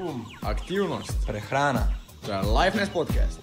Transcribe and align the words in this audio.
Um, 0.00 0.26
aktivnost, 0.42 1.26
prehrana. 1.26 1.86
To 2.24 2.32
je 2.32 2.42
Lifeness 2.42 2.88
podcast. 2.88 3.38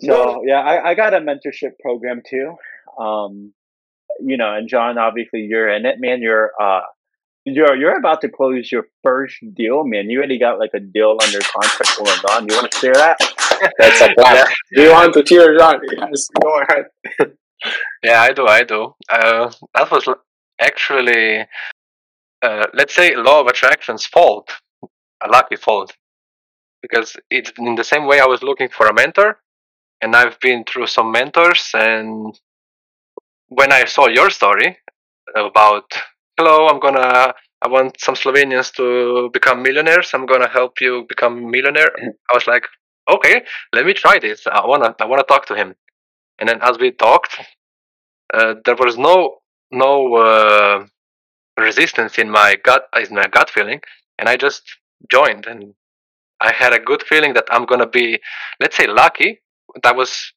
So 0.00 0.42
yeah, 0.46 0.60
I, 0.60 0.90
I 0.90 0.94
got 0.94 1.14
a 1.14 1.20
mentorship 1.20 1.78
program 1.82 2.22
too. 2.30 2.54
Um, 3.02 3.52
you 4.20 4.36
know, 4.36 4.54
and 4.54 4.68
John, 4.68 4.98
obviously 4.98 5.40
you're 5.40 5.68
in 5.68 5.86
it, 5.86 5.98
man. 5.98 6.22
You're 6.22 6.52
uh, 6.60 6.82
you're 7.44 7.74
you're 7.76 7.98
about 7.98 8.20
to 8.20 8.28
close 8.28 8.70
your 8.70 8.86
first 9.02 9.36
deal, 9.54 9.84
man. 9.84 10.10
You 10.10 10.18
already 10.18 10.38
got 10.38 10.60
like 10.60 10.70
a 10.74 10.80
deal 10.80 11.16
under 11.20 11.40
contract 11.40 11.98
going 11.98 12.20
on. 12.30 12.48
You 12.48 12.54
want 12.54 12.70
to 12.70 12.78
share 12.78 12.94
that? 12.94 13.18
That's 13.78 14.00
a 14.00 14.14
plan. 14.14 14.46
Do 14.74 14.82
you 14.82 14.90
want 14.90 15.14
to 15.14 15.22
cheer, 15.24 15.58
John? 15.58 15.80
Yes, 15.90 16.28
go 16.40 16.62
ahead. 16.62 16.84
Yeah, 18.04 18.22
I 18.22 18.32
do. 18.32 18.46
I 18.46 18.62
do. 18.62 18.94
Uh, 19.10 19.50
that 19.74 19.90
was 19.90 20.08
actually, 20.60 21.44
uh, 22.42 22.66
let's 22.74 22.94
say, 22.94 23.14
law 23.16 23.40
of 23.40 23.46
attraction's 23.46 24.06
fault, 24.06 24.50
a 25.22 25.28
lucky 25.28 25.56
fault, 25.56 25.96
because 26.82 27.16
it's 27.30 27.52
in 27.58 27.74
the 27.74 27.84
same 27.84 28.06
way 28.06 28.20
I 28.20 28.26
was 28.26 28.42
looking 28.42 28.68
for 28.68 28.86
a 28.86 28.94
mentor, 28.94 29.40
and 30.00 30.14
I've 30.14 30.38
been 30.40 30.64
through 30.64 30.86
some 30.86 31.10
mentors, 31.10 31.70
and 31.74 32.38
when 33.48 33.72
I 33.72 33.84
saw 33.86 34.08
your 34.08 34.30
story 34.30 34.78
about, 35.34 35.92
hello, 36.38 36.68
I'm 36.68 36.80
gonna, 36.80 37.34
I 37.62 37.68
want 37.68 38.00
some 38.00 38.14
Slovenians 38.14 38.72
to 38.74 39.30
become 39.32 39.62
millionaires. 39.62 40.10
I'm 40.14 40.26
gonna 40.26 40.48
help 40.48 40.80
you 40.80 41.06
become 41.08 41.50
millionaire. 41.50 41.90
I 42.30 42.34
was 42.34 42.46
like, 42.46 42.64
okay, 43.10 43.42
let 43.72 43.86
me 43.86 43.94
try 43.94 44.18
this. 44.18 44.46
I 44.46 44.66
wanna, 44.66 44.94
I 45.00 45.06
wanna 45.06 45.24
talk 45.24 45.46
to 45.46 45.54
him. 45.54 45.74
And 46.38 46.48
then 46.48 46.60
as 46.62 46.78
we 46.78 46.92
talked, 46.92 47.36
uh, 48.32 48.54
there 48.64 48.76
was 48.76 48.96
no 48.96 49.38
no 49.70 50.14
uh, 50.14 50.86
resistance 51.58 52.18
in 52.18 52.30
my 52.30 52.56
gut 52.62 52.84
in 52.96 53.14
my 53.14 53.26
gut 53.26 53.50
feeling, 53.50 53.80
and 54.18 54.28
I 54.28 54.36
just 54.36 54.62
joined. 55.10 55.46
And 55.46 55.74
I 56.40 56.52
had 56.52 56.72
a 56.72 56.78
good 56.78 57.02
feeling 57.02 57.34
that 57.34 57.46
I'm 57.50 57.66
gonna 57.66 57.88
be, 57.88 58.20
let's 58.60 58.76
say, 58.76 58.86
lucky. 58.86 59.40
That 59.82 59.94
I 59.94 59.96
was 59.96 60.32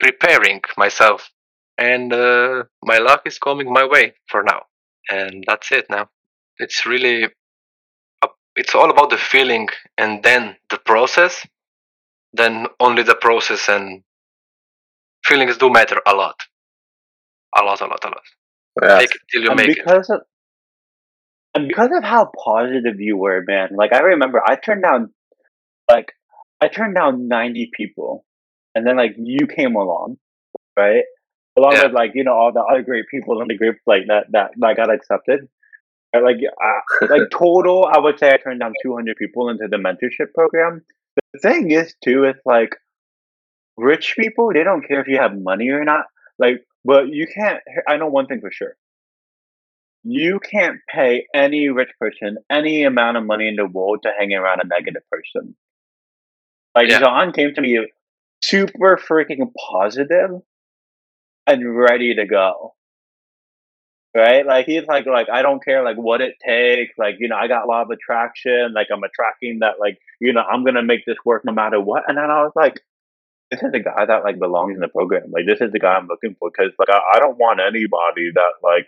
preparing 0.00 0.62
myself, 0.76 1.30
and 1.78 2.12
uh, 2.12 2.64
my 2.82 2.98
luck 2.98 3.22
is 3.26 3.38
coming 3.38 3.72
my 3.72 3.86
way 3.86 4.14
for 4.28 4.42
now. 4.42 4.62
And 5.10 5.44
that's 5.46 5.70
it 5.70 5.86
now. 5.90 6.08
It's 6.58 6.86
really, 6.86 7.28
it's 8.56 8.74
all 8.74 8.90
about 8.90 9.10
the 9.10 9.18
feeling, 9.18 9.68
and 9.98 10.22
then 10.22 10.56
the 10.70 10.78
process. 10.78 11.46
Then 12.32 12.66
only 12.80 13.02
the 13.02 13.14
process 13.14 13.68
and 13.68 14.02
feelings 15.24 15.56
do 15.56 15.70
matter 15.70 16.00
a 16.06 16.14
lot. 16.14 16.38
A 17.58 17.62
lot, 17.62 17.80
a 17.80 17.86
lot, 17.86 18.04
a 18.04 18.08
lot. 18.08 18.22
Yeah. 18.82 19.00
It 19.00 19.10
till 19.32 19.42
you 19.42 19.48
and 19.50 19.56
make 19.56 19.68
it. 19.70 19.76
because 19.76 20.10
of 20.10 20.20
and 21.54 21.68
because 21.68 21.90
of 21.96 22.04
how 22.04 22.30
positive 22.44 23.00
you 23.00 23.16
were, 23.16 23.42
man. 23.46 23.70
Like 23.74 23.92
I 23.92 24.00
remember, 24.00 24.42
I 24.46 24.56
turned 24.56 24.82
down 24.82 25.12
like 25.90 26.12
I 26.60 26.68
turned 26.68 26.94
down 26.94 27.28
ninety 27.28 27.70
people, 27.72 28.24
and 28.74 28.86
then 28.86 28.96
like 28.96 29.14
you 29.18 29.46
came 29.46 29.74
along, 29.76 30.18
right? 30.76 31.04
Along 31.56 31.72
Yeah. 31.72 31.84
with 31.84 31.92
like 31.92 32.12
you 32.14 32.24
know 32.24 32.34
all 32.34 32.52
the 32.52 32.60
other 32.60 32.82
great 32.82 33.06
people 33.10 33.40
in 33.40 33.48
the 33.48 33.56
group, 33.56 33.78
like 33.86 34.02
that 34.08 34.26
that 34.32 34.50
that 34.58 34.76
got 34.76 34.92
accepted. 34.92 35.48
And, 36.12 36.24
like 36.24 36.36
uh, 36.36 37.06
like 37.08 37.30
total, 37.32 37.84
I 37.90 37.98
would 37.98 38.18
say 38.18 38.28
I 38.30 38.36
turned 38.36 38.60
down 38.60 38.72
two 38.82 38.94
hundred 38.94 39.16
people 39.16 39.48
into 39.48 39.66
the 39.68 39.76
mentorship 39.78 40.34
program. 40.34 40.82
The 41.32 41.40
thing 41.40 41.70
is, 41.70 41.94
too, 42.04 42.24
it's 42.24 42.40
like 42.44 42.76
rich 43.78 44.14
people 44.18 44.50
they 44.52 44.64
don't 44.64 44.86
care 44.86 45.00
if 45.00 45.08
you 45.08 45.18
have 45.18 45.32
money 45.36 45.68
or 45.70 45.84
not. 45.84 46.04
Like, 46.38 46.64
but 46.86 47.08
you 47.08 47.26
can't. 47.26 47.60
I 47.88 47.96
know 47.96 48.08
one 48.08 48.26
thing 48.26 48.40
for 48.40 48.52
sure 48.52 48.76
you 50.08 50.38
can't 50.38 50.78
pay 50.88 51.26
any 51.34 51.68
rich 51.68 51.90
person 51.98 52.38
any 52.48 52.84
amount 52.84 53.16
of 53.16 53.24
money 53.26 53.48
in 53.48 53.56
the 53.56 53.66
world 53.66 53.98
to 54.04 54.12
hang 54.16 54.32
around 54.32 54.60
a 54.62 54.66
negative 54.66 55.02
person. 55.10 55.56
Like 56.76 56.88
Yeah. 56.88 57.00
John 57.00 57.32
came 57.32 57.54
to 57.54 57.60
me 57.60 57.84
super 58.42 58.96
freaking 58.96 59.50
positive 59.70 60.30
and 61.46 61.76
ready 61.76 62.14
to 62.14 62.26
go. 62.26 62.74
Right? 64.14 64.46
Like 64.46 64.66
he's 64.66 64.84
like 64.86 65.06
like 65.06 65.28
I 65.30 65.42
don't 65.42 65.62
care 65.62 65.84
like 65.84 65.96
what 65.96 66.20
it 66.22 66.36
takes, 66.44 66.96
like, 66.96 67.16
you 67.18 67.28
know, 67.28 67.36
I 67.36 67.48
got 67.48 67.64
a 67.64 67.66
lot 67.66 67.82
of 67.82 67.90
attraction, 67.90 68.72
like 68.74 68.86
I'm 68.92 69.02
attracting 69.02 69.58
that 69.60 69.74
like, 69.80 69.98
you 70.20 70.32
know, 70.32 70.42
I'm 70.42 70.64
gonna 70.64 70.82
make 70.84 71.04
this 71.04 71.18
work 71.24 71.44
no 71.44 71.52
matter 71.52 71.80
what. 71.80 72.04
And 72.08 72.16
then 72.16 72.30
I 72.30 72.42
was 72.44 72.52
like, 72.54 72.80
this 73.50 73.62
is 73.62 73.72
the 73.72 73.80
guy 73.80 74.06
that 74.06 74.24
like 74.24 74.38
belongs 74.38 74.74
in 74.74 74.80
the 74.80 74.88
program. 74.88 75.30
Like 75.30 75.46
this 75.46 75.60
is 75.60 75.72
the 75.72 75.78
guy 75.78 75.94
I'm 75.94 76.08
looking 76.08 76.36
for 76.38 76.50
because 76.50 76.72
like 76.78 76.90
I, 76.90 77.00
I 77.16 77.18
don't 77.20 77.38
want 77.38 77.60
anybody 77.60 78.30
that 78.34 78.52
like 78.62 78.86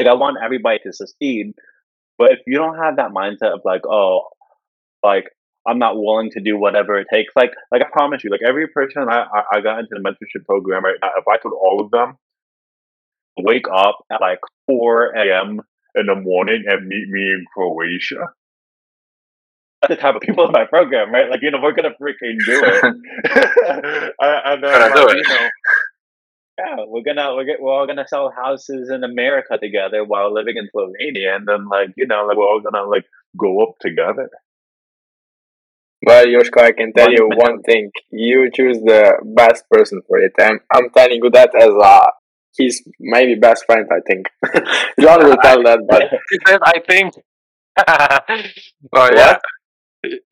like 0.00 0.08
I 0.08 0.14
want 0.14 0.38
everybody 0.42 0.78
to 0.84 0.92
succeed. 0.92 1.54
But 2.18 2.32
if 2.32 2.40
you 2.46 2.56
don't 2.58 2.78
have 2.78 2.96
that 2.96 3.10
mindset 3.10 3.54
of 3.54 3.60
like, 3.64 3.82
oh, 3.86 4.22
like 5.02 5.26
I'm 5.66 5.78
not 5.78 5.96
willing 5.96 6.30
to 6.32 6.40
do 6.40 6.58
whatever 6.58 6.98
it 6.98 7.08
takes, 7.12 7.32
like 7.36 7.52
like 7.72 7.82
I 7.82 7.86
promise 7.92 8.24
you, 8.24 8.30
like 8.30 8.42
every 8.46 8.68
person 8.68 9.08
I 9.08 9.22
I, 9.24 9.42
I 9.54 9.60
got 9.60 9.80
into 9.80 9.90
the 9.92 10.00
mentorship 10.00 10.44
program, 10.46 10.84
right? 10.84 10.96
now, 11.02 11.10
If 11.18 11.28
I 11.28 11.38
told 11.38 11.54
all 11.54 11.80
of 11.84 11.90
them, 11.90 12.18
wake 13.38 13.66
up 13.72 13.98
at 14.10 14.20
like 14.20 14.40
4 14.66 15.14
a.m. 15.16 15.60
in 15.94 16.06
the 16.06 16.14
morning 16.14 16.64
and 16.66 16.86
meet 16.86 17.08
me 17.08 17.22
in 17.22 17.44
Croatia. 17.54 18.28
The 19.88 19.96
type 19.96 20.14
of 20.16 20.22
people 20.22 20.46
in 20.46 20.52
my 20.52 20.64
program, 20.64 21.12
right? 21.12 21.30
Like, 21.30 21.40
you 21.42 21.50
know, 21.50 21.58
we're 21.62 21.72
gonna 21.74 21.90
freaking 22.00 22.38
do 22.44 22.62
it. 22.64 22.84
and 24.20 24.64
then, 24.64 24.72
Gonna 24.72 24.94
do 24.94 25.08
it. 25.08 25.16
you 25.18 25.22
know, 25.34 25.48
yeah, 26.58 26.76
we're 26.88 27.02
gonna 27.02 27.34
we're, 27.34 27.44
get, 27.44 27.60
we're 27.60 27.72
all 27.72 27.86
gonna 27.86 28.06
sell 28.08 28.32
houses 28.34 28.90
in 28.90 29.04
America 29.04 29.58
together 29.62 30.02
while 30.04 30.32
living 30.32 30.56
in 30.56 30.68
Slovenia, 30.74 31.36
and 31.36 31.46
then 31.46 31.68
like 31.68 31.90
you 31.96 32.06
know, 32.06 32.24
like 32.26 32.36
we're 32.36 32.44
all 32.44 32.60
gonna 32.60 32.84
like 32.88 33.04
go 33.38 33.62
up 33.62 33.74
together. 33.80 34.30
Well, 36.04 36.26
Yoshko, 36.26 36.60
I 36.62 36.72
can 36.72 36.92
tell 36.92 37.06
One 37.06 37.12
you 37.12 37.28
minute. 37.28 37.42
one 37.42 37.62
thing. 37.62 37.90
You 38.10 38.50
choose 38.52 38.78
the 38.78 39.14
best 39.36 39.64
person 39.70 40.02
for 40.06 40.18
it. 40.18 40.32
I'm, 40.40 40.60
I'm 40.72 40.90
telling 40.90 41.20
you 41.22 41.30
that 41.30 41.50
as 41.54 41.68
a 41.70 42.00
he's 42.56 42.82
maybe 43.00 43.34
best 43.34 43.64
friend, 43.66 43.86
I 43.90 44.00
think. 44.06 44.26
John 45.00 45.24
will 45.24 45.36
tell 45.36 45.62
that, 45.64 45.80
but 45.88 46.04
I 46.64 46.80
think. 46.88 47.14
oh 48.94 49.08
yeah. 49.14 49.36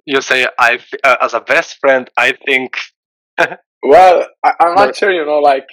You 0.05 0.21
say 0.21 0.47
I 0.59 0.79
uh, 1.03 1.17
as 1.21 1.35
a 1.35 1.41
best 1.41 1.79
friend. 1.81 2.09
I 2.17 2.33
think. 2.47 2.77
well, 3.83 4.27
I, 4.45 4.53
I'm 4.61 4.75
not 4.75 4.97
sure, 4.97 5.11
you 5.13 5.25
know, 5.25 5.39
like 5.39 5.67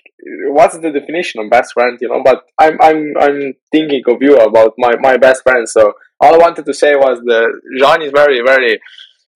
what's 0.50 0.78
the 0.78 0.92
definition 0.92 1.42
of 1.42 1.50
best 1.50 1.74
friend, 1.74 1.98
you 2.02 2.10
know, 2.10 2.22
but 2.24 2.44
I'm 2.60 2.78
I'm 2.82 3.14
I'm 3.20 3.54
thinking 3.72 4.04
of 4.08 4.22
you 4.22 4.36
about 4.38 4.74
my, 4.78 4.94
my 5.00 5.18
best 5.18 5.44
friend. 5.44 5.68
So 5.68 5.94
all 6.20 6.36
I 6.36 6.38
wanted 6.38 6.66
to 6.66 6.74
say 6.74 6.96
was 6.96 7.20
the 7.24 7.62
John 7.80 8.02
is 8.02 8.12
very, 8.14 8.42
very 8.46 8.80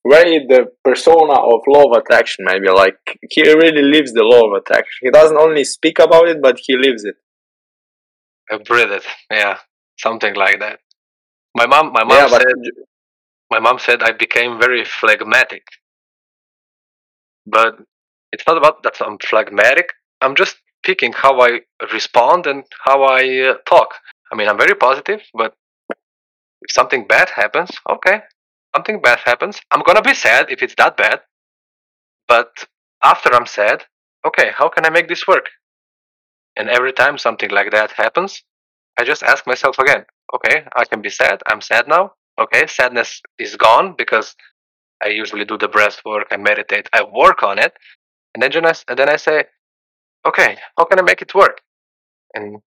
very 0.08 0.46
the 0.48 0.68
persona 0.84 1.34
of 1.34 1.62
law 1.68 1.84
of 1.92 1.97
attraction, 1.97 2.46
maybe 2.47 2.70
like 2.70 3.00
he 3.30 3.42
really 3.44 3.82
lives 3.82 4.14
the 4.14 4.24
law 4.24 4.47
of 4.47 4.53
attraction. 4.62 5.00
He 5.02 5.09
doesn't 5.09 5.38
only 5.38 5.64
speak 5.64 6.00
about 6.00 6.28
it, 6.28 6.42
but 6.42 6.59
he 6.64 6.76
lives 6.78 7.03
it. 7.03 7.16
I 8.52 8.58
breathe 8.58 8.92
it. 8.92 9.06
Yeah, 9.32 9.59
something 9.97 10.36
like 10.36 10.59
that. 10.59 10.80
My 11.56 11.66
mom. 11.66 11.92
My 11.94 12.03
mom 12.03 12.18
Yeah, 12.18 12.28
said. 12.28 12.46
My 13.56 13.62
mom 13.62 13.80
said 13.80 14.04
I 14.04 14.12
became 14.12 14.60
very 14.60 14.84
phlegmatic. 14.84 15.64
But 17.48 17.78
it's 18.34 18.44
not 18.46 18.58
about 18.58 18.84
that 18.84 18.98
I'm 19.00 19.18
phlegmatic. 19.18 19.94
I'm 20.20 20.36
just 20.36 20.58
picking 20.84 21.14
how 21.14 21.40
I 21.40 21.62
respond 21.94 22.48
and 22.48 22.66
how 22.84 23.04
I 23.04 23.22
uh, 23.52 23.54
talk. 23.66 23.94
I 24.30 24.36
mean, 24.36 24.50
I'm 24.50 24.58
very 24.58 24.76
positive, 24.76 25.22
but 25.34 25.54
if 26.64 26.70
something 26.70 27.08
bad 27.08 27.30
happens, 27.30 27.72
okay, 27.90 28.24
something 28.76 29.00
bad 29.02 29.20
happens. 29.24 29.62
I'm 29.72 29.84
gonna 29.84 30.02
be 30.02 30.16
sad 30.16 30.48
if 30.50 30.62
it's 30.62 30.76
that 30.76 30.98
bad. 30.98 31.22
But 32.28 32.52
after 33.02 33.34
I'm 33.34 33.46
sad, 33.46 33.86
okay, 34.28 34.52
how 34.54 34.68
can 34.68 34.86
I 34.86 34.90
make 34.90 35.08
this 35.08 35.26
work? 35.30 35.46
And 36.58 36.68
every 36.70 36.92
time 36.92 37.18
something 37.18 37.52
like 37.52 37.72
that 37.72 37.92
happens, 37.92 38.44
I 39.00 39.06
just 39.06 39.24
ask 39.24 39.48
myself 39.48 39.80
again, 39.80 40.04
okay, 40.36 40.66
I 40.76 40.84
can 40.84 41.02
be 41.02 41.10
sad. 41.10 41.41
I'm 41.47 41.62
sad 41.62 41.88
now. 41.88 42.16
Okay, 42.40 42.67
sadness 42.67 43.22
is 43.40 43.55
gone 43.55 43.96
because 43.97 44.35
I 45.03 45.08
usually 45.09 45.46
do 45.46 45.58
the 45.58 45.67
breath 45.67 46.02
work, 46.05 46.28
I 46.32 46.37
meditate, 46.37 46.90
I 46.93 47.03
work 47.03 47.43
on 47.43 47.59
it. 47.59 47.73
And 48.34 48.43
then, 48.43 48.52
and 48.66 48.99
then 48.99 49.09
I 49.09 49.16
say, 49.16 49.46
okay, 50.26 50.58
how 50.78 50.85
can 50.85 50.99
I 50.99 51.03
make 51.03 51.22
it 51.22 51.34
work? 51.34 51.61
And 52.34 52.59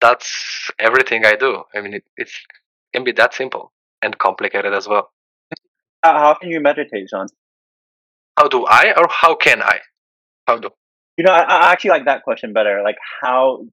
that's 0.00 0.70
everything 0.78 1.26
I 1.26 1.34
do. 1.34 1.62
I 1.74 1.80
mean, 1.80 1.94
it 1.94 2.04
it's, 2.16 2.32
it 2.32 2.96
can 2.96 3.04
be 3.04 3.12
that 3.12 3.34
simple 3.34 3.72
and 4.00 4.16
complicated 4.18 4.72
as 4.72 4.88
well. 4.88 5.10
How, 6.02 6.14
how 6.14 6.34
can 6.34 6.50
you 6.50 6.60
meditate, 6.60 7.08
John? 7.10 7.26
How 8.38 8.48
do 8.48 8.64
I 8.66 8.94
or 8.96 9.06
how 9.10 9.34
can 9.34 9.62
I? 9.62 9.80
How 10.46 10.58
do? 10.58 10.70
You 11.16 11.24
know, 11.24 11.32
I, 11.32 11.42
I 11.42 11.72
actually 11.72 11.90
like 11.90 12.06
that 12.06 12.22
question 12.24 12.52
better. 12.52 12.82
Like, 12.82 12.96
how 13.22 13.66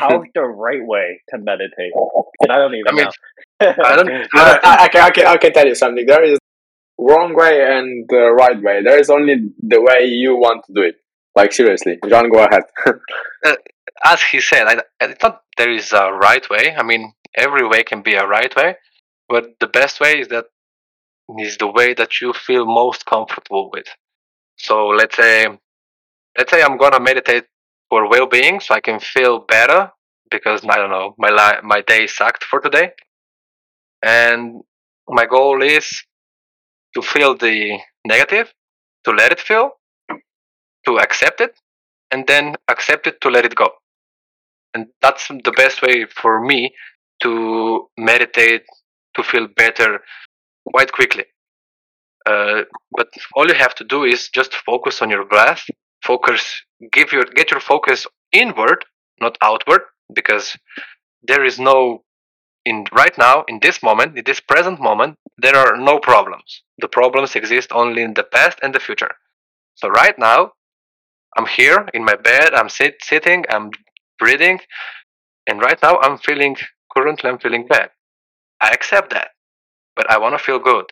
how's 0.00 0.24
the 0.34 0.42
right 0.42 0.84
way 0.84 1.22
to 1.30 1.38
meditate? 1.38 1.92
'Cause 1.94 2.48
I 2.50 2.56
don't 2.58 2.74
even 2.74 2.88
I 2.88 2.92
mean, 2.92 3.04
know. 3.04 3.74
I 3.84 3.96
don't- 3.96 4.10
I, 4.34 4.60
I, 4.62 4.84
I, 4.84 4.88
can, 4.88 5.00
I, 5.02 5.10
can, 5.10 5.26
I 5.26 5.36
can 5.36 5.52
tell 5.52 5.66
you 5.66 5.74
something. 5.74 6.04
There 6.06 6.22
is 6.24 6.38
wrong 6.98 7.34
way 7.34 7.60
and 7.62 8.06
the 8.08 8.32
right 8.38 8.60
way. 8.60 8.82
There 8.82 8.98
is 8.98 9.10
only 9.10 9.36
the 9.60 9.80
way 9.80 10.06
you 10.06 10.36
want 10.36 10.64
to 10.66 10.72
do 10.72 10.82
it. 10.82 10.96
Like 11.36 11.52
seriously, 11.52 11.98
John, 12.08 12.30
go 12.30 12.44
ahead. 12.44 12.62
Uh, 13.44 13.54
as 14.04 14.20
he 14.20 14.40
said, 14.40 14.66
I, 14.66 14.82
I 15.00 15.12
thought 15.14 15.42
there 15.56 15.70
is 15.70 15.92
a 15.92 16.10
right 16.12 16.48
way. 16.50 16.74
I 16.76 16.82
mean, 16.82 17.12
every 17.36 17.64
way 17.68 17.84
can 17.84 18.02
be 18.02 18.14
a 18.14 18.26
right 18.26 18.52
way, 18.56 18.74
but 19.28 19.54
the 19.60 19.68
best 19.68 20.00
way 20.00 20.18
is 20.20 20.28
that 20.28 20.46
is 21.38 21.56
the 21.58 21.68
way 21.70 21.94
that 21.94 22.20
you 22.20 22.32
feel 22.32 22.66
most 22.66 23.06
comfortable 23.06 23.70
with. 23.72 23.86
So 24.56 24.88
let's 24.88 25.14
say 25.16 25.46
let's 26.36 26.50
say 26.50 26.62
I'm 26.62 26.76
gonna 26.78 26.98
meditate 27.00 27.44
for 27.90 28.08
well-being, 28.08 28.60
so 28.60 28.74
I 28.74 28.80
can 28.80 29.00
feel 29.00 29.40
better 29.40 29.90
because 30.30 30.64
I 30.68 30.76
don't 30.76 30.90
know 30.90 31.14
my 31.18 31.30
li- 31.30 31.60
my 31.62 31.80
day 31.82 32.06
sucked 32.06 32.44
for 32.44 32.60
today, 32.60 32.92
and 34.02 34.62
my 35.08 35.26
goal 35.26 35.62
is 35.62 36.04
to 36.94 37.02
feel 37.02 37.36
the 37.36 37.78
negative, 38.06 38.52
to 39.04 39.10
let 39.12 39.32
it 39.32 39.40
feel, 39.40 39.72
to 40.86 40.98
accept 40.98 41.40
it, 41.40 41.52
and 42.10 42.26
then 42.26 42.56
accept 42.68 43.06
it 43.06 43.20
to 43.20 43.28
let 43.30 43.44
it 43.44 43.54
go. 43.54 43.68
And 44.74 44.86
that's 45.00 45.28
the 45.28 45.52
best 45.56 45.82
way 45.82 46.06
for 46.06 46.40
me 46.44 46.74
to 47.22 47.88
meditate 47.98 48.64
to 49.16 49.22
feel 49.22 49.48
better 49.56 50.00
quite 50.70 50.92
quickly. 50.92 51.24
Uh, 52.26 52.62
but 52.96 53.08
all 53.34 53.48
you 53.48 53.54
have 53.54 53.74
to 53.76 53.84
do 53.84 54.04
is 54.04 54.28
just 54.28 54.54
focus 54.54 55.00
on 55.02 55.10
your 55.10 55.24
breath. 55.24 55.64
Focus, 56.04 56.62
give 56.92 57.12
your 57.12 57.24
get 57.24 57.50
your 57.50 57.60
focus 57.60 58.06
inward, 58.32 58.84
not 59.20 59.38
outward, 59.42 59.82
because 60.14 60.56
there 61.22 61.44
is 61.44 61.58
no 61.58 62.02
in 62.64 62.84
right 62.92 63.16
now 63.16 63.44
in 63.48 63.58
this 63.62 63.82
moment, 63.82 64.18
in 64.18 64.24
this 64.24 64.40
present 64.40 64.80
moment, 64.80 65.16
there 65.38 65.56
are 65.56 65.76
no 65.76 65.98
problems. 65.98 66.62
The 66.78 66.88
problems 66.88 67.34
exist 67.34 67.72
only 67.72 68.02
in 68.02 68.14
the 68.14 68.24
past 68.24 68.58
and 68.62 68.74
the 68.74 68.80
future. 68.80 69.12
So 69.74 69.88
right 69.88 70.18
now, 70.18 70.52
I'm 71.36 71.46
here 71.46 71.88
in 71.94 72.04
my 72.04 72.16
bed. 72.16 72.54
I'm 72.54 72.68
sit, 72.68 72.96
sitting. 73.02 73.44
I'm 73.50 73.70
breathing, 74.18 74.60
and 75.46 75.60
right 75.60 75.80
now 75.82 75.98
I'm 76.02 76.18
feeling. 76.18 76.56
Currently, 76.96 77.30
I'm 77.30 77.38
feeling 77.38 77.66
bad. 77.66 77.90
I 78.60 78.70
accept 78.70 79.10
that, 79.10 79.28
but 79.94 80.10
I 80.10 80.18
want 80.18 80.36
to 80.36 80.44
feel 80.44 80.58
good. 80.58 80.86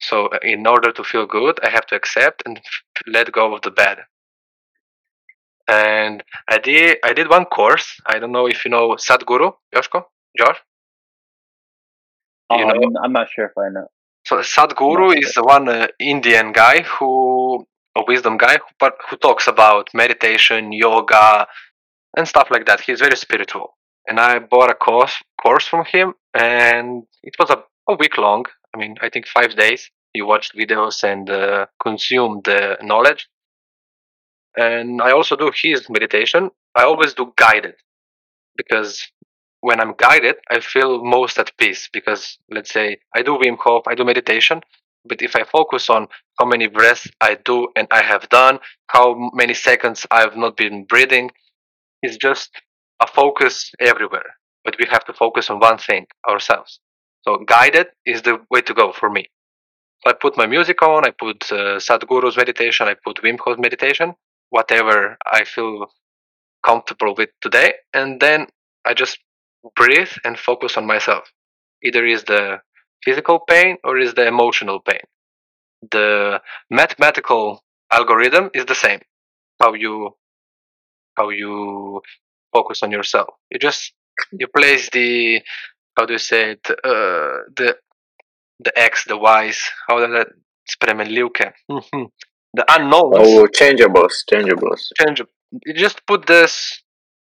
So 0.00 0.26
uh, 0.26 0.38
in 0.42 0.66
order 0.66 0.92
to 0.92 1.02
feel 1.02 1.26
good, 1.26 1.58
I 1.62 1.70
have 1.70 1.86
to 1.86 1.96
accept 1.96 2.42
and 2.44 2.60
let 3.06 3.32
go 3.32 3.54
of 3.54 3.62
the 3.62 3.70
bad. 3.70 3.98
And 5.68 6.22
I 6.48 6.58
did 6.58 6.98
I 7.04 7.12
did 7.12 7.28
one 7.30 7.44
course. 7.46 8.00
I 8.06 8.18
don't 8.18 8.32
know 8.32 8.46
if 8.46 8.64
you 8.64 8.70
know 8.70 8.96
Sadhguru, 8.96 9.52
Joshko, 9.74 10.06
Josh. 10.38 10.58
You 12.50 12.64
Um, 12.64 12.68
know, 12.68 13.00
I'm 13.02 13.12
not 13.12 13.28
sure 13.30 13.46
if 13.46 13.56
I 13.58 13.68
know. 13.70 13.88
so 14.26 14.36
Sadhguru 14.38 15.16
is 15.18 15.34
one 15.36 15.68
uh, 15.68 15.88
Indian 15.98 16.52
guy 16.52 16.82
who 16.82 17.66
a 17.96 18.02
wisdom 18.06 18.36
guy, 18.36 18.54
who, 18.58 18.66
but 18.78 18.94
who 19.08 19.16
talks 19.16 19.46
about 19.48 19.88
meditation, 19.94 20.72
yoga, 20.72 21.46
and 22.16 22.26
stuff 22.28 22.48
like 22.50 22.66
that. 22.66 22.80
He's 22.80 23.00
very 23.00 23.16
spiritual. 23.16 23.76
And 24.08 24.18
I 24.20 24.38
bought 24.38 24.70
a 24.70 24.74
course 24.74 25.16
course 25.42 25.66
from 25.66 25.84
him, 25.84 26.14
and 26.34 27.04
it 27.22 27.34
was 27.38 27.50
a, 27.50 27.62
a 27.90 27.94
week 27.96 28.16
long. 28.18 28.44
I 28.74 28.78
mean, 28.78 28.96
I 29.00 29.08
think 29.10 29.26
five 29.26 29.56
days. 29.56 29.90
You 30.14 30.26
watched 30.26 30.56
videos 30.56 31.04
and 31.04 31.28
uh, 31.30 31.66
consumed 31.82 32.44
the 32.44 32.78
knowledge. 32.82 33.28
And 34.58 35.00
I 35.00 35.12
also 35.12 35.36
do 35.36 35.52
his 35.54 35.88
meditation. 35.88 36.50
I 36.74 36.82
always 36.82 37.14
do 37.14 37.32
guided 37.36 37.76
because 38.56 39.06
when 39.60 39.80
I'm 39.80 39.94
guided, 39.96 40.34
I 40.50 40.58
feel 40.58 41.04
most 41.04 41.38
at 41.38 41.56
peace. 41.58 41.88
Because 41.92 42.38
let's 42.50 42.72
say 42.72 42.98
I 43.14 43.22
do 43.22 43.38
Wim 43.38 43.56
Hof, 43.60 43.84
I 43.86 43.94
do 43.94 44.04
meditation, 44.04 44.60
but 45.04 45.22
if 45.22 45.36
I 45.36 45.44
focus 45.44 45.88
on 45.88 46.08
how 46.40 46.46
many 46.46 46.66
breaths 46.66 47.06
I 47.20 47.36
do 47.44 47.68
and 47.76 47.86
I 47.92 48.02
have 48.02 48.28
done, 48.30 48.58
how 48.88 49.30
many 49.32 49.54
seconds 49.54 50.04
I've 50.10 50.36
not 50.36 50.56
been 50.56 50.84
breathing, 50.84 51.30
it's 52.02 52.16
just 52.16 52.50
a 53.00 53.06
focus 53.06 53.70
everywhere. 53.78 54.34
But 54.64 54.74
we 54.80 54.86
have 54.90 55.04
to 55.04 55.12
focus 55.12 55.50
on 55.50 55.60
one 55.60 55.78
thing 55.78 56.06
ourselves. 56.28 56.80
So 57.22 57.38
guided 57.46 57.86
is 58.04 58.22
the 58.22 58.40
way 58.50 58.62
to 58.62 58.74
go 58.74 58.92
for 58.92 59.08
me. 59.08 59.26
So 60.02 60.10
I 60.10 60.14
put 60.14 60.36
my 60.36 60.46
music 60.46 60.82
on, 60.82 61.04
I 61.04 61.10
put 61.10 61.50
uh, 61.52 61.78
Sadhguru's 61.78 62.36
meditation, 62.36 62.88
I 62.88 62.94
put 63.04 63.22
Wim 63.22 63.38
Hof's 63.44 63.60
meditation, 63.60 64.14
whatever 64.50 65.16
I 65.26 65.44
feel 65.44 65.86
comfortable 66.64 67.14
with 67.16 67.30
today, 67.40 67.74
and 67.94 68.20
then 68.20 68.46
I 68.84 68.94
just 68.94 69.18
breathe 69.76 70.12
and 70.24 70.38
focus 70.38 70.76
on 70.76 70.86
myself. 70.86 71.30
Either 71.82 72.04
is 72.06 72.24
the 72.24 72.60
physical 73.04 73.40
pain 73.40 73.76
or 73.84 73.98
is 73.98 74.14
the 74.14 74.26
emotional 74.26 74.80
pain. 74.80 75.00
The 75.90 76.40
mathematical 76.70 77.62
algorithm 77.90 78.50
is 78.54 78.66
the 78.66 78.74
same. 78.74 79.00
How 79.60 79.74
you 79.74 80.16
how 81.16 81.30
you 81.30 82.00
focus 82.52 82.82
on 82.82 82.90
yourself. 82.90 83.28
You 83.50 83.58
just 83.58 83.92
you 84.32 84.46
place 84.48 84.90
the 84.90 85.40
how 85.96 86.06
do 86.06 86.14
you 86.14 86.18
say 86.18 86.52
it 86.52 86.70
uh, 86.70 87.44
the 87.56 87.76
the 88.60 88.72
x 88.76 89.04
the 89.04 89.16
y's 89.16 89.60
how 89.86 89.98
does 89.98 90.10
that 90.10 90.28
spremenliuke 90.68 91.52
the 92.54 92.64
unknowns 92.74 93.18
Oh, 93.18 93.46
changeables, 93.46 94.24
changeables. 94.30 94.92
change 94.98 95.22
you 95.66 95.74
just 95.74 96.04
put 96.06 96.26
this 96.26 96.82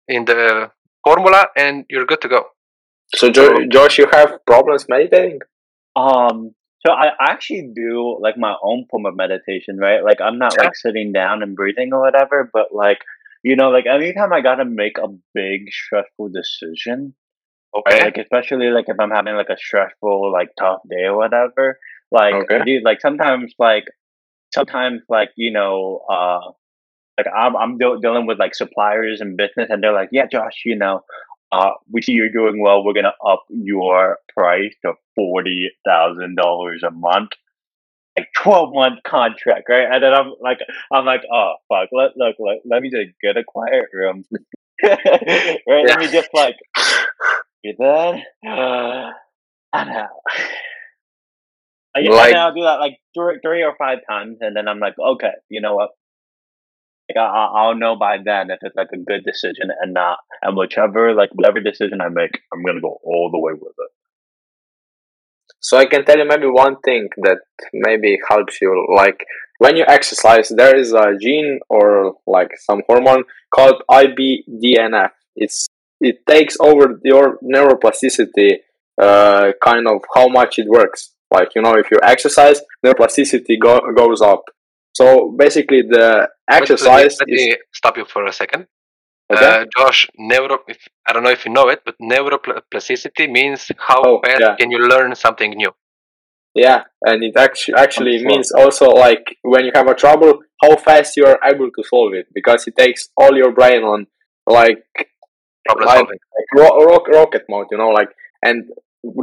in 0.09 0.25
the 0.25 0.71
formula 1.05 1.47
and 1.57 1.85
you're 1.89 2.07
good 2.07 2.21
to 2.23 2.29
go 2.29 2.47
So, 3.15 3.31
jo- 3.31 3.67
Josh, 3.67 3.99
you 3.99 4.07
have 4.13 4.45
problems 4.47 4.87
meditating? 4.89 5.41
Um, 5.97 6.55
so 6.87 6.93
I 6.93 7.09
I 7.19 7.31
actually 7.33 7.71
do 7.75 8.19
like 8.21 8.37
my 8.37 8.55
own 8.63 8.87
form 8.91 9.07
of 9.07 9.17
meditation, 9.17 9.79
right? 9.79 10.03
Like 10.05 10.21
I'm 10.21 10.39
not 10.39 10.57
Yeah. 10.57 10.63
like 10.63 10.75
sitting 10.75 11.13
down 11.13 11.43
and 11.43 11.55
breathing 11.57 11.93
or 11.93 12.01
whatever, 12.01 12.51
but 12.53 12.73
like 12.73 12.99
you 13.43 13.57
know, 13.57 13.71
like 13.71 13.87
anytime 13.87 14.33
I 14.33 14.41
gotta 14.41 14.65
make 14.65 14.99
a 14.99 15.09
big 15.35 15.71
stressful 15.71 16.31
decision, 16.31 17.15
okay 17.75 17.99
right? 17.99 18.03
Like 18.05 18.19
especially 18.19 18.69
like 18.71 18.87
if 18.89 18.99
I'm 19.01 19.11
having 19.11 19.35
like 19.37 19.51
a 19.51 19.57
stressful, 19.57 20.33
like 20.33 20.49
tough 20.59 20.81
day 20.91 21.05
or 21.05 21.17
whatever, 21.17 21.79
like 22.11 22.39
Okay. 22.43 22.61
dude, 22.65 22.85
like 22.85 23.01
sometimes 23.01 23.55
like 23.59 23.85
sometimes 24.55 25.03
like 25.09 25.31
you 25.37 25.53
know, 25.53 26.01
uh, 26.11 26.41
like 27.19 27.27
I'm 27.37 27.57
I'm 27.57 27.79
deal 27.79 27.99
dealing 27.99 28.27
with 28.27 28.39
like 28.39 28.55
suppliers 28.55 29.21
and 29.21 29.37
business, 29.37 29.69
and 29.71 29.83
they're 29.83 29.93
like, 29.93 30.11
yeah, 30.13 30.27
Josh, 30.31 30.63
you 30.65 30.77
know, 30.77 31.03
uh, 31.53 31.71
we 31.91 32.01
see 32.01 32.13
you're 32.13 32.31
doing 32.31 32.61
well. 32.63 32.85
We're 32.85 32.95
gonna 32.95 33.13
up 33.27 33.45
your 33.51 34.19
price 34.35 34.73
to 34.85 34.95
forty 35.15 35.71
thousand 35.87 36.37
dollars 36.37 36.83
a 36.87 36.91
month, 36.91 37.31
like 38.17 38.29
twelve 38.37 38.73
month 38.73 39.01
contract, 39.07 39.69
right? 39.69 39.89
And 39.91 40.03
then 40.03 40.15
I'm 40.15 40.33
like, 40.41 40.59
I'm 40.93 41.05
like, 41.05 41.23
oh 41.33 41.55
fuck, 41.69 41.91
let 41.93 42.17
look, 42.17 42.37
let, 42.39 42.59
let 42.65 42.83
me 42.83 42.91
just 42.91 43.19
get 43.21 43.37
a 43.37 43.45
quiet 43.45 43.87
room, 43.93 44.25
right? 44.83 45.59
Let 45.67 45.99
me 45.99 46.09
just 46.09 46.31
like 46.33 46.57
breathe 47.63 47.77
in 47.81 48.23
and 48.43 49.91
out. 49.91 50.09
Like, 51.97 52.09
Like- 52.09 52.27
and 52.27 52.35
then 52.35 52.43
I'll 52.43 52.55
do 52.55 52.63
that 52.63 52.81
like 52.81 52.99
three, 53.17 53.39
three 53.45 53.63
or 53.63 53.75
five 53.77 53.99
times, 54.09 54.39
and 54.41 54.57
then 54.57 54.69
I'm 54.69 54.81
like, 54.81 54.95
okay, 54.99 55.33
you 55.49 55.61
know 55.61 55.75
what? 55.77 55.91
Like 57.09 57.19
I, 57.19 57.27
I- 57.27 57.53
I'll 57.63 57.77
know 57.77 57.97
by 57.97 58.19
then 58.25 58.51
if 58.51 58.59
it's 58.63 58.77
like 58.77 58.89
a 58.93 58.99
good 58.99 59.25
decision 59.25 59.69
and 59.81 59.95
not, 59.95 60.19
and 60.43 60.57
whichever 60.57 61.15
like 61.15 61.31
whatever 61.35 61.61
decision 61.61 62.01
I 62.01 62.09
make, 62.09 62.41
I'm 62.53 62.63
gonna 62.65 62.81
go 62.81 62.99
all 63.05 63.31
the 63.31 63.39
way 63.39 63.53
with 63.53 63.75
it. 63.79 63.91
So 65.61 65.79
I 65.79 65.87
can 65.87 66.05
tell 66.05 66.19
you 66.19 66.27
maybe 66.27 66.47
one 66.47 66.77
thing 66.85 67.09
that 67.23 67.39
maybe 67.73 68.19
helps 68.29 68.61
you. 68.61 68.87
Like 68.95 69.25
when 69.59 69.77
you 69.77 69.85
exercise, 69.87 70.49
there 70.51 70.77
is 70.77 70.93
a 70.93 71.17
gene 71.21 71.61
or 71.71 72.15
like 72.27 72.51
some 72.59 72.83
hormone 72.87 73.25
called 73.55 73.83
IBDNF. 73.91 75.11
It's 75.37 75.69
it 76.01 76.17
takes 76.29 76.57
over 76.61 77.01
your 77.03 77.39
neuroplasticity, 77.43 78.59
uh, 79.01 79.53
kind 79.63 79.87
of 79.89 80.03
how 80.15 80.29
much 80.29 80.59
it 80.59 80.67
works. 80.69 81.14
Like 81.39 81.51
you 81.57 81.63
know, 81.65 81.75
if 81.83 81.87
you 81.93 81.99
exercise, 82.15 82.59
neuroplasticity 82.85 83.57
go, 83.67 83.75
goes 84.01 84.21
up. 84.33 84.43
So 85.01 85.35
basically, 85.45 85.83
the 85.97 86.29
exercise 86.59 87.17
let 87.21 87.29
me, 87.29 87.35
is 87.35 87.41
let 87.41 87.51
me 87.51 87.57
stop 87.73 87.95
you 88.01 88.05
for 88.15 88.23
a 88.27 88.33
second 88.43 88.63
okay. 89.33 89.47
uh, 89.47 89.65
josh 89.77 90.01
neuro 90.31 90.57
if, 90.73 90.79
i 91.07 91.13
don't 91.13 91.25
know 91.27 91.31
if 91.39 91.43
you 91.47 91.53
know 91.57 91.67
it 91.75 91.81
but 91.87 91.95
neuroplasticity 92.11 93.27
means 93.39 93.61
how 93.89 94.01
Oh, 94.05 94.21
fast 94.25 94.41
yeah. 94.43 94.55
can 94.61 94.71
you 94.75 94.81
learn 94.93 95.11
something 95.27 95.51
new 95.63 95.73
Yeah, 96.55 96.81
and 97.09 97.19
it 97.29 97.37
actually 97.47 97.75
actually 97.85 98.19
sure. 98.19 98.29
means 98.31 98.49
also 98.53 98.87
like 99.07 99.25
when 99.53 99.63
you 99.67 99.73
have 99.75 99.89
a 99.89 99.95
trouble, 100.03 100.33
how 100.63 100.73
fast 100.77 101.17
you 101.19 101.25
are 101.31 101.39
able 101.53 101.71
to 101.77 101.83
solve 101.93 102.13
it 102.21 102.27
because 102.39 102.61
it 102.69 102.77
takes 102.85 103.03
all 103.21 103.35
your 103.43 103.53
brain 103.59 103.83
on 103.83 104.07
like 104.59 104.85
problem 105.67 105.87
Like- 105.89 105.97
solving 105.99 106.21
like 106.37 106.49
ro- 106.61 106.85
rock, 106.91 107.05
rocket 107.09 107.45
mode, 107.49 107.69
you 107.73 107.79
know, 107.79 107.89
like 108.01 108.11
and 108.49 108.59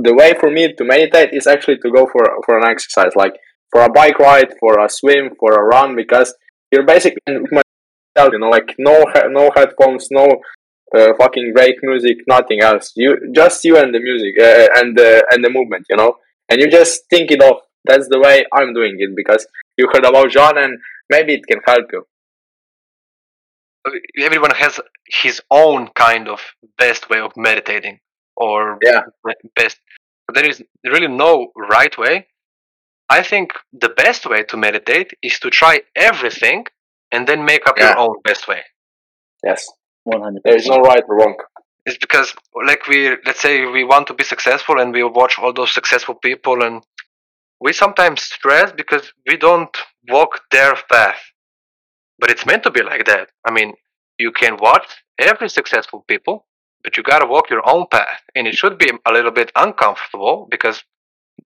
the 0.04 0.14
way 0.14 0.34
for 0.40 0.52
me 0.52 0.74
to 0.74 0.84
meditate 0.84 1.34
is 1.34 1.48
actually 1.48 1.78
to 1.78 1.92
go 1.92 2.06
for 2.06 2.24
for 2.46 2.58
an 2.58 2.70
exercise, 2.70 3.16
like 3.16 3.34
for 3.72 3.82
a 3.82 3.90
bike 3.90 4.20
ride, 4.20 4.54
for 4.60 4.80
a 4.80 4.90
swim, 4.90 5.32
for 5.40 5.54
a 5.54 5.64
run, 5.64 5.96
because 5.96 6.34
you're 6.72 6.86
basically 6.86 7.22
you 7.28 8.40
know, 8.40 8.50
like 8.50 8.76
no 8.78 9.04
no 9.30 9.50
headphones, 9.56 10.08
no 10.12 10.28
uh, 10.96 11.14
fucking 11.20 11.54
break 11.56 11.76
music, 11.82 12.18
nothing 12.28 12.62
else. 12.62 12.92
You 12.96 13.32
just 13.34 13.64
you 13.64 13.78
and 13.78 13.94
the 13.94 14.00
music 14.00 14.34
uh, 14.40 14.68
and 14.76 14.98
the 14.98 15.26
and 15.32 15.44
the 15.44 15.50
movement, 15.50 15.86
you 15.90 15.98
know, 15.98 16.16
and 16.50 16.62
you 16.62 16.70
just 16.70 17.04
think 17.10 17.32
it 17.32 17.42
off. 17.42 17.62
That's 17.86 18.08
the 18.10 18.20
way 18.20 18.46
I'm 18.54 18.74
doing 18.74 18.98
it 19.00 19.16
because 19.16 19.48
you 19.78 19.88
heard 19.92 20.06
about 20.06 20.30
John, 20.30 20.58
and 20.58 20.78
maybe 21.10 21.34
it 21.34 21.48
can 21.48 21.62
help 21.66 21.86
you. 21.92 22.06
everyone 24.20 24.52
has 24.52 24.80
his 25.24 25.42
own 25.50 25.90
kind 25.96 26.28
of 26.28 26.40
best 26.78 27.10
way 27.10 27.20
of 27.20 27.32
meditating 27.36 28.00
or 28.46 28.60
Yeah. 28.90 29.04
best. 29.60 29.78
There 30.36 30.48
is 30.52 30.58
really 30.94 31.12
no 31.26 31.32
right 31.74 31.96
way. 32.04 32.16
I 33.18 33.22
think 33.32 33.48
the 33.86 33.94
best 34.04 34.22
way 34.32 34.42
to 34.50 34.56
meditate 34.68 35.10
is 35.22 35.36
to 35.44 35.50
try 35.62 35.74
everything 36.10 36.60
and 37.14 37.22
then 37.28 37.40
make 37.52 37.64
up 37.68 37.78
your 37.78 37.98
own 38.04 38.16
best 38.30 38.44
way. 38.52 38.62
Yes. 39.50 39.62
One 40.04 40.22
hundred. 40.26 40.42
There 40.46 40.60
is 40.62 40.68
no 40.76 40.80
right 40.92 41.04
or 41.10 41.16
wrong. 41.20 41.38
It's 41.88 41.98
because, 42.06 42.30
like, 42.70 42.84
we 42.92 42.98
let's 43.28 43.42
say 43.42 43.54
we 43.78 43.84
want 43.94 44.06
to 44.08 44.16
be 44.22 44.24
successful 44.34 44.76
and 44.80 44.94
we 44.94 45.04
watch 45.04 45.34
all 45.40 45.54
those 45.54 45.74
successful 45.80 46.16
people, 46.28 46.58
and 46.68 46.76
we 47.60 47.72
sometimes 47.74 48.20
stress 48.38 48.72
because 48.82 49.06
we 49.28 49.36
don't 49.48 49.76
walk 50.16 50.32
their 50.56 50.74
path. 50.94 51.22
But 52.20 52.32
it's 52.32 52.46
meant 52.46 52.64
to 52.64 52.72
be 52.78 52.84
like 52.92 53.06
that. 53.12 53.26
I 53.48 53.52
mean, 53.58 53.70
you 54.24 54.32
can 54.32 54.54
watch 54.68 54.88
every 55.30 55.50
successful 55.50 56.06
people, 56.08 56.36
but 56.84 56.98
you 56.98 57.04
gotta 57.04 57.26
walk 57.26 57.50
your 57.50 57.68
own 57.68 57.86
path, 57.92 58.22
and 58.36 58.48
it 58.48 58.56
should 58.56 58.78
be 58.78 58.92
a 59.06 59.12
little 59.12 59.32
bit 59.32 59.52
uncomfortable 59.56 60.48
because 60.50 60.84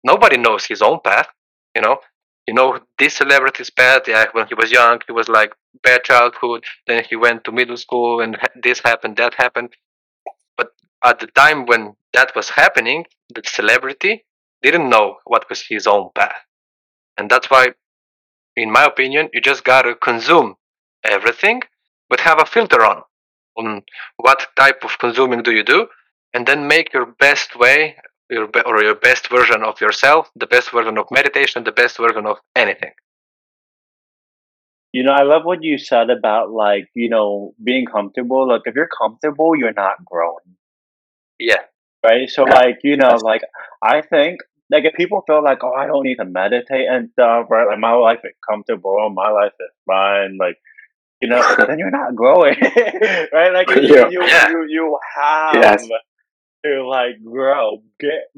nobody 0.03 0.37
knows 0.37 0.67
his 0.67 0.83
own 0.83 1.01
path. 1.05 1.29
You 1.75 1.83
know, 1.83 1.99
you 2.47 2.55
know 2.55 2.81
this 2.99 3.15
celebrity's 3.15 3.71
path. 3.71 4.03
Yeah, 4.07 4.27
when 4.33 4.47
he 4.47 4.55
was 4.55 4.71
young, 4.71 5.01
he 5.07 5.13
was 5.13 5.29
like 5.29 5.53
bad 5.83 6.05
childhood. 6.05 6.65
Then 6.87 7.05
he 7.09 7.17
went 7.17 7.45
to 7.45 7.53
middle 7.53 7.77
school, 7.77 8.21
and 8.21 8.37
this 8.63 8.81
happened, 8.81 9.17
that 9.17 9.35
happened. 9.35 9.71
But 10.57 10.69
at 11.03 11.21
the 11.21 11.27
time 11.29 11.67
when 11.67 11.97
that 12.13 12.35
was 12.37 12.51
happening, 12.51 13.07
the 13.35 13.43
celebrity 13.45 14.25
didn't 14.63 14.89
know 14.89 15.19
what 15.25 15.49
was 15.49 15.63
his 15.69 15.87
own 15.87 16.11
path, 16.15 16.43
and 17.19 17.31
that's 17.31 17.51
why, 17.51 17.75
in 18.57 18.71
my 18.71 18.85
opinion, 18.85 19.31
you 19.33 19.41
just 19.41 19.65
gotta 19.65 19.95
consume 19.95 20.55
everything, 21.05 21.63
but 22.09 22.21
have 22.21 22.41
a 22.41 22.47
filter 22.47 22.85
on 22.85 23.03
on 23.57 23.83
what 24.17 24.47
type 24.57 24.85
of 24.85 24.99
consuming 24.99 25.43
do 25.43 25.53
you 25.53 25.63
do, 25.65 25.89
and 26.35 26.47
then 26.47 26.67
make 26.69 26.93
your 26.93 27.07
best 27.07 27.57
way 27.57 27.97
your 28.31 28.47
be- 28.49 28.63
or 28.63 28.83
your 28.83 28.95
best 28.95 29.29
version 29.29 29.63
of 29.63 29.81
yourself, 29.81 30.31
the 30.37 30.47
best 30.47 30.71
version 30.71 30.99
of 30.99 31.07
meditation, 31.11 31.65
the 31.65 31.73
best 31.73 31.97
version 31.99 32.27
of 32.27 32.39
anything. 32.55 32.93
You 34.93 35.03
know, 35.05 35.13
I 35.13 35.23
love 35.23 35.45
what 35.45 35.63
you 35.63 35.79
said 35.79 36.11
about 36.11 36.51
like 36.51 36.89
you 36.95 37.09
know 37.09 37.55
being 37.63 37.87
comfortable. 37.87 38.49
Like 38.49 38.63
if 38.67 38.75
you're 38.75 38.89
comfortable, 38.89 39.57
you're 39.57 39.73
not 39.73 40.05
growing, 40.05 40.57
Yeah, 41.39 41.65
right? 42.05 42.29
So 42.29 42.45
Yeah. 42.45 42.55
like 42.55 42.79
you 42.83 42.97
know, 42.97 43.17
like 43.17 43.43
I 43.83 44.03
think 44.03 44.41
like 44.71 44.85
if 44.85 44.95
people 44.95 45.23
feel 45.27 45.43
like 45.43 45.59
oh 45.63 45.73
I 45.73 45.87
don't 45.87 46.05
need 46.05 46.17
to 46.17 46.25
meditate 46.25 46.87
and 46.89 47.11
stuff, 47.13 47.47
right? 47.51 47.67
Like 47.67 47.79
my 47.81 47.93
life 47.93 48.21
is 48.25 48.35
comfortable, 48.49 49.11
my 49.11 49.31
life 49.31 49.53
is 49.61 49.71
fine, 49.87 50.37
like. 50.39 50.57
You 51.25 51.31
know, 51.31 51.43
then 51.67 51.79
you're 51.79 51.91
not 51.91 52.15
growing, 52.15 52.57
right? 53.33 53.53
Like 53.55 53.71
you, 53.71 53.83
Yeah. 53.83 54.09
you, 54.11 54.23
you, 54.49 54.67
you 54.69 54.99
have 55.17 55.63
Yes. 55.63 55.89
to 56.67 56.87
like 56.87 57.23
grow, 57.25 57.83
get 57.99 58.31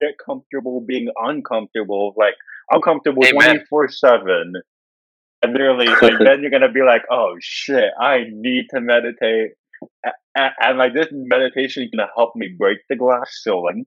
get 0.00 0.14
comfortable 0.24 0.80
being 0.80 1.08
uncomfortable, 1.16 2.14
like 2.16 2.34
uncomfortable 2.70 3.22
Amen. 3.24 3.34
twenty 3.34 3.60
four 3.68 3.88
seven. 3.88 4.54
And 5.42 5.52
literally, 5.52 5.88
like 6.02 6.14
then 6.18 6.42
you're 6.42 6.50
gonna 6.50 6.72
be 6.72 6.82
like, 6.82 7.02
oh 7.10 7.36
shit, 7.40 7.90
I 8.00 8.24
need 8.30 8.66
to 8.74 8.80
meditate, 8.80 9.52
and, 10.34 10.52
and 10.60 10.78
like 10.78 10.94
this 10.94 11.08
meditation 11.12 11.82
is 11.84 11.90
gonna 11.90 12.10
help 12.16 12.36
me 12.36 12.54
break 12.58 12.78
the 12.88 12.96
glass 12.96 13.40
ceiling, 13.44 13.86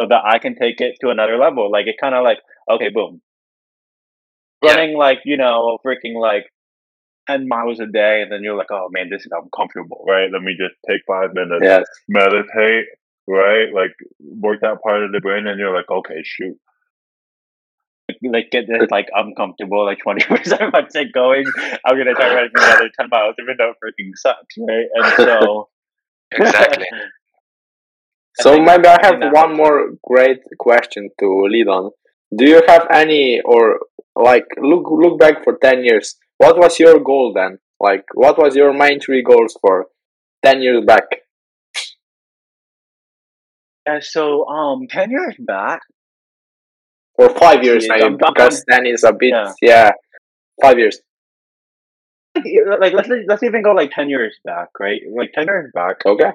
so 0.00 0.06
that 0.08 0.22
I 0.26 0.38
can 0.38 0.54
take 0.56 0.80
it 0.82 0.96
to 1.00 1.10
another 1.10 1.38
level. 1.38 1.70
Like 1.70 1.86
it 1.86 1.96
kind 2.00 2.14
of 2.14 2.24
like 2.24 2.38
okay, 2.70 2.90
boom, 2.90 3.22
Yeah. 4.62 4.74
running 4.74 4.96
like 4.96 5.20
you 5.24 5.36
know 5.36 5.78
freaking 5.86 6.20
like 6.20 6.46
10 7.28 7.48
miles 7.48 7.80
a 7.80 7.86
day 7.86 8.22
and 8.22 8.30
then 8.32 8.42
you're 8.42 8.56
like 8.56 8.70
oh 8.70 8.88
man 8.90 9.08
this 9.10 9.22
is 9.22 9.32
uncomfortable 9.32 10.04
right 10.08 10.30
let 10.32 10.42
me 10.42 10.54
just 10.58 10.74
take 10.88 11.00
five 11.06 11.30
minutes 11.34 11.62
Yes. 11.62 11.84
meditate 12.08 12.86
right 13.26 13.72
like 13.74 13.92
work 14.20 14.60
that 14.60 14.82
part 14.82 15.02
of 15.04 15.12
the 15.12 15.20
brain 15.20 15.46
and 15.46 15.58
you're 15.58 15.74
like 15.74 15.90
okay 15.90 16.22
shoot 16.22 16.56
like 18.22 18.50
get 18.52 18.66
this 18.68 18.88
like 18.90 19.08
uncomfortable 19.14 19.84
like 19.84 19.98
20% 20.06 20.66
of 20.66 20.72
my 20.72 20.82
take 20.92 21.12
going 21.12 21.44
i'm 21.84 21.96
gonna 21.98 22.14
try 22.14 22.32
running 22.34 22.50
another 22.54 22.88
10 23.00 23.08
miles 23.10 23.34
even 23.40 23.56
though 23.58 23.70
it 23.70 23.76
freaking 23.82 24.12
sucks 24.14 24.54
right 24.58 24.86
and 24.94 25.14
so 25.16 25.68
exactly. 26.32 26.86
So 28.38 28.52
think- 28.52 28.66
maybe 28.66 28.86
I 28.86 28.98
I 29.02 29.06
have 29.06 29.18
one 29.32 29.50
was- 29.50 29.56
more 29.56 29.90
great 30.04 30.40
question 30.58 31.08
to 31.20 31.26
lead 31.50 31.68
on. 31.68 31.90
Do 32.36 32.44
you 32.44 32.60
have 32.68 32.86
any 32.90 33.40
or 33.42 33.80
like 34.14 34.44
look 34.60 34.84
look 34.90 35.18
back 35.18 35.42
for 35.42 35.56
ten 35.56 35.84
years? 35.84 36.16
What 36.38 36.58
was 36.58 36.78
your 36.78 36.98
goal 37.00 37.32
then? 37.34 37.58
Like 37.80 38.04
what 38.14 38.38
was 38.38 38.56
your 38.56 38.72
main 38.72 39.00
three 39.00 39.22
goals 39.22 39.56
for 39.60 39.86
ten 40.44 40.62
years 40.62 40.84
back? 40.84 41.04
yeah, 43.86 43.98
so 44.00 44.46
um 44.48 44.86
10 44.88 45.10
years 45.10 45.36
back 45.38 45.80
Or 47.18 47.30
five 47.30 47.62
years 47.64 47.84
Yeah, 47.86 47.94
maybe 47.94 48.02
I'm- 48.04 48.16
because 48.18 48.64
ten 48.68 48.86
is 48.86 49.04
a 49.04 49.12
bit 49.12 49.30
Yeah. 49.32 49.52
yeah. 49.62 49.90
Five 50.62 50.78
years. 50.78 51.00
like 52.80 52.92
let's 52.92 53.08
let's 53.28 53.42
even 53.42 53.62
go 53.62 53.72
like 53.72 53.90
10 53.92 54.10
years 54.10 54.38
back 54.44 54.68
right 54.78 55.00
like 55.14 55.32
10 55.32 55.46
years 55.46 55.70
back 55.74 55.96
Okay. 56.04 56.30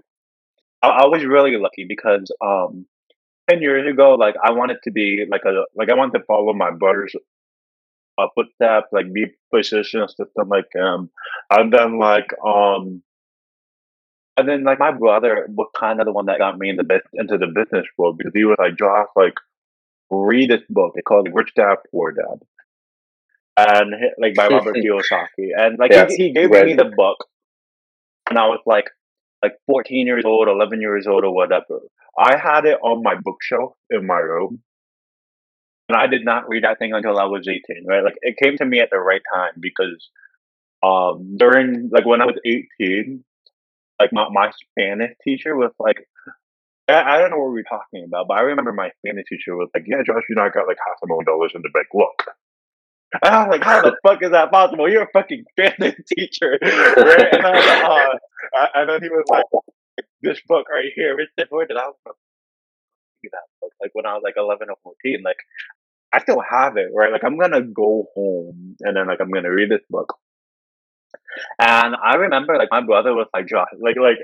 I, 0.81 0.87
I 0.87 1.05
was 1.07 1.23
really 1.25 1.57
lucky 1.57 1.85
because 1.87 2.31
um 2.43 2.85
ten 3.49 3.61
years 3.61 3.85
ago, 3.91 4.15
like 4.15 4.35
I 4.43 4.51
wanted 4.51 4.77
to 4.85 4.91
be 4.91 5.25
like 5.29 5.41
a 5.45 5.51
like 5.75 5.89
I 5.89 5.95
wanted 5.95 6.17
to 6.19 6.25
follow 6.25 6.53
my 6.53 6.71
brother's 6.71 7.13
uh, 8.21 8.27
footsteps, 8.35 8.87
like 8.91 9.11
be 9.11 9.27
physician 9.53 10.01
assistant 10.01 10.47
like 10.47 10.67
him, 10.73 11.09
and 11.49 11.73
then 11.73 11.99
like 11.99 12.29
um. 12.45 13.03
And 14.37 14.47
then, 14.47 14.63
like 14.63 14.79
my 14.79 14.91
brother 14.91 15.45
was 15.49 15.67
kind 15.77 15.99
of 15.99 16.05
the 16.05 16.13
one 16.13 16.27
that 16.27 16.39
got 16.39 16.57
me 16.57 16.69
into 16.69 16.83
bus- 16.83 17.01
into 17.13 17.37
the 17.37 17.47
business 17.47 17.85
world 17.97 18.17
because 18.17 18.31
he 18.33 18.45
was 18.45 18.55
like, 18.57 18.77
"Josh, 18.77 19.07
like, 19.15 19.33
read 20.09 20.49
this 20.49 20.61
book. 20.69 20.93
It's 20.95 21.05
called 21.05 21.27
Rich 21.31 21.51
Dad 21.53 21.75
Poor 21.91 22.13
Dad," 22.13 22.39
and 23.57 23.93
like 24.17 24.35
by 24.35 24.47
Robert 24.47 24.75
Kiyosaki. 24.83 25.49
And 25.55 25.77
like 25.77 25.91
he, 26.09 26.15
he 26.15 26.33
gave 26.33 26.49
me 26.49 26.73
the 26.73 26.91
book, 26.95 27.27
and 28.29 28.39
I 28.39 28.47
was 28.47 28.61
like, 28.65 28.85
like 29.43 29.53
14 29.67 30.07
years 30.07 30.23
old, 30.25 30.47
11 30.47 30.81
years 30.81 31.07
old, 31.07 31.23
or 31.23 31.33
whatever. 31.33 31.81
I 32.17 32.37
had 32.37 32.65
it 32.65 32.77
on 32.81 33.03
my 33.03 33.15
bookshelf 33.15 33.73
in 33.89 34.05
my 34.05 34.17
room. 34.17 34.61
And 35.91 35.99
I 36.01 36.07
did 36.07 36.23
not 36.23 36.47
read 36.47 36.63
that 36.63 36.79
thing 36.79 36.93
until 36.93 37.17
I 37.19 37.25
was 37.25 37.47
18, 37.47 37.85
right? 37.85 38.01
Like 38.03 38.15
it 38.21 38.37
came 38.41 38.55
to 38.57 38.65
me 38.65 38.79
at 38.79 38.89
the 38.91 38.97
right 38.99 39.21
time 39.33 39.51
because 39.59 40.09
um 40.83 41.35
during 41.37 41.89
like 41.91 42.05
when 42.05 42.21
I 42.21 42.25
was 42.25 42.39
18, 42.45 43.23
like 43.99 44.13
my, 44.13 44.27
my 44.31 44.51
Spanish 44.51 45.11
teacher 45.23 45.55
was 45.55 45.71
like 45.79 46.07
I, 46.87 47.15
I 47.15 47.17
don't 47.19 47.31
know 47.31 47.37
what 47.39 47.49
we 47.51 47.59
were 47.59 47.63
talking 47.63 48.05
about, 48.05 48.27
but 48.29 48.37
I 48.37 48.41
remember 48.41 48.71
my 48.71 48.89
Spanish 48.99 49.25
teacher 49.27 49.55
was 49.55 49.69
like, 49.73 49.83
Yeah, 49.85 50.01
Josh, 50.05 50.23
you 50.29 50.35
know 50.35 50.43
I 50.43 50.49
got 50.49 50.67
like 50.67 50.77
half 50.79 50.97
a 51.03 51.07
million 51.07 51.25
dollars 51.25 51.51
in 51.53 51.61
the 51.61 51.69
bank. 51.73 51.87
Look. 51.93 52.23
And 53.23 53.35
I 53.35 53.43
was 53.45 53.51
like, 53.51 53.63
How 53.63 53.81
the 53.81 53.97
fuck 54.07 54.23
is 54.23 54.31
that 54.31 54.51
possible? 54.51 54.89
You're 54.89 55.03
a 55.03 55.11
fucking 55.11 55.43
Spanish 55.51 55.95
teacher. 56.17 56.57
Right? 56.61 57.27
And 57.33 57.45
I 57.45 57.51
was 57.51 57.65
oh, 57.67 58.57
I- 58.57 58.69
and 58.81 58.89
then 58.89 59.01
he 59.03 59.09
was 59.09 59.25
like, 59.29 59.45
"This 60.21 60.39
book 60.47 60.67
right 60.69 60.91
here, 60.95 61.17
Poor 61.49 61.65
Dad." 61.65 61.77
I 61.77 61.87
was 61.87 61.95
like, 62.05 62.15
"Look 63.23 63.31
that 63.31 63.47
book." 63.61 63.71
Like 63.81 63.91
when 63.93 64.05
I 64.05 64.13
was 64.13 64.21
like 64.23 64.35
eleven 64.37 64.69
or 64.69 64.77
fourteen, 64.83 65.21
like 65.23 65.37
I 66.13 66.19
still 66.19 66.41
have 66.41 66.77
it, 66.77 66.89
right? 66.93 67.11
Like 67.11 67.23
I'm 67.23 67.37
gonna 67.37 67.61
go 67.61 68.07
home 68.15 68.75
and 68.81 68.95
then 68.95 69.07
like 69.07 69.19
I'm 69.21 69.31
gonna 69.31 69.51
read 69.51 69.69
this 69.69 69.81
book. 69.89 70.17
And 71.59 71.95
I 71.95 72.15
remember 72.15 72.57
like 72.57 72.69
my 72.71 72.81
brother 72.81 73.13
was 73.13 73.27
like, 73.33 73.47
"Josh, 73.47 73.67
like 73.79 73.95
like 73.97 74.17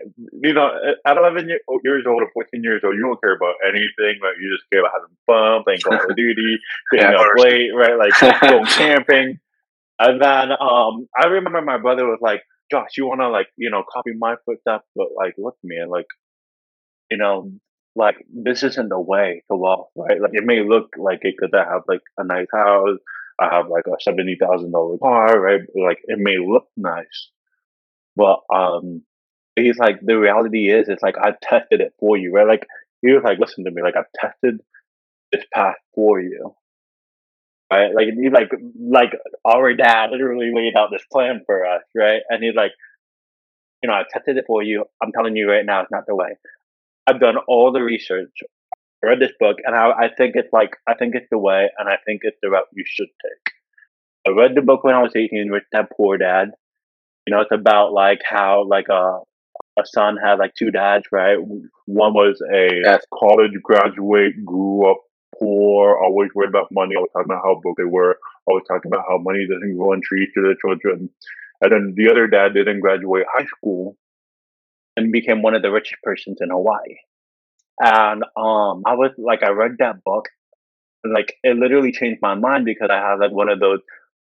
you 0.44 0.53
know, 0.53 0.70
at 1.06 1.17
eleven 1.17 1.48
year, 1.48 1.60
years 1.84 2.06
old 2.08 2.22
or 2.22 2.29
fourteen 2.34 2.63
years 2.63 2.82
old, 2.84 2.96
you 2.96 3.01
don't 3.03 3.20
care 3.22 3.36
about 3.36 3.56
anything. 3.65 4.20
Like 4.22 4.36
you 4.39 4.56
just 4.56 4.70
care 4.72 4.82
about 4.82 4.94
having 4.94 5.15
fun, 5.25 5.63
playing 5.63 5.82
Call 5.82 5.98
of 5.98 6.15
Duty, 6.15 6.58
staying 6.94 7.13
Yeah, 7.13 7.17
up 7.17 7.29
late, 7.36 7.70
right? 7.75 7.98
Like 7.98 8.15
going 8.48 8.70
camping." 8.77 9.39
And 10.00 10.22
then 10.22 10.51
um, 10.51 11.08
I 11.17 11.27
remember 11.27 11.62
my 11.62 11.77
brother 11.77 12.06
was 12.06 12.20
like, 12.22 12.41
Josh, 12.72 12.89
you 12.98 13.06
want 13.08 13.22
to 13.22 13.29
like, 13.29 13.48
you 13.58 13.70
know, 13.70 13.84
copy 13.91 14.12
my 14.17 14.36
footsteps, 14.46 14.86
but 14.96 15.08
like, 15.15 15.36
look, 15.38 15.56
man, 15.63 15.89
like, 15.89 16.08
you 17.10 17.17
know, 17.17 17.51
like 17.97 18.17
this 18.33 18.63
isn't 18.63 18.89
the 18.89 18.99
way 18.99 19.43
to 19.51 19.57
wealth, 19.57 19.89
right? 19.95 20.21
Like, 20.21 20.31
it 20.33 20.45
may 20.45 20.61
look 20.63 20.95
like 20.97 21.19
it 21.23 21.35
because 21.37 21.53
I 21.53 21.69
have 21.71 21.83
like 21.87 22.01
a 22.17 22.23
nice 22.23 22.47
house, 22.53 22.99
I 23.39 23.53
have 23.55 23.69
like 23.69 23.87
a 23.87 23.97
seventy 24.01 24.37
thousand 24.39 24.71
dollar 24.71 24.97
car, 24.99 25.39
right? 25.39 25.61
Like, 25.75 25.99
it 26.05 26.19
may 26.19 26.37
look 26.37 26.67
nice, 26.77 27.29
but 28.15 28.39
um, 28.53 29.03
he's 29.55 29.77
like, 29.77 29.99
the 30.01 30.17
reality 30.17 30.69
is, 30.69 30.89
it's 30.89 31.03
like 31.03 31.17
I 31.17 31.33
tested 31.41 31.81
it 31.81 31.93
for 31.99 32.17
you, 32.17 32.33
right? 32.33 32.47
Like, 32.47 32.65
he 33.01 33.11
was 33.13 33.23
like, 33.23 33.39
listen 33.39 33.65
to 33.65 33.71
me, 33.71 33.81
like 33.81 33.95
I've 33.97 34.11
tested 34.19 34.61
this 35.31 35.45
path 35.53 35.75
for 35.95 36.21
you. 36.21 36.55
Right, 37.71 37.93
like 37.93 38.07
he's 38.17 38.31
like, 38.31 38.49
like 38.79 39.11
our 39.43 39.73
dad 39.73 40.11
literally 40.11 40.51
laid 40.55 40.77
out 40.77 40.89
this 40.89 41.03
plan 41.11 41.41
for 41.45 41.65
us, 41.65 41.81
right? 41.93 42.21
And 42.29 42.41
he's 42.41 42.55
like, 42.55 42.71
you 43.83 43.89
know, 43.89 43.93
I 43.95 44.03
tested 44.11 44.37
it 44.37 44.45
for 44.47 44.63
you. 44.63 44.85
I'm 45.03 45.11
telling 45.11 45.35
you 45.35 45.49
right 45.51 45.65
now, 45.65 45.81
it's 45.81 45.91
not 45.91 46.05
the 46.07 46.15
way. 46.15 46.37
I've 47.07 47.19
done 47.19 47.37
all 47.47 47.71
the 47.71 47.81
research, 47.81 48.33
read 49.01 49.19
this 49.19 49.31
book, 49.39 49.57
and 49.65 49.75
I, 49.75 49.91
I 49.91 50.09
think 50.17 50.35
it's 50.35 50.51
like, 50.51 50.71
I 50.87 50.93
think 50.95 51.15
it's 51.15 51.27
the 51.31 51.37
way, 51.37 51.69
and 51.77 51.87
I 51.89 51.97
think 52.05 52.21
it's 52.23 52.37
the 52.43 52.49
route 52.49 52.65
you 52.73 52.83
should 52.85 53.07
take. 53.23 53.53
I 54.27 54.31
read 54.37 54.55
the 54.55 54.61
book 54.61 54.83
when 54.83 54.93
I 54.95 55.01
was 55.01 55.13
18, 55.15 55.49
Rich 55.49 55.65
Dad 55.71 55.87
Poor 55.95 56.17
Dad. 56.17 56.51
You 57.25 57.35
know, 57.35 57.41
it's 57.41 57.51
about 57.51 57.93
like 57.93 58.21
how 58.29 58.65
like 58.67 58.87
a 58.89 59.19
a 59.79 59.85
son 59.85 60.17
had 60.17 60.39
like 60.39 60.53
two 60.55 60.71
dads, 60.71 61.05
right? 61.11 61.37
One 61.85 62.13
was 62.13 62.41
a 62.53 62.81
Yes. 62.83 63.05
college 63.13 63.51
graduate, 63.63 64.43
grew 64.45 64.89
up 64.89 64.97
poor, 65.39 65.97
always 65.97 66.31
worried 66.33 66.49
about 66.49 66.67
money, 66.71 66.95
always 66.95 67.11
talking 67.13 67.31
about 67.31 67.43
how 67.45 67.59
broke 67.61 67.77
they 67.77 67.83
were, 67.83 68.17
always 68.47 68.63
talking 68.67 68.91
about 68.91 69.05
how 69.07 69.17
money 69.19 69.45
doesn't 69.47 69.77
grow 69.77 69.93
on 69.93 70.01
trees 70.03 70.29
to 70.35 70.41
their 70.41 70.55
children. 70.55 71.09
And 71.61 71.71
then 71.71 71.93
the 71.95 72.09
other 72.11 72.27
dad 72.27 72.53
didn't 72.53 72.79
graduate 72.81 73.25
high 73.31 73.45
school 73.45 73.95
and 74.97 75.13
became 75.13 75.43
one 75.43 75.55
of 75.55 75.63
the 75.63 75.71
richest 75.71 76.01
persons 76.03 76.39
in 76.41 76.51
Hawaii. 76.51 76.97
And 77.79 78.23
um, 78.37 78.83
I 78.85 78.95
was 78.95 79.11
like, 79.17 79.43
I 79.43 79.51
read 79.51 79.77
that 79.79 80.03
book, 80.03 80.27
and 81.03 81.13
like 81.13 81.35
it 81.43 81.57
literally 81.57 81.93
changed 81.93 82.21
my 82.21 82.35
mind 82.35 82.65
because 82.65 82.89
I 82.91 82.97
had 82.97 83.19
like 83.19 83.31
one 83.31 83.49
of 83.49 83.59
those, 83.61 83.81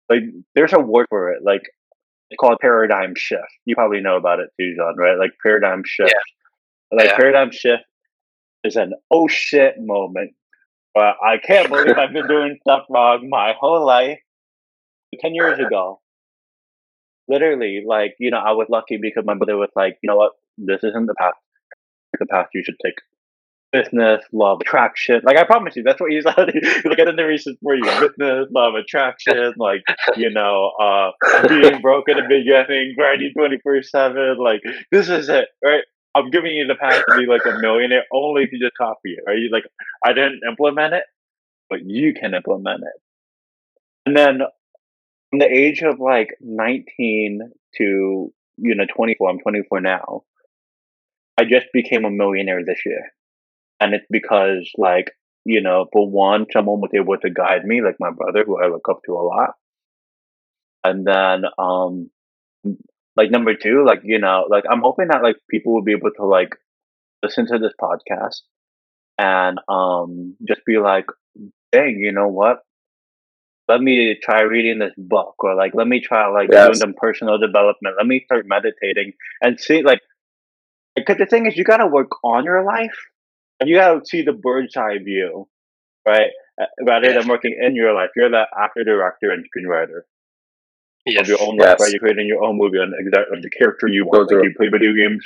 like 0.10 0.24
there's 0.56 0.74
a 0.74 0.80
word 0.82 1.08
for 1.10 1.32
it, 1.32 1.44
like 1.44 1.64
it's 2.32 2.40
called 2.40 2.58
paradigm 2.62 3.14
shift. 3.16 3.44
You 3.66 3.76
probably 3.76 4.02
know 4.02 4.18
about 4.18 4.40
it 4.40 4.50
too, 4.60 4.76
John, 4.76 4.96
right? 4.98 5.18
Like 5.18 5.34
paradigm 5.44 5.84
shift. 5.86 6.14
Like 6.92 7.10
Yeah. 7.10 7.18
paradigm 7.18 7.52
shift 7.52 7.84
is 8.64 8.76
an 8.78 8.94
oh 9.12 9.28
shit 9.28 9.76
moment. 9.80 10.34
But 10.96 11.18
I 11.24 11.38
can't 11.38 11.70
believe 11.70 11.98
I've 11.98 12.14
been 12.14 12.28
doing 12.28 12.58
stuff 12.62 12.86
wrong 12.90 13.30
my 13.30 13.54
whole 13.60 13.86
life. 13.86 14.20
Ten 15.20 15.36
years 15.36 15.60
ago, 15.60 16.02
literally, 17.28 17.84
like 17.88 18.16
you 18.20 18.32
know, 18.32 18.38
I 18.40 18.52
was 18.54 18.68
lucky 18.70 18.98
because 18.98 19.26
my 19.26 19.34
mother 19.36 19.58
was 19.58 19.70
like, 19.76 19.98
you 20.02 20.10
know 20.10 20.18
what, 20.18 20.34
this 20.58 20.84
isn't 20.84 21.06
the 21.06 21.16
path. 21.16 21.34
The 22.20 22.26
path 22.26 22.48
you 22.54 22.64
should 22.64 22.78
take. 22.84 22.96
Business, 23.72 24.24
love, 24.32 24.62
attraction. 24.62 25.22
Like 25.26 25.38
I 25.38 25.44
promise 25.44 25.76
you, 25.76 25.84
that's 25.84 26.00
what 26.00 26.12
you 26.12 26.22
said. 26.22 26.34
like 26.86 27.00
I 27.00 27.06
did 27.06 27.18
the 27.18 27.26
research 27.26 27.58
for 27.62 27.76
you. 27.76 27.84
Business, 27.84 28.48
love, 28.52 28.76
attraction. 28.76 29.54
Like 29.58 29.84
you 30.16 30.30
know, 30.30 30.72
uh, 30.82 31.12
being 31.48 31.82
broke 31.82 32.08
at 32.08 32.16
the 32.16 32.24
beginning, 32.24 32.94
grinding 32.98 33.34
twenty 33.38 33.58
four 33.60 33.82
seven. 33.82 34.38
Like 34.38 34.62
this 34.92 35.10
is 35.10 35.28
it, 35.28 35.50
right? 35.64 35.84
I'm 36.16 36.30
giving 36.30 36.54
you 36.54 36.66
the 36.66 36.76
path 36.76 37.04
to 37.10 37.18
be 37.18 37.26
like 37.26 37.46
a 37.46 37.60
millionaire 37.60 38.06
only 38.14 38.44
if 38.44 38.54
you 38.54 38.60
just 38.60 38.78
copy 38.78 39.16
it, 39.18 39.24
right? 39.28 39.38
You 39.38 39.50
like 39.52 39.66
I 40.04 40.14
didn't 40.14 40.42
implement 40.48 40.94
it, 40.94 41.04
but 41.70 41.80
you 41.84 42.14
can 42.14 42.34
implement 42.34 42.84
it. 42.84 43.02
And 44.06 44.16
then 44.16 44.40
from 45.30 45.40
the 45.40 45.52
age 45.52 45.82
of 45.82 46.00
like 46.00 46.30
19 46.40 47.52
to 47.78 48.34
you 48.58 48.76
know 48.76 48.86
24, 48.96 49.30
I'm 49.30 49.40
24 49.40 49.82
now. 49.82 50.24
I 51.38 51.46
just 51.46 51.68
became 51.74 52.06
a 52.06 52.12
millionaire 52.12 52.64
this 52.66 52.80
year, 52.86 53.14
and 53.80 53.94
it's 53.94 54.06
because 54.10 54.70
like 54.78 55.12
you 55.46 55.62
know, 55.62 55.88
for 55.94 56.10
one, 56.10 56.46
someone 56.52 56.82
was 56.82 56.92
able 56.96 57.18
to 57.18 57.30
guide 57.30 57.66
me, 57.66 57.82
like 57.82 57.96
my 58.00 58.12
brother, 58.12 58.44
who 58.46 58.62
I 58.62 58.68
look 58.68 58.88
up 58.90 59.02
to 59.06 59.14
a 59.14 59.24
lot, 59.24 59.52
and 60.84 61.06
then 61.06 61.44
um, 61.58 62.10
like 63.16 63.32
number 63.32 63.56
two, 63.56 63.84
like 63.86 64.02
you 64.04 64.20
know, 64.20 64.46
like 64.50 64.64
I'm 64.70 64.82
hoping 64.82 65.08
that 65.10 65.24
like 65.24 65.38
people 65.50 65.74
will 65.74 65.84
be 65.84 65.94
able 65.94 66.12
to 66.18 66.26
like 66.26 66.56
listen 67.24 67.48
to 67.48 67.58
this 67.60 67.74
podcast 67.82 68.42
and 69.18 69.60
um 69.70 70.36
just 70.48 70.62
be 70.66 70.78
like, 70.78 71.06
dang, 71.72 71.98
you 72.00 72.12
know 72.12 72.28
what? 72.28 72.60
Let 73.68 73.82
me 73.82 74.18
try 74.22 74.42
reading 74.42 74.80
this 74.80 74.94
book, 74.98 75.36
or 75.40 75.56
like 75.56 75.74
let 75.74 75.88
me 75.88 76.00
try 76.00 76.28
like 76.28 76.52
Yes. 76.52 76.68
doing 76.68 76.80
some 76.80 76.94
personal 76.96 77.38
development. 77.40 77.96
Let 77.98 78.06
me 78.08 78.22
start 78.26 78.46
meditating 78.48 79.14
and 79.42 79.60
see 79.60 79.82
like 79.82 80.02
because 80.96 81.18
the 81.18 81.26
thing 81.26 81.46
is, 81.46 81.56
you 81.58 81.64
gotta 81.64 81.88
work 81.88 82.12
on 82.24 82.44
your 82.46 82.64
life, 82.64 82.98
and 83.60 83.70
you 83.70 83.76
gotta 83.78 84.06
see 84.06 84.22
the 84.24 84.34
bird's 84.34 84.76
eye 84.78 84.98
view, 85.00 85.48
right? 86.06 86.32
Uh, 86.62 86.66
Rather 86.86 87.12
Yes. 87.12 87.16
than 87.16 87.28
working 87.28 87.58
in 87.60 87.76
your 87.76 87.94
life, 87.94 88.10
you're 88.16 88.30
the 88.30 88.46
actor, 88.58 88.84
director, 88.84 89.32
and 89.32 89.46
screenwriter 89.46 90.02
Yes. 91.06 91.22
of 91.22 91.28
your 91.28 91.42
own 91.42 91.58
Yes. 91.58 91.68
life, 91.68 91.78
right? 91.80 91.92
You're 91.92 92.00
creating 92.00 92.28
your 92.28 92.44
own 92.44 92.58
movie 92.58 92.80
and 92.80 92.94
exactly 92.98 93.40
the 93.42 93.50
character 93.50 93.88
you 93.88 94.06
want. 94.06 94.30
So 94.30 94.36
Like 94.36 94.44
you 94.44 94.54
play 94.58 94.68
video 94.70 94.94
games, 94.94 95.26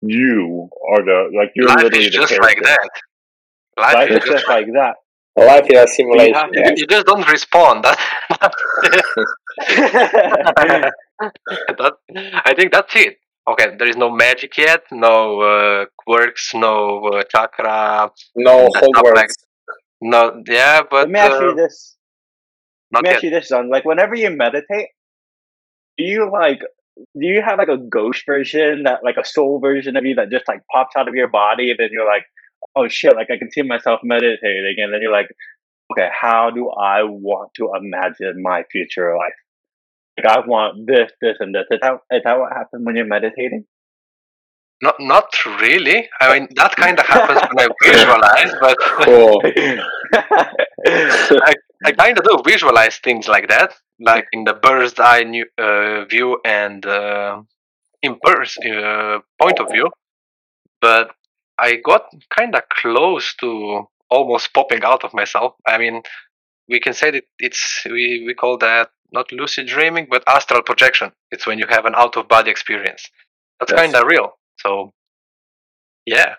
you 0.00 0.68
are 0.90 1.02
the 1.04 1.30
like 1.36 1.52
you're 1.54 1.68
Life 1.68 1.76
literally 1.76 2.06
is 2.06 2.10
the 2.12 2.20
just 2.20 2.28
character. 2.28 2.40
like 2.40 2.62
that. 2.62 2.90
Life, 3.78 3.94
Life 3.94 4.10
is 4.10 4.24
is 4.24 4.24
just 4.24 4.48
like 4.48 4.66
that. 4.74 4.96
Life 5.36 5.66
is 5.70 5.78
a 5.78 5.86
But 6.14 6.28
you 6.28 6.34
simulation. 6.34 6.52
to 6.52 6.60
yes. 6.60 6.72
you 6.76 6.86
just 6.86 7.06
don't 7.06 7.26
respond. 7.30 7.84
That, 9.68 10.92
that, 11.78 11.94
I 12.44 12.54
think 12.54 12.72
that's 12.72 12.94
it. 12.96 13.16
Okay, 13.48 13.74
there 13.78 13.88
is 13.88 13.96
no 13.96 14.10
magic 14.10 14.56
yet, 14.58 14.82
no 14.92 15.40
uh, 15.40 15.86
quirks, 15.96 16.54
no 16.54 17.00
uh, 17.06 17.22
chakra, 17.24 18.10
No 18.36 18.68
That's 18.72 18.86
Hogwarts. 18.86 19.14
like- 19.16 19.30
no, 20.02 20.42
yeah, 20.46 20.80
but 20.90 21.08
Let 21.08 21.10
me 21.10 21.18
ask 21.20 21.32
uh, 21.32 21.48
you 21.48 21.54
this. 21.56 21.96
not 22.90 22.98
Let 23.00 23.02
me 23.02 23.08
yet. 23.10 23.14
ask 23.16 23.22
you 23.24 23.30
this, 23.30 23.48
John. 23.48 23.68
Like, 23.70 23.84
whenever 23.84 24.14
you 24.14 24.30
meditate, 24.30 24.88
do 25.98 26.04
you 26.04 26.30
like? 26.32 26.60
Do 26.96 27.26
you 27.26 27.42
have 27.42 27.58
like 27.58 27.68
a 27.68 27.76
ghost 27.76 28.22
version 28.26 28.84
that, 28.84 29.00
like, 29.04 29.16
a 29.20 29.24
soul 29.26 29.60
version 29.60 29.96
of 29.96 30.04
you 30.04 30.14
that 30.14 30.30
just 30.30 30.48
like 30.48 30.60
pops 30.72 30.96
out 30.96 31.06
of 31.08 31.14
your 31.14 31.28
body, 31.28 31.70
and 31.70 31.78
then 31.78 31.88
you're 31.92 32.06
like, 32.06 32.24
"Oh 32.76 32.88
shit!" 32.88 33.14
Like, 33.14 33.28
I 33.30 33.36
can 33.38 33.50
see 33.50 33.62
myself 33.62 34.00
meditating, 34.02 34.76
and 34.78 34.92
then 34.92 35.00
you're 35.02 35.12
like, 35.12 35.28
"Okay, 35.92 36.08
how 36.18 36.50
do 36.50 36.70
I 36.70 37.02
want 37.02 37.50
to 37.56 37.70
imagine 37.76 38.42
my 38.42 38.64
future 38.72 39.14
life? 39.16 39.34
Like, 40.24 40.36
I 40.36 40.40
want 40.46 40.86
this, 40.86 41.10
this, 41.20 41.36
and 41.40 41.54
this." 41.54 41.64
Is 41.70 41.78
that 41.82 41.94
is 42.10 42.22
that 42.24 42.38
what 42.38 42.52
happens 42.52 42.84
when 42.84 42.96
you're 42.96 43.06
meditating? 43.06 43.64
Not 44.82 44.96
not 44.98 45.26
really. 45.60 46.08
I 46.20 46.38
mean, 46.38 46.48
that 46.56 46.74
kind 46.76 46.98
of 46.98 47.06
happens 47.06 47.40
when 47.40 47.58
I 47.58 47.68
visualize, 47.84 48.54
but 48.60 48.76
Cool. 49.04 49.42
I 51.84 51.92
kind 51.92 52.18
of 52.18 52.24
do 52.24 52.42
visualize 52.44 52.98
things 52.98 53.28
like 53.28 53.48
that, 53.48 53.74
like 53.98 54.26
in 54.32 54.44
the 54.44 54.54
bird's 54.54 54.98
eye 54.98 55.22
new, 55.22 55.46
uh, 55.58 56.04
view 56.04 56.38
and 56.44 56.84
uh, 56.84 57.42
in 58.02 58.18
bird's 58.22 58.56
uh, 58.58 59.18
point 59.40 59.58
of 59.60 59.70
view. 59.70 59.88
But 60.80 61.10
I 61.58 61.76
got 61.76 62.06
kind 62.36 62.54
of 62.54 62.62
close 62.70 63.34
to 63.40 63.84
almost 64.10 64.52
popping 64.54 64.82
out 64.82 65.04
of 65.04 65.14
myself. 65.14 65.54
I 65.66 65.78
mean, 65.78 66.02
we 66.68 66.80
can 66.80 66.94
say 66.94 67.10
that 67.10 67.24
it's 67.38 67.82
we 67.86 68.24
we 68.26 68.34
call 68.34 68.58
that 68.58 68.90
not 69.12 69.32
lucid 69.32 69.66
dreaming, 69.66 70.06
but 70.10 70.22
astral 70.28 70.62
projection. 70.62 71.12
It's 71.30 71.46
when 71.46 71.58
you 71.58 71.66
have 71.68 71.86
an 71.86 71.94
out 71.96 72.16
of 72.16 72.28
body 72.28 72.50
experience. 72.50 73.08
That's 73.58 73.72
Yes. 73.72 73.80
kind 73.80 73.94
of 73.96 74.06
real. 74.06 74.38
So, 74.60 74.92
yeah. 76.06 76.34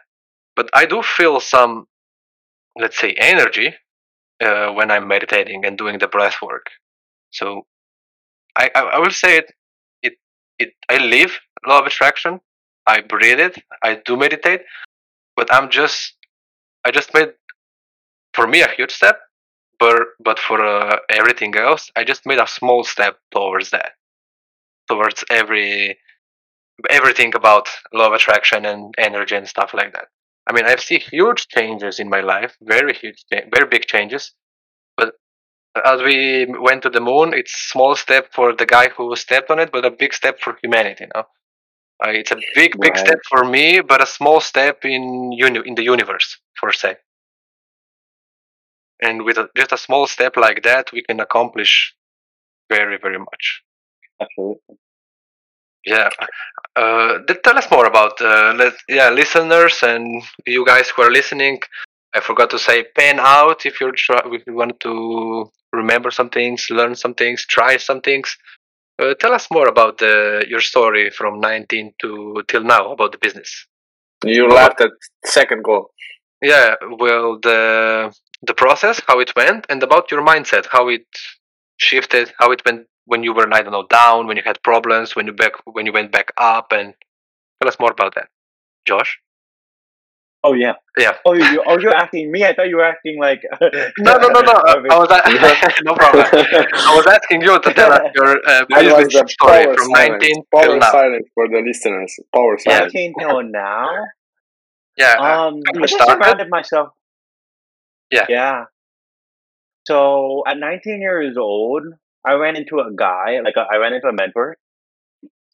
But 0.55 0.69
I 0.73 0.85
do 0.85 1.01
feel 1.01 1.39
some, 1.39 1.87
let's 2.77 2.97
say, 2.99 3.13
energy 3.17 3.75
uh, 4.41 4.71
when 4.73 4.91
I'm 4.91 5.07
meditating 5.07 5.65
and 5.65 5.77
doing 5.77 5.99
the 5.99 6.07
breath 6.07 6.37
work. 6.41 6.67
So 7.31 7.65
I, 8.55 8.69
I, 8.75 8.81
I 8.81 8.99
will 8.99 9.11
say 9.11 9.37
it, 9.37 9.53
it, 10.03 10.13
it, 10.59 10.73
I 10.89 10.97
live 10.97 11.39
law 11.65 11.79
of 11.79 11.85
attraction. 11.85 12.39
I 12.87 13.01
breathe 13.01 13.39
it. 13.39 13.63
I 13.83 14.01
do 14.05 14.17
meditate, 14.17 14.61
but 15.35 15.53
I'm 15.53 15.69
just, 15.69 16.15
I 16.85 16.91
just 16.91 17.13
made, 17.13 17.33
for 18.33 18.47
me, 18.47 18.61
a 18.61 18.69
huge 18.69 18.91
step. 18.91 19.19
But, 19.81 20.03
but 20.23 20.39
for 20.39 20.63
uh, 20.65 20.97
everything 21.09 21.55
else, 21.57 21.91
I 21.97 22.05
just 22.05 22.25
made 22.27 22.39
a 22.39 22.47
small 22.47 22.83
step 22.85 23.19
towards 23.31 23.71
that, 23.71 23.93
towards 24.89 25.23
every, 25.29 25.97
everything 26.89 27.33
about 27.35 27.67
law 27.93 28.07
of 28.07 28.13
attraction 28.13 28.65
and 28.65 28.93
energy 28.97 29.35
and 29.35 29.47
stuff 29.47 29.73
like 29.73 29.93
that. 29.93 30.07
I 30.47 30.53
mean, 30.53 30.65
I've 30.65 30.81
seen 30.81 31.01
huge 31.01 31.47
changes 31.49 31.99
in 31.99 32.09
my 32.09 32.21
life, 32.21 32.55
very 32.61 32.93
huge, 32.93 33.23
very 33.31 33.67
big 33.69 33.85
changes. 33.85 34.33
But 34.97 35.13
as 35.85 36.01
we 36.01 36.45
went 36.47 36.83
to 36.83 36.89
the 36.89 37.01
moon, 37.01 37.33
it's 37.33 37.53
small 37.71 37.95
step 37.95 38.33
for 38.33 38.55
the 38.55 38.65
guy 38.67 38.89
who 38.89 39.15
stepped 39.15 39.51
on 39.51 39.59
it, 39.59 39.71
but 39.71 39.85
a 39.85 39.91
big 39.91 40.13
step 40.13 40.39
for 40.41 40.57
humanity. 40.63 41.05
You 41.05 41.11
know, 41.15 41.25
uh, 42.05 42.11
it's 42.11 42.31
a 42.31 42.37
big, 42.55 42.79
big 42.81 42.97
Right. 42.97 42.97
step 42.97 43.19
for 43.29 43.45
me, 43.45 43.81
but 43.81 44.01
a 44.03 44.07
small 44.07 44.41
step 44.41 44.85
in 44.85 45.31
uni- 45.33 45.63
in 45.65 45.75
the 45.75 45.83
universe, 45.83 46.39
for 46.59 46.71
say. 46.73 46.97
And 49.01 49.23
with 49.23 49.37
a, 49.37 49.49
just 49.55 49.71
a 49.71 49.77
small 49.77 50.07
step 50.07 50.37
like 50.37 50.63
that, 50.63 50.91
we 50.91 51.01
can 51.03 51.19
accomplish 51.19 51.95
very, 52.69 52.97
very 53.01 53.17
much. 53.17 53.63
Absolutely. 54.21 54.77
Yeah. 55.85 56.09
Uh, 56.75 57.19
tell 57.43 57.57
us 57.57 57.69
more 57.71 57.85
about 57.85 58.21
uh, 58.21 58.53
let, 58.55 58.73
yeah 58.87 59.09
listeners 59.09 59.79
and 59.83 60.23
you 60.45 60.65
guys 60.65 60.89
who 60.89 61.01
are 61.01 61.11
listening. 61.11 61.59
I 62.13 62.19
forgot 62.19 62.49
to 62.51 62.59
say 62.59 62.85
pen 62.95 63.19
out 63.19 63.65
if 63.65 63.81
you're 63.81 63.93
try- 63.93 64.21
if 64.25 64.43
you 64.45 64.53
want 64.53 64.79
to 64.81 65.49
remember 65.73 66.11
some 66.11 66.29
things, 66.29 66.67
learn 66.69 66.95
some 66.95 67.13
things, 67.13 67.45
try 67.45 67.77
some 67.77 68.01
things. 68.01 68.37
Uh, 69.01 69.15
tell 69.15 69.33
us 69.33 69.47
more 69.51 69.67
about 69.67 69.97
the, 69.97 70.45
your 70.47 70.61
story 70.61 71.09
from 71.09 71.39
19 71.39 71.93
to 72.01 72.43
till 72.47 72.63
now 72.63 72.91
about 72.91 73.11
the 73.11 73.17
business. 73.17 73.65
You 74.23 74.47
left 74.47 74.79
at 74.81 74.91
second 75.25 75.63
goal. 75.63 75.89
Yeah, 76.41 76.75
well 76.99 77.39
the 77.39 78.13
the 78.43 78.53
process, 78.53 79.01
how 79.07 79.19
it 79.19 79.33
went, 79.35 79.65
and 79.69 79.81
about 79.83 80.11
your 80.11 80.21
mindset, 80.25 80.67
how 80.71 80.87
it 80.89 81.05
shifted, 81.77 82.33
how 82.39 82.51
it 82.51 82.61
went 82.65 82.87
when 83.05 83.23
you 83.23 83.33
were 83.33 83.47
I 83.53 83.61
don't 83.61 83.71
know 83.71 83.87
down, 83.89 84.27
when 84.27 84.37
you 84.37 84.43
had 84.45 84.61
problems, 84.63 85.15
when 85.15 85.27
you 85.27 85.33
back 85.33 85.53
when 85.65 85.85
you 85.85 85.93
went 85.93 86.11
back 86.11 86.31
up, 86.37 86.71
and 86.71 86.93
tell 87.61 87.67
us 87.69 87.79
more 87.79 87.91
about 87.91 88.15
that, 88.15 88.29
Josh. 88.87 89.19
Oh 90.43 90.53
yeah. 90.53 90.73
Yeah. 90.97 91.17
Oh 91.23 91.33
you 91.33 91.63
oh 91.67 91.77
you're 91.77 91.93
asking 91.95 92.31
me. 92.31 92.43
I 92.43 92.53
thought 92.55 92.67
you 92.67 92.77
were 92.77 92.83
asking 92.85 93.19
like. 93.19 93.41
No, 93.99 94.17
no, 94.17 94.27
no, 94.29 94.41
no. 94.41 94.53
I 94.93 94.97
was 94.97 95.09
a- 95.11 95.83
no 95.83 95.93
problem. 95.93 96.25
I 96.31 96.95
was 96.95 97.05
asking 97.05 97.41
you 97.41 97.59
to 97.59 97.73
tell 97.73 97.93
us 97.93 98.01
your 98.15 98.37
uh, 98.47 98.65
That 98.69 99.07
the 99.11 99.27
story 99.29 99.65
power 99.65 99.75
from 99.75 99.89
silence. 99.93 100.23
19 100.23 100.35
till 100.35 100.43
Power 100.51 100.79
now. 100.79 100.91
silence 100.91 101.27
for 101.35 101.47
the 101.47 101.61
listeners. 101.63 102.15
Power 102.33 102.57
Yeah. 102.65 102.73
silence. 102.73 102.93
19 102.95 103.13
till 103.19 103.43
now. 103.43 103.89
Yeah. 104.97 105.13
Um, 105.19 105.61
have 105.67 105.75
you 105.75 105.83
I 105.83 105.85
just 105.85 105.93
started? 105.93 106.23
surrounded 106.23 106.49
myself. 106.49 106.89
Yeah. 108.11 108.25
Yeah. 108.29 108.63
So 109.87 110.43
at 110.47 110.57
19 110.57 111.01
years 111.01 111.37
old, 111.37 111.83
I 112.25 112.33
ran 112.33 112.55
into 112.55 112.79
a 112.79 112.93
guy. 112.95 113.39
Like 113.43 113.55
I 113.57 113.77
ran 113.77 113.93
into 113.93 114.07
a 114.07 114.13
mentor. 114.13 114.57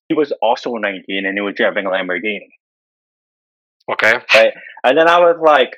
He 0.09 0.15
was 0.15 0.31
also 0.41 0.73
19, 0.75 1.25
and 1.25 1.37
he 1.37 1.41
was 1.41 1.55
driving 1.55 1.85
a 1.85 1.89
Lamborghini. 1.89 2.49
Okay. 3.91 4.13
Right. 4.33 4.53
And 4.83 4.97
then 4.97 5.07
I 5.07 5.19
was 5.19 5.37
like, 5.41 5.71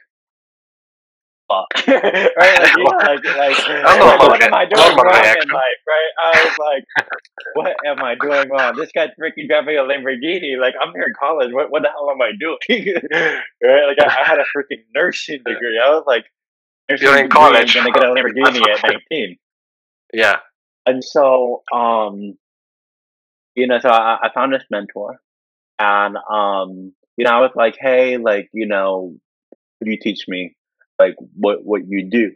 fuck. 1.50 1.68
right? 1.88 2.60
Like, 2.60 2.74
you 2.78 2.84
know, 2.84 2.98
like, 2.98 3.26
like, 3.26 3.68
like, 3.68 4.20
what 4.20 4.44
am 4.44 4.54
I 4.54 4.66
doing 4.66 4.96
wrong 4.96 5.26
in 5.26 5.50
life, 5.50 5.82
right? 5.88 6.12
I 6.22 6.44
was 6.44 6.58
like, 6.60 7.08
what 7.56 7.76
am 7.86 8.04
I 8.04 8.16
doing 8.16 8.50
wrong? 8.50 8.76
This 8.78 8.92
guy's 8.94 9.10
freaking 9.20 9.48
driving 9.48 9.78
a 9.78 9.82
Lamborghini. 9.82 10.60
Like, 10.60 10.76
I'm 10.82 10.94
here 10.94 11.06
in 11.08 11.14
college. 11.20 11.52
What, 11.52 11.72
what 11.72 11.82
the 11.82 11.90
hell 11.90 12.10
am 12.12 12.22
I 12.22 12.32
doing? 12.40 12.96
right? 13.64 13.86
Like, 13.88 13.98
I, 14.00 14.22
I 14.22 14.26
had 14.26 14.40
a 14.40 14.46
freaking 14.56 14.84
nursing 14.96 15.40
degree. 15.46 15.82
I 15.84 15.90
was 15.90 16.04
like, 16.06 16.26
nursing 16.90 17.08
You're 17.08 17.18
in 17.18 17.30
college. 17.30 17.76
I'm 17.78 17.92
going 17.92 17.94
to 17.94 18.00
get 18.00 18.10
a 18.10 18.14
Lamborghini 18.14 18.68
at 18.68 18.84
19. 19.12 19.38
Yeah. 20.12 20.38
And 20.88 21.04
so, 21.04 21.62
um, 21.72 22.36
you 23.54 23.68
know, 23.68 23.78
so 23.80 23.90
I, 23.90 24.18
I 24.24 24.30
found 24.34 24.52
this 24.52 24.64
mentor, 24.72 25.20
and 25.78 26.18
um, 26.18 26.94
you 27.16 27.26
know, 27.26 27.32
I 27.32 27.42
was 27.42 27.52
like, 27.56 27.76
hey, 27.80 28.18
like, 28.18 28.50
you 28.52 28.66
know, 28.66 29.16
could 29.78 29.88
you 29.88 30.00
teach 30.00 30.26
me 30.28 30.56
like 30.98 31.16
what 31.36 31.64
what 31.64 31.82
you 31.88 32.10
do, 32.10 32.32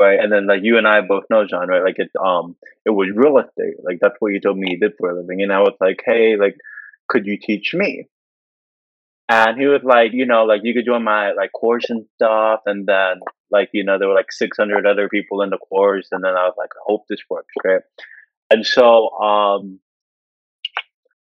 right? 0.00 0.18
And 0.18 0.32
then 0.32 0.46
like 0.46 0.60
you 0.62 0.78
and 0.78 0.88
I 0.88 1.02
both 1.02 1.24
know 1.28 1.46
John, 1.46 1.68
right? 1.68 1.84
Like 1.84 1.96
it's 1.98 2.14
um 2.18 2.56
it 2.86 2.90
was 2.90 3.10
real 3.14 3.38
estate, 3.38 3.74
like 3.82 3.98
that's 4.00 4.16
what 4.20 4.32
you 4.32 4.40
told 4.40 4.58
me 4.58 4.70
you 4.70 4.78
did 4.78 4.94
for 4.98 5.10
a 5.10 5.20
living, 5.20 5.42
and 5.42 5.52
I 5.52 5.60
was 5.60 5.76
like, 5.80 6.02
hey, 6.04 6.36
like, 6.36 6.56
could 7.08 7.26
you 7.26 7.38
teach 7.38 7.74
me? 7.74 8.08
And 9.28 9.58
he 9.58 9.66
was 9.66 9.82
like, 9.84 10.12
you 10.12 10.26
know, 10.26 10.44
like 10.44 10.62
you 10.64 10.74
could 10.74 10.84
join 10.86 11.04
my 11.04 11.32
like 11.32 11.52
course 11.52 11.90
and 11.90 12.06
stuff, 12.16 12.60
and 12.66 12.86
then 12.86 13.20
like 13.52 13.70
you 13.72 13.84
know 13.84 13.98
there 13.98 14.08
were 14.08 14.14
like 14.14 14.32
600 14.32 14.86
other 14.86 15.08
people 15.08 15.42
in 15.42 15.50
the 15.50 15.58
course, 15.58 16.08
and 16.12 16.24
then 16.24 16.32
I 16.32 16.44
was 16.44 16.54
like, 16.58 16.70
I 16.74 16.82
hope 16.86 17.04
this 17.08 17.20
works, 17.30 17.54
right? 17.64 17.82
And 18.50 18.66
so 18.66 19.10
um 19.18 19.80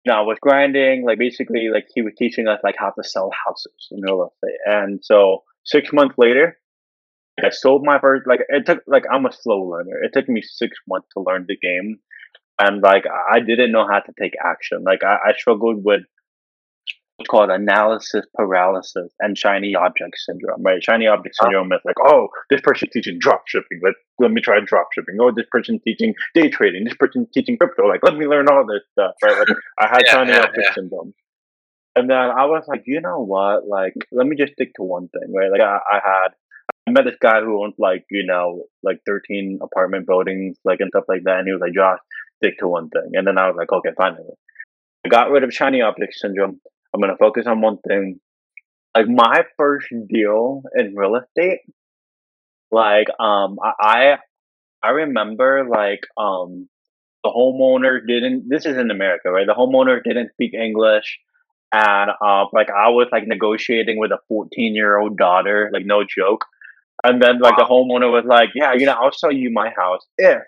you 0.05 0.13
know, 0.13 0.19
I 0.19 0.23
was 0.23 0.39
grinding, 0.41 1.05
like 1.07 1.19
basically 1.19 1.69
like 1.73 1.87
he 1.95 2.03
was 2.03 2.13
teaching 2.19 2.47
us 2.47 2.61
like 2.63 2.77
how 2.79 2.91
to 2.91 3.03
sell 3.03 3.31
houses 3.47 3.89
in 3.91 4.03
real 4.03 4.29
estate. 4.29 4.59
And 4.67 5.01
so 5.03 5.45
six 5.65 5.93
months 5.93 6.17
later, 6.19 6.59
I 7.43 7.51
sold 7.51 7.83
my 7.85 7.99
first 7.99 8.27
like 8.27 8.41
it 8.49 8.67
took 8.67 8.83
like 8.87 9.05
I'm 9.11 9.27
a 9.27 9.33
slow 9.33 9.63
learner. 9.63 10.03
It 10.03 10.13
took 10.13 10.29
me 10.29 10.43
six 10.43 10.77
months 10.89 11.09
to 11.15 11.23
learn 11.23 11.47
the 11.49 11.57
game. 11.57 11.99
And 12.59 12.83
like 12.83 13.05
I 13.07 13.41
didn't 13.41 13.73
know 13.73 13.87
how 13.91 14.01
to 14.01 14.13
take 14.21 14.35
action. 14.45 14.85
Like 14.85 15.03
I, 15.03 15.31
I 15.31 15.33
struggled 15.37 15.83
with 15.85 16.03
called 17.29 17.51
analysis 17.51 18.27
paralysis 18.35 19.13
and 19.21 19.39
shiny 19.39 19.75
object 19.75 20.17
syndrome, 20.19 20.63
right? 20.63 20.83
Shiny 20.83 21.07
object 21.07 21.37
syndrome 21.41 21.73
is 21.73 21.81
like, 21.85 21.95
oh, 22.03 22.29
this 22.51 22.61
person's 22.61 22.91
teaching 22.93 23.19
drop 23.19 23.45
shipping. 23.47 23.81
Let 23.83 23.95
let 24.19 24.31
me 24.33 24.41
try 24.41 24.59
drop 24.65 24.89
shipping. 24.93 25.17
Oh, 25.21 25.31
this 25.35 25.47
person's 25.51 25.81
teaching 25.83 26.15
day 26.35 26.49
trading. 26.51 26.85
This 26.85 26.95
person's 26.99 27.29
teaching 27.33 27.57
crypto. 27.57 27.87
Like, 27.87 28.01
let 28.03 28.17
me 28.17 28.27
learn 28.27 28.49
all 28.49 28.67
this 28.67 28.83
stuff, 28.93 29.13
right? 29.23 29.39
Like, 29.39 29.49
I 29.79 29.87
had 29.89 30.03
Yeah, 30.05 30.13
shiny 30.13 30.33
yeah, 30.33 30.43
object 30.43 30.69
yeah. 30.69 30.75
syndrome. 30.75 31.15
And 31.97 32.11
then 32.11 32.17
I 32.19 32.47
was 32.47 32.65
like, 32.67 32.83
you 32.87 33.01
know 33.01 33.21
what? 33.21 33.69
Like, 33.69 33.95
let 34.11 34.27
me 34.27 34.37
just 34.37 34.55
stick 34.55 34.73
to 34.77 34.83
one 34.83 35.09
thing, 35.09 35.33
right? 35.33 35.51
Like, 35.51 35.61
I, 35.61 35.79
I 35.93 36.01
had, 36.05 36.29
I 36.89 36.91
met 36.91 37.05
this 37.05 37.17
guy 37.21 37.41
who 37.41 37.63
owned 37.63 37.75
like, 37.79 38.05
you 38.11 38.27
know, 38.27 38.65
like 38.83 38.99
13 39.07 39.61
apartment 39.63 40.07
buildings, 40.07 40.59
like, 40.65 40.81
and 40.81 40.91
stuff 40.91 41.05
like 41.09 41.23
that. 41.25 41.39
And 41.39 41.47
he 41.47 41.53
was 41.53 41.61
like, 41.61 41.73
Josh, 41.75 41.99
stick 42.39 42.59
to 42.59 42.69
one 42.69 42.89
thing. 42.91 43.11
And 43.15 43.27
then 43.27 43.39
I 43.39 43.47
was 43.47 43.57
like, 43.57 43.71
okay, 43.73 43.91
finally. 43.97 44.25
I 45.05 45.09
got 45.09 45.31
rid 45.31 45.45
of 45.45 45.53
shiny 45.55 45.83
object 45.83 46.15
syndrome. 46.15 46.61
I'm 46.95 47.01
going 47.01 47.13
to 47.13 47.19
focus 47.19 47.47
on 47.47 47.61
one 47.61 47.79
thing. 47.87 48.21
Like, 48.97 49.09
my 49.09 49.43
first 49.57 49.89
deal 50.09 50.63
in 50.77 50.95
real 50.95 51.17
estate, 51.17 51.61
like, 52.71 53.09
um, 53.19 53.59
I, 53.63 54.19
I, 54.83 54.91
remember 54.91 55.67
like, 55.69 56.01
um, 56.17 56.69
the 57.25 57.31
homeowner 57.31 57.99
didn't, 58.07 58.49
this 58.49 58.67
is 58.67 58.77
in 58.77 58.93
America, 58.93 59.31
right? 59.31 59.47
The 59.47 59.55
homeowner 59.55 60.03
didn't 60.05 60.31
speak 60.33 60.55
English 60.55 61.19
and 61.75 62.11
uh, 62.25 62.45
like 62.53 62.69
I 62.71 62.91
was 62.91 63.09
like 63.11 63.27
negotiating 63.27 63.99
with 63.99 64.13
a 64.13 64.19
14 64.29 64.75
year 64.75 64.99
old 64.99 65.17
daughter, 65.17 65.71
like 65.73 65.85
no 65.85 66.05
joke. 66.05 66.45
And 67.03 67.21
then 67.21 67.41
like 67.41 67.57
the 67.57 67.65
homeowner 67.65 68.11
was 68.13 68.25
like, 68.25 68.51
"Yeah, 68.55 68.75
you 68.75 68.87
know, 68.87 68.93
I'll 68.93 69.13
sell 69.13 69.33
you 69.33 69.51
my 69.53 69.71
house 69.77 70.07
if." 70.17 70.39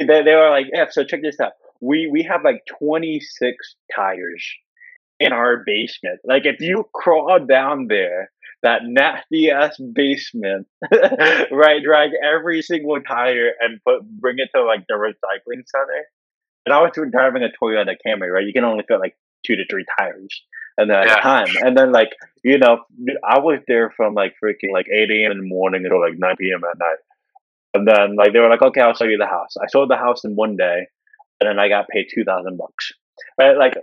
They, 0.00 0.22
they 0.22 0.34
were 0.34 0.50
like, 0.50 0.66
"If." 0.72 0.92
So 0.92 1.04
check 1.04 1.22
this 1.22 1.38
out. 1.40 1.52
We 1.80 2.08
we 2.10 2.24
have 2.24 2.42
like 2.44 2.62
26 2.80 3.76
tires 3.94 4.44
in 5.22 5.32
our 5.32 5.62
basement. 5.64 6.20
Like 6.24 6.44
if 6.46 6.60
you 6.60 6.88
crawl 6.94 7.38
down 7.48 7.86
there, 7.88 8.30
that 8.62 8.82
nasty 8.84 9.50
ass 9.50 9.76
basement, 9.94 10.66
right? 11.50 11.82
Drag 11.82 12.10
every 12.22 12.62
single 12.62 13.00
tire 13.02 13.50
and 13.60 13.80
put 13.86 14.02
bring 14.20 14.36
it 14.38 14.50
to 14.54 14.62
like 14.64 14.84
the 14.88 14.94
recycling 14.94 15.62
center. 15.66 16.06
And 16.64 16.72
I 16.74 16.80
was 16.80 16.92
driving 17.10 17.42
a 17.42 17.48
Toyota 17.60 17.94
Camry, 18.06 18.30
right? 18.32 18.44
You 18.46 18.52
can 18.52 18.64
only 18.64 18.84
fit 18.86 19.00
like 19.00 19.16
two 19.44 19.56
to 19.56 19.64
three 19.68 19.84
tires 19.98 20.42
and 20.78 20.88
then 20.88 20.96
at 20.98 21.06
Yeah. 21.06 21.18
a 21.18 21.20
time. 21.22 21.48
And 21.60 21.76
then 21.76 21.90
like, 21.92 22.10
you 22.44 22.58
know, 22.58 22.78
I 23.24 23.40
was 23.40 23.58
there 23.66 23.90
from 23.96 24.14
like 24.14 24.34
freaking 24.42 24.72
like 24.72 24.86
eight 24.88 25.10
AM 25.10 25.32
in 25.32 25.38
the 25.38 25.44
morning 25.46 25.82
until 25.84 26.00
like 26.00 26.18
nine 26.18 26.36
PM 26.36 26.62
at 26.64 26.78
night. 26.78 26.98
And 27.74 27.88
then 27.88 28.14
like 28.16 28.32
they 28.32 28.38
were 28.38 28.48
like, 28.48 28.62
Okay, 28.62 28.80
I'll 28.80 28.94
sell 28.94 29.08
you 29.08 29.18
the 29.18 29.26
house. 29.26 29.56
I 29.60 29.66
sold 29.68 29.90
the 29.90 29.96
house 29.96 30.24
in 30.24 30.36
one 30.36 30.56
day 30.56 30.86
and 31.40 31.48
then 31.48 31.58
I 31.58 31.68
got 31.68 31.88
paid 31.88 32.06
two 32.14 32.22
thousand 32.24 32.56
bucks. 32.58 32.92
Right? 33.38 33.56
Like 33.56 33.74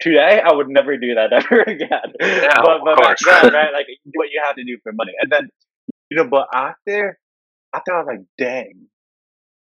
today 0.00 0.40
I 0.44 0.52
would 0.54 0.68
never 0.68 0.96
do 0.96 1.14
that 1.14 1.32
ever 1.32 1.62
again. 1.62 2.12
Yeah, 2.20 2.60
but 2.62 2.80
but 2.84 2.98
back 2.98 3.16
then, 3.24 3.52
right? 3.52 3.72
Like 3.72 3.86
what 4.14 4.30
you 4.30 4.42
have 4.46 4.56
to 4.56 4.64
do 4.64 4.78
for 4.82 4.92
money. 4.92 5.12
And 5.20 5.30
then 5.30 5.48
you 6.10 6.16
know, 6.16 6.28
but 6.28 6.48
after 6.52 7.18
after 7.74 7.92
I 7.92 7.98
was 7.98 8.06
like, 8.06 8.26
dang, 8.38 8.86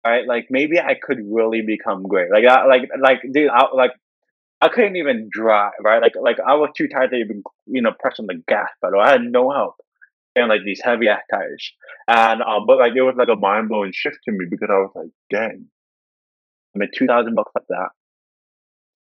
right? 0.06 0.28
Like 0.28 0.48
maybe 0.50 0.80
I 0.80 0.96
could 1.02 1.20
really 1.30 1.62
become 1.62 2.04
great. 2.04 2.30
Like 2.32 2.46
I 2.46 2.66
like 2.66 2.90
like 3.00 3.22
dude, 3.32 3.50
I 3.50 3.68
like 3.74 3.92
I 4.62 4.70
couldn't 4.70 4.96
even 4.96 5.30
drive, 5.32 5.74
right? 5.84 6.02
Like 6.02 6.14
like 6.22 6.38
I 6.40 6.56
was 6.56 6.70
too 6.76 6.88
tired 6.88 7.12
to 7.12 7.18
even 7.18 7.44
you 7.68 7.82
know 7.82 7.92
press 8.00 8.20
on 8.20 8.28
the 8.28 8.42
gas 8.48 8.70
pedal. 8.84 9.00
I 9.00 9.12
had 9.12 9.22
no 9.22 9.52
help. 9.52 9.76
And 10.38 10.50
like 10.50 10.62
these 10.66 10.82
heavy 10.84 11.08
ass 11.08 11.22
tires. 11.32 11.74
And 12.08 12.42
um 12.42 12.66
but 12.68 12.78
like 12.78 12.94
it 12.96 13.02
was 13.02 13.16
like 13.18 13.30
a 13.30 13.36
mind 13.40 13.70
blowing 13.70 13.92
shift 13.94 14.18
to 14.26 14.32
me 14.32 14.46
because 14.50 14.70
I 14.72 14.78
was 14.78 14.92
like, 14.96 15.10
dang. 15.32 15.68
I 16.76 16.80
made 16.80 16.90
two 16.94 17.08
thousand 17.08 17.36
bucks 17.36 17.52
like 17.56 17.68
that. 17.70 17.90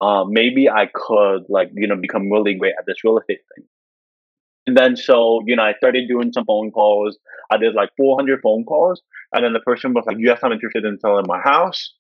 Um 0.02 0.32
maybe 0.32 0.70
I 0.70 0.88
could 0.94 1.44
like, 1.50 1.70
you 1.74 1.88
know, 1.88 1.96
become 1.96 2.32
really 2.32 2.56
great 2.56 2.74
at 2.78 2.86
this 2.86 3.04
real 3.04 3.18
estate 3.20 3.42
thing. 3.56 3.66
And 4.68 4.78
then 4.78 4.96
so, 4.96 5.42
you 5.46 5.56
know, 5.56 5.64
I 5.64 5.74
started 5.74 6.08
doing 6.08 6.32
some 6.34 6.46
phone 6.46 6.72
calls. 6.72 7.18
I 7.52 7.58
did 7.58 7.74
like 7.74 7.90
400 7.98 8.42
phone 8.42 8.64
calls. 8.64 9.02
And 9.34 9.44
then 9.44 9.54
the 9.54 9.60
person 9.60 9.94
was 9.94 10.04
like, 10.06 10.18
yes, 10.20 10.40
I'm 10.44 10.52
interested 10.52 10.86
in 10.86 11.00
selling 11.00 11.26
my 11.28 11.40
house. 11.42 11.94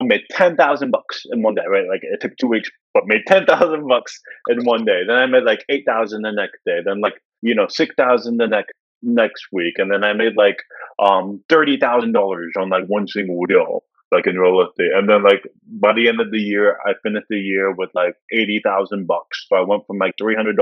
I 0.00 0.04
made 0.04 0.22
10,000 0.30 0.90
bucks 0.90 1.22
in 1.30 1.42
one 1.42 1.54
day, 1.54 1.62
right? 1.68 1.86
Like 1.88 2.00
it 2.02 2.20
took 2.20 2.36
two 2.36 2.48
weeks, 2.48 2.70
but 2.92 3.04
made 3.06 3.22
10,000 3.26 3.86
bucks 3.86 4.20
in 4.48 4.64
one 4.64 4.84
day. 4.84 5.02
Then 5.06 5.16
I 5.16 5.26
made 5.26 5.44
like 5.44 5.64
8,000 5.68 6.22
the 6.22 6.32
next 6.32 6.58
day. 6.66 6.80
Then 6.84 7.00
like, 7.00 7.14
you 7.40 7.54
know, 7.54 7.66
6,000 7.68 8.36
the 8.38 8.46
next, 8.48 8.72
next 9.02 9.46
week. 9.52 9.74
And 9.78 9.90
then 9.90 10.04
I 10.04 10.12
made 10.12 10.36
like, 10.36 10.56
um, 10.98 11.42
$30,000 11.48 12.56
on 12.58 12.68
like 12.68 12.84
one 12.86 13.06
single 13.06 13.44
deal, 13.46 13.84
like 14.12 14.26
in 14.26 14.38
real 14.38 14.60
estate. 14.60 14.92
And 14.94 15.08
then 15.08 15.22
like 15.24 15.42
by 15.66 15.94
the 15.94 16.08
end 16.08 16.20
of 16.20 16.30
the 16.30 16.38
year, 16.38 16.78
I 16.86 16.92
finished 17.02 17.26
the 17.30 17.38
year 17.38 17.74
with 17.74 17.90
like 17.94 18.14
80,000 18.32 19.06
bucks. 19.06 19.46
So 19.48 19.56
I 19.56 19.62
went 19.62 19.86
from 19.86 19.98
like 19.98 20.14
$300 20.20 20.56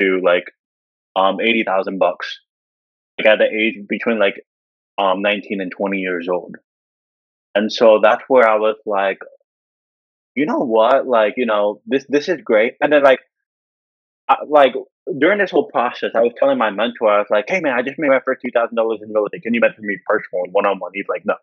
to 0.00 0.20
like, 0.24 0.44
um, 1.16 1.40
80,000 1.40 1.98
bucks. 1.98 2.38
Like 3.18 3.26
at 3.28 3.38
the 3.38 3.46
age 3.46 3.88
between 3.88 4.18
like, 4.18 4.34
um, 4.98 5.22
19 5.22 5.60
and 5.62 5.72
20 5.72 5.98
years 5.98 6.28
old. 6.30 6.56
And 7.54 7.72
so 7.72 8.00
that's 8.02 8.22
where 8.28 8.48
I 8.48 8.56
was 8.56 8.76
like, 8.84 9.18
you 10.34 10.44
know 10.44 10.58
what? 10.58 11.06
Like, 11.06 11.34
you 11.38 11.46
know, 11.46 11.80
this 11.86 12.04
this 12.08 12.28
is 12.28 12.42
great. 12.44 12.74
And 12.82 12.92
then 12.92 13.02
like, 13.02 13.20
I, 14.28 14.36
like 14.46 14.74
during 15.18 15.38
this 15.38 15.50
whole 15.50 15.68
process, 15.70 16.10
I 16.14 16.20
was 16.20 16.32
telling 16.36 16.58
my 16.58 16.70
mentor, 16.70 17.08
I 17.08 17.18
was 17.18 17.28
like, 17.30 17.44
hey 17.48 17.60
man, 17.60 17.74
I 17.78 17.82
just 17.82 17.98
made 17.98 18.08
my 18.08 18.20
first 18.24 18.40
two 18.44 18.50
thousand 18.52 18.76
dollars 18.76 19.00
in 19.02 19.12
real 19.12 19.26
estate. 19.26 19.42
Can 19.42 19.54
you 19.54 19.60
mentor 19.60 19.82
me 19.82 19.98
personally, 20.06 20.50
one 20.50 20.66
on 20.66 20.78
one? 20.78 20.92
He's 20.94 21.08
like, 21.08 21.22
no. 21.24 21.34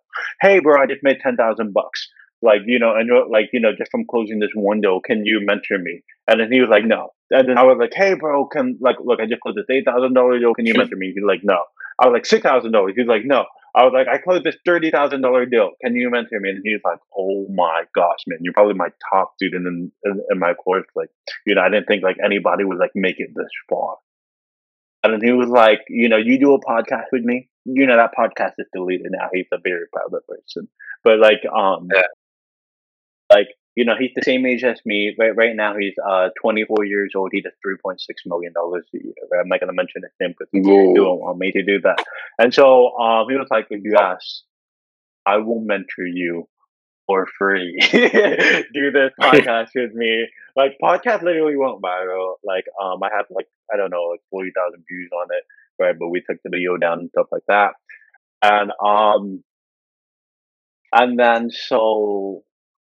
Hey 0.42 0.60
bro, 0.60 0.82
I 0.82 0.86
just 0.86 1.04
made 1.04 1.20
ten 1.22 1.36
thousand 1.36 1.74
bucks. 1.74 2.10
Like, 2.42 2.62
you 2.66 2.78
know, 2.78 2.94
and 2.94 3.08
you're 3.08 3.26
like, 3.30 3.52
you 3.54 3.62
know, 3.62 3.72
just 3.78 3.90
from 3.90 4.04
closing 4.06 4.40
this 4.40 4.52
window, 4.54 5.00
can 5.00 5.26
you 5.26 5.40
mentor 5.42 5.78
me? 5.80 6.04
And 6.28 6.42
then 6.42 6.52
he 6.52 6.60
was 6.60 6.70
like, 6.70 6.84
no. 6.84 7.14
And 7.32 7.48
then 7.48 7.58
I 7.58 7.64
was 7.64 7.78
like, 7.80 7.94
hey 7.96 8.16
bro, 8.16 8.48
can 8.48 8.78
like 8.82 8.98
look, 9.00 9.22
I 9.22 9.26
just 9.26 9.42
closed 9.42 9.58
this 9.58 9.70
eight 9.70 9.86
thousand 9.86 10.14
dollar 10.14 10.40
deal. 10.40 10.54
Can 10.54 10.66
you 10.66 10.74
mentor 10.76 10.98
me? 10.98 11.14
He's 11.16 11.24
like, 11.24 11.42
no. 11.44 11.64
I 12.00 12.08
was 12.08 12.14
like 12.14 12.26
six 12.26 12.44
thousand 12.44 12.74
dollars. 12.74 12.94
He's 12.98 13.08
like, 13.08 13.24
no. 13.24 13.46
I 13.76 13.84
was 13.86 13.94
like, 13.94 14.08
I 14.08 14.20
closed 14.20 14.44
this 14.44 14.58
thirty 14.66 14.92
thousand 14.92 15.22
dollar 15.22 15.46
deal. 15.46 15.72
Can 15.84 15.96
you 15.96 16.10
mentor 16.10 16.40
me? 16.40 16.50
And 16.52 16.62
he's 16.64 16.82
like, 16.86 17.00
Oh 17.18 17.48
my 17.50 17.84
gosh, 17.96 18.20
man, 18.28 18.40
you're 18.42 18.54
probably 18.54 18.76
my 18.76 18.90
top 19.12 19.34
student 19.36 19.66
in, 19.68 19.92
in, 20.06 20.22
in 20.32 20.40
my 20.40 20.54
course. 20.54 20.86
Like, 20.96 21.10
you 21.46 21.56
know, 21.56 21.62
I 21.62 21.70
didn't 21.70 21.88
think 21.88 22.04
like 22.04 22.18
anybody 22.24 22.64
would 22.66 22.78
like 22.78 22.92
make 22.96 23.16
it 23.20 23.30
this 23.36 23.48
far. 23.70 23.98
And 25.04 25.14
then 25.14 25.22
he 25.24 25.34
was 25.34 25.50
like, 25.50 25.80
you 25.90 26.08
know, 26.08 26.18
you 26.18 26.40
do 26.40 26.54
a 26.54 26.60
podcast 26.62 27.06
with 27.12 27.24
me. 27.24 27.50
You 27.66 27.88
know, 27.88 27.98
that 27.98 28.12
podcast 28.18 28.54
is 28.58 28.68
deleted 28.74 29.08
now. 29.12 29.28
He's 29.34 29.48
a 29.52 29.58
very 29.64 29.86
private 29.92 30.26
person. 30.28 30.68
But 31.04 31.20
like, 31.20 31.42
um, 31.54 31.88
Yeah. 31.94 32.04
like, 33.32 33.48
you 33.76 33.86
know, 33.86 33.96
he's 34.00 34.12
the 34.16 34.22
same 34.24 34.46
age 34.46 34.64
as 34.64 34.80
me. 34.86 35.16
Right, 35.18 35.36
right 35.36 35.56
now, 35.56 35.76
he's 35.78 35.96
uh 36.06 36.30
24 36.42 36.86
years 36.86 37.14
old. 37.16 37.30
He 37.34 37.42
does 37.42 37.54
3.6 37.66 37.98
million 38.26 38.54
dollars 38.54 38.86
a 38.94 38.98
year. 39.04 39.14
I'm 39.40 39.48
not 39.48 39.60
gonna 39.60 39.74
mention 39.74 40.04
his 40.04 40.12
name 40.20 40.36
because 40.38 40.50
he 40.52 40.62
don't 40.62 41.20
want 41.20 41.38
me 41.40 41.52
to 41.52 41.64
do 41.64 41.82
that. 41.82 42.04
And 42.40 42.54
so, 42.54 42.98
um, 42.98 43.28
he 43.30 43.36
was 43.36 43.48
like, 43.52 43.68
yes, 43.72 44.44
I 45.26 45.38
will 45.38 45.62
mentor 45.62 46.06
you 46.06 46.48
for 47.08 47.28
free. 47.38 47.78
do 47.92 48.92
this 48.92 49.12
podcast 49.22 49.70
with 49.76 49.94
me. 49.94 50.28
Like, 50.56 50.78
podcast 50.82 51.24
literally 51.24 51.58
went 51.58 51.82
viral. 51.82 52.36
Like, 52.44 52.66
um, 52.82 53.02
I 53.04 53.10
had 53.16 53.26
like 53.30 53.48
I 53.74 53.78
don't 53.78 53.90
know, 53.92 54.04
like 54.12 54.22
40,000 54.32 54.84
views 54.90 55.10
on 55.14 55.28
it, 55.32 55.44
right? 55.84 55.96
But 55.98 56.10
we 56.10 56.22
took 56.22 56.38
the 56.44 56.50
video 56.50 56.78
down 56.78 57.00
and 57.00 57.10
stuff 57.10 57.28
like 57.32 57.44
that. 57.48 57.74
And 58.42 58.72
um, 58.86 59.44
and 60.92 61.20
then 61.20 61.50
so 61.50 62.44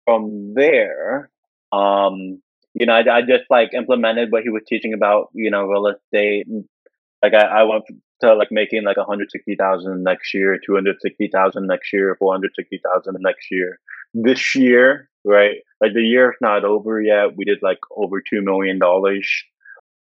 from 0.08 0.54
there, 0.56 1.30
um, 1.74 2.42
you 2.74 2.86
know, 2.86 2.94
I, 2.94 3.18
I 3.18 3.22
just 3.22 3.44
like 3.50 3.74
implemented 3.74 4.32
what 4.32 4.44
he 4.44 4.50
was 4.50 4.64
teaching 4.68 4.94
about, 4.94 5.30
you 5.34 5.52
know, 5.52 5.64
real 5.64 5.88
estate. 5.88 6.48
Like 7.22 7.34
I, 7.34 7.46
I 7.46 7.64
went 7.64 7.84
to 8.22 8.34
like 8.36 8.50
making 8.52 8.84
like 8.84 8.96
160,000 8.98 10.04
next 10.04 10.34
year, 10.34 10.58
260,000 10.66 11.68
next 11.68 11.92
year, 11.92 12.16
460,000 12.18 13.16
next 13.20 13.48
year. 13.52 13.80
This 14.14 14.56
year, 14.56 15.10
right? 15.26 15.56
Like 15.82 15.94
the 15.94 16.02
year's 16.02 16.36
not 16.40 16.64
over 16.64 17.02
yet. 17.02 17.36
We 17.36 17.44
did 17.44 17.60
like 17.62 17.80
over 17.96 18.22
two 18.22 18.42
million 18.42 18.80
dollars 18.80 19.30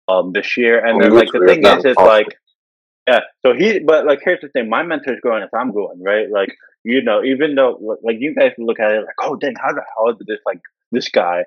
um 0.09 0.33
this 0.33 0.57
year, 0.57 0.85
and 0.85 1.01
then 1.01 1.11
like 1.11 1.31
the 1.31 1.45
thing 1.47 1.65
is, 1.65 1.85
is 1.85 1.95
like 1.95 2.35
yeah. 3.07 3.19
So 3.45 3.53
he, 3.53 3.79
but 3.79 4.05
like 4.05 4.19
here's 4.23 4.41
the 4.41 4.49
thing: 4.49 4.69
my 4.69 4.83
mentor's 4.83 5.19
growing 5.21 5.43
as 5.43 5.49
I'm 5.53 5.71
growing, 5.71 6.01
right? 6.01 6.29
Like 6.31 6.55
you 6.83 7.01
know, 7.01 7.23
even 7.23 7.55
though 7.55 7.97
like 8.03 8.17
you 8.19 8.35
guys 8.35 8.51
look 8.57 8.79
at 8.79 8.91
it 8.91 9.05
like, 9.05 9.15
oh 9.21 9.35
dang, 9.35 9.55
how 9.61 9.73
the 9.73 9.83
hell 9.95 10.13
did 10.13 10.27
this 10.27 10.39
like 10.45 10.59
this 10.91 11.09
guy, 11.09 11.45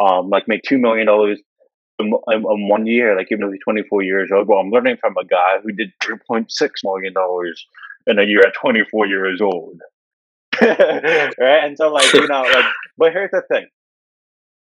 um, 0.00 0.30
like 0.30 0.48
make 0.48 0.62
two 0.62 0.78
million 0.78 1.06
dollars 1.06 1.40
in, 1.98 2.12
in, 2.32 2.68
one 2.68 2.86
year? 2.86 3.16
Like 3.16 3.28
even 3.30 3.46
though 3.46 3.52
he's 3.52 3.60
24 3.64 4.02
years 4.02 4.30
old, 4.34 4.48
well, 4.48 4.58
I'm 4.58 4.70
learning 4.70 4.96
from 5.00 5.16
a 5.16 5.24
guy 5.24 5.58
who 5.62 5.72
did 5.72 5.92
3.6 6.02 6.46
million 6.84 7.12
dollars 7.12 7.66
in 8.06 8.18
a 8.18 8.24
year 8.24 8.40
at 8.40 8.54
24 8.54 9.06
years 9.06 9.40
old, 9.40 9.80
right? 10.60 11.34
And 11.38 11.76
so 11.76 11.92
like 11.92 12.12
you 12.12 12.26
know, 12.26 12.42
like, 12.42 12.66
but 12.98 13.12
here's 13.12 13.30
the 13.30 13.42
thing: 13.48 13.66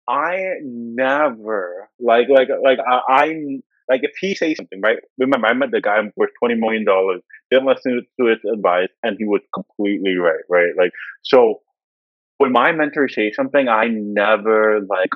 I 0.09 0.55
never 0.63 1.89
like 1.99 2.29
like 2.29 2.49
like 2.63 2.79
I, 2.87 3.25
I'm 3.25 3.63
like 3.89 4.01
if 4.03 4.13
he 4.21 4.35
says 4.35 4.57
something, 4.57 4.81
right? 4.81 4.99
Remember, 5.19 5.47
I 5.47 5.53
met 5.53 5.71
the 5.71 5.81
guy 5.81 5.99
worth 6.17 6.31
twenty 6.39 6.55
million 6.55 6.85
dollars, 6.85 7.23
didn't 7.51 7.67
listen 7.67 8.07
to 8.21 8.27
his 8.27 8.39
advice, 8.53 8.89
and 9.03 9.17
he 9.19 9.25
was 9.25 9.43
completely 9.55 10.17
right, 10.17 10.45
right? 10.49 10.73
Like 10.77 10.93
so, 11.23 11.61
when 12.39 12.53
my 12.53 12.73
mentor 12.73 13.09
says 13.09 13.35
something, 13.35 13.69
I 13.69 13.87
never 13.89 14.81
like, 14.89 15.11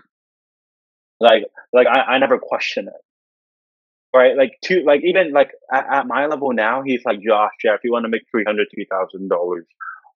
like, 1.21 1.45
like 1.73 1.87
I, 1.87 2.15
I 2.15 2.19
never 2.19 2.39
question 2.39 2.89
it, 2.89 3.05
right? 4.17 4.37
Like 4.37 4.53
to 4.65 4.83
like 4.85 5.01
even 5.05 5.33
like 5.33 5.51
at, 5.73 5.87
at 5.93 6.07
my 6.07 6.27
level 6.27 6.53
now, 6.53 6.83
he's 6.83 7.03
like 7.05 7.21
Josh, 7.21 7.53
yeah, 7.65 7.75
if 7.75 7.81
you 7.85 7.93
want 7.93 8.05
to 8.05 8.09
make 8.09 8.23
three 8.31 8.45
hundred 8.45 8.69
three 8.75 8.87
thousand 8.91 9.29
dollars, 9.29 9.67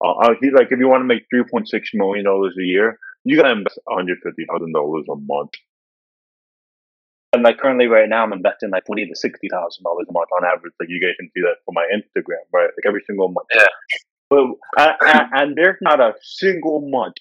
uh, 0.04 0.12
uh, 0.12 0.34
he's 0.40 0.54
like 0.54 0.68
if 0.72 0.80
you 0.80 0.88
want 0.88 1.02
to 1.02 1.06
make 1.06 1.24
three 1.30 1.44
point 1.44 1.68
six 1.68 1.90
million 1.94 2.26
dollars 2.26 2.56
a 2.60 2.64
year, 2.64 3.00
you 3.24 3.36
gotta 3.38 3.52
invest 3.52 3.80
one 3.86 3.98
hundred 4.00 4.20
fifty 4.24 4.46
thousand 4.46 4.74
dollars 4.74 5.06
a 5.10 5.16
month. 5.16 5.52
And 7.34 7.42
like 7.42 7.58
currently, 7.58 7.88
right 7.88 8.08
now, 8.08 8.24
I'm 8.24 8.32
investing 8.32 8.70
like 8.70 8.86
twenty 8.86 9.08
to 9.08 9.16
sixty 9.16 9.50
thousand 9.50 9.84
dollars 9.84 10.06
a 10.08 10.14
month 10.14 10.30
on 10.38 10.46
average. 10.46 10.74
Like 10.80 10.90
you 10.90 11.02
guys 11.02 11.16
can 11.20 11.30
see 11.34 11.42
that 11.42 11.56
for 11.66 11.74
my 11.74 11.86
Instagram, 11.92 12.46
right? 12.54 12.66
Like 12.66 12.86
every 12.86 13.02
single 13.08 13.30
month. 13.30 13.48
Yeah. 13.56 13.66
But 14.30 14.98
and, 15.34 15.56
there's 15.56 15.78
not 15.82 16.00
a 16.00 16.14
single 16.22 16.88
month, 16.88 17.16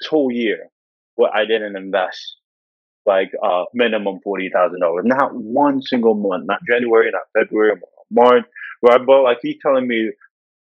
this 0.00 0.08
whole 0.08 0.32
year, 0.32 0.70
where 1.16 1.30
I 1.34 1.44
didn't 1.44 1.76
invest 1.76 2.36
like 3.04 3.30
uh 3.42 3.64
minimum 3.74 4.20
forty 4.24 4.48
thousand 4.48 4.80
dollars. 4.80 5.04
Not 5.06 5.34
one 5.34 5.82
single 5.82 6.14
month. 6.14 6.44
Not 6.46 6.60
January, 6.66 7.10
not 7.10 7.22
February, 7.38 7.78
March. 8.10 8.44
Right? 8.82 9.00
But 9.06 9.22
like 9.24 9.38
he's 9.42 9.56
telling 9.60 9.86
me, 9.86 10.10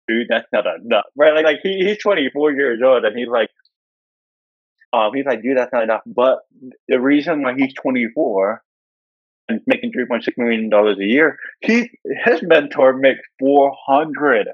dude, 0.08 0.30
that's 0.30 0.48
not 0.52 0.65
enough. 0.65 1.06
Right? 1.15 1.36
Like 1.36 1.46
like 1.46 1.60
he, 1.62 1.86
he's 1.86 2.00
twenty 2.00 2.28
four 2.34 2.52
years 2.52 2.82
old, 2.84 3.06
and 3.06 3.15
he's 3.15 3.28
like. 3.28 3.52
Um, 4.93 5.12
he's 5.13 5.26
like, 5.26 5.41
dude, 5.41 5.58
that's 5.58 5.73
not 5.73 5.84
enough. 5.84 6.02
But 6.06 6.39
the 6.88 7.00
reason 7.00 7.41
why 7.41 7.56
he's 7.58 7.73
24 7.73 8.63
and 9.50 9.62
making 9.65 9.91
3.6 9.91 10.21
million 10.38 10.69
dollars 10.69 10.97
a 11.00 11.06
year, 11.06 11.38
he 11.62 11.89
his 12.26 12.41
mentor 12.43 12.93
makes 12.93 13.21
400 13.39 14.47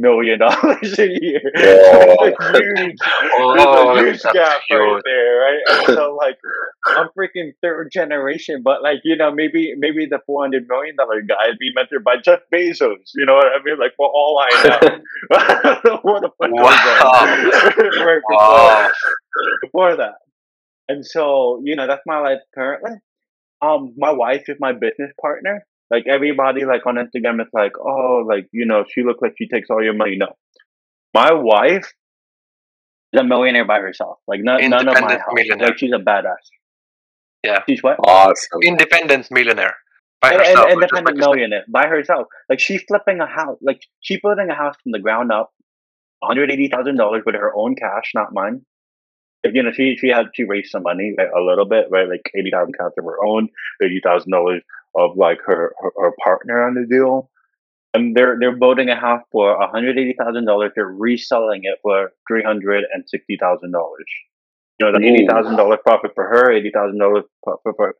million 0.00 0.38
dollars 0.38 0.98
a 0.98 1.08
year. 1.08 1.40
Wow. 1.60 2.16
There's 2.22 2.34
a 2.34 2.82
huge, 2.82 2.98
Oh, 3.38 3.98
a 3.98 4.02
huge 4.02 4.22
gap 4.22 4.60
right 4.70 5.02
there, 5.04 5.40
right? 5.40 5.60
And 5.68 5.96
so 5.96 6.14
like, 6.20 6.38
I'm 6.86 7.08
freaking 7.16 7.52
third 7.62 7.90
generation, 7.92 8.62
but 8.62 8.82
like, 8.82 9.00
you 9.04 9.16
know, 9.16 9.30
maybe 9.32 9.74
maybe 9.76 10.06
the 10.06 10.20
400 10.26 10.66
million 10.68 10.96
dollar 10.96 11.20
guy 11.22 11.50
is 11.50 11.56
being 11.58 11.74
mentored 11.76 12.02
by 12.04 12.16
Jeff 12.16 12.40
Bezos. 12.52 13.10
You 13.14 13.26
know 13.26 13.34
what 13.34 13.46
I 13.46 13.62
mean? 13.62 13.78
Like, 13.78 13.92
for 13.96 14.06
all 14.06 14.40
I 14.42 14.68
know, 14.68 15.98
what 16.02 16.22
the 16.22 16.30
fuck 16.38 16.50
Wow. 16.50 16.64
right 18.04 18.22
Wow. 18.28 18.88
Before 19.62 19.96
that. 19.96 20.14
And 20.88 21.06
so, 21.06 21.60
you 21.64 21.76
know, 21.76 21.86
that's 21.86 22.02
my 22.06 22.18
life 22.18 22.40
currently. 22.54 22.92
Um, 23.62 23.94
my 23.96 24.10
wife 24.10 24.44
is 24.48 24.56
my 24.58 24.72
business 24.72 25.12
partner. 25.20 25.64
Like 25.90 26.04
everybody 26.08 26.64
like 26.64 26.86
on 26.86 26.96
Instagram 26.96 27.40
is 27.40 27.48
like, 27.52 27.72
oh, 27.78 28.24
like, 28.26 28.48
you 28.52 28.64
know, 28.66 28.84
she 28.88 29.02
looks 29.02 29.20
like 29.22 29.34
she 29.38 29.48
takes 29.48 29.70
all 29.70 29.82
your 29.82 29.94
money. 29.94 30.16
No. 30.16 30.28
My 31.12 31.32
wife 31.32 31.92
is 33.12 33.20
a 33.20 33.24
millionaire 33.24 33.66
by 33.66 33.80
herself. 33.80 34.18
Like 34.26 34.40
none, 34.42 34.68
none 34.70 34.86
of 34.88 34.94
my 34.94 35.18
Independent 35.18 35.22
millionaire. 35.32 35.66
Like 35.68 35.78
she's 35.78 35.92
a 35.92 35.98
badass. 35.98 36.44
Yeah. 37.44 37.58
She's 37.68 37.82
what? 37.82 37.96
Awesome. 38.04 38.62
Independent 38.62 39.28
millionaire 39.30 39.74
by 40.20 40.32
An- 40.32 40.40
an 40.40 40.46
herself. 40.46 40.70
independent 40.70 41.18
millionaire 41.18 41.64
by 41.72 41.86
herself. 41.86 42.26
Like 42.48 42.60
she's 42.60 42.82
flipping 42.86 43.20
a 43.20 43.26
house. 43.26 43.58
Like 43.62 43.80
she's 44.00 44.20
building 44.20 44.48
a 44.50 44.54
house 44.54 44.76
from 44.82 44.92
the 44.92 45.00
ground 45.00 45.32
up, 45.32 45.50
one 46.20 46.30
hundred 46.30 46.50
eighty 46.50 46.68
thousand 46.68 46.96
dollars 46.96 47.22
with 47.26 47.34
her 47.34 47.52
own 47.56 47.74
cash, 47.74 48.12
not 48.14 48.32
mine. 48.32 48.64
Like, 49.44 49.54
you 49.54 49.62
know, 49.62 49.72
she 49.72 49.96
she 49.96 50.08
had 50.08 50.26
she 50.34 50.44
raised 50.44 50.70
some 50.70 50.82
money, 50.82 51.14
right, 51.16 51.28
a 51.34 51.40
little 51.40 51.64
bit, 51.64 51.86
right, 51.90 52.08
like 52.08 52.30
eighty 52.34 52.50
thousand 52.50 52.74
cash 52.78 52.92
of 52.98 53.04
her 53.04 53.24
own, 53.24 53.48
eighty 53.82 54.00
thousand 54.04 54.32
dollars 54.32 54.62
of 54.94 55.16
like 55.16 55.38
her, 55.46 55.72
her 55.80 55.90
her 55.96 56.12
partner 56.22 56.66
on 56.66 56.74
the 56.74 56.86
deal, 56.86 57.30
and 57.94 58.14
they're 58.14 58.36
they're 58.38 58.56
building 58.56 58.90
a 58.90 58.96
house 58.96 59.22
for 59.32 59.58
one 59.58 59.70
hundred 59.70 59.98
eighty 59.98 60.14
thousand 60.18 60.44
dollars. 60.44 60.72
They're 60.74 60.86
reselling 60.86 61.62
it 61.64 61.78
for 61.82 62.12
three 62.28 62.42
hundred 62.42 62.84
and 62.92 63.04
sixty 63.08 63.38
thousand 63.40 63.72
dollars. 63.72 64.06
You 64.78 64.86
know, 64.86 64.98
the 64.98 65.04
eighty 65.06 65.26
thousand 65.26 65.56
dollar 65.56 65.76
profit 65.78 66.12
for 66.14 66.24
her, 66.24 66.52
eighty 66.52 66.70
thousand 66.70 66.98
dollars 66.98 67.24
profit 67.42 67.74
for 67.76 67.94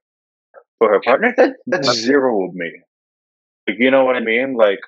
for 0.79 0.91
her 0.91 1.01
partner. 1.01 1.35
That 1.37 1.57
that's 1.67 1.93
zero 1.95 2.49
of 2.49 2.55
me. 2.55 2.73
Like, 3.67 3.79
you 3.79 3.91
know 3.91 4.05
what 4.05 4.17
I 4.17 4.21
mean? 4.21 4.55
Like, 4.55 4.81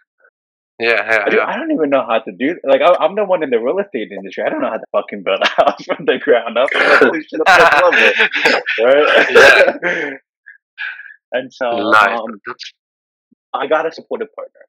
Yeah, 0.78 0.88
yeah, 0.88 1.24
I, 1.26 1.30
do, 1.30 1.36
yeah. 1.36 1.46
I 1.46 1.56
don't 1.56 1.70
even 1.70 1.90
know 1.90 2.04
how 2.06 2.18
to 2.18 2.32
do. 2.32 2.56
Like, 2.64 2.80
I, 2.80 3.04
I'm 3.04 3.14
the 3.14 3.24
one 3.24 3.42
in 3.42 3.50
the 3.50 3.58
real 3.58 3.78
estate 3.78 4.10
industry. 4.10 4.42
I 4.44 4.48
don't 4.48 4.60
know 4.60 4.70
how 4.70 4.78
to 4.78 4.86
fucking 4.90 5.22
build 5.22 5.40
a 5.42 5.48
house 5.62 5.84
from 5.84 6.06
the 6.06 6.18
ground 6.18 6.58
up. 6.58 6.68
Holy 6.74 7.22
shit, 7.22 7.40
I'm 7.46 7.92
first 7.92 9.32
level, 9.32 9.84
right? 9.84 10.14
and 11.32 11.52
so, 11.52 11.90
nice. 11.90 12.18
um, 12.18 12.40
I 13.54 13.66
got 13.66 13.86
a 13.86 13.92
supportive 13.92 14.34
partner. 14.34 14.60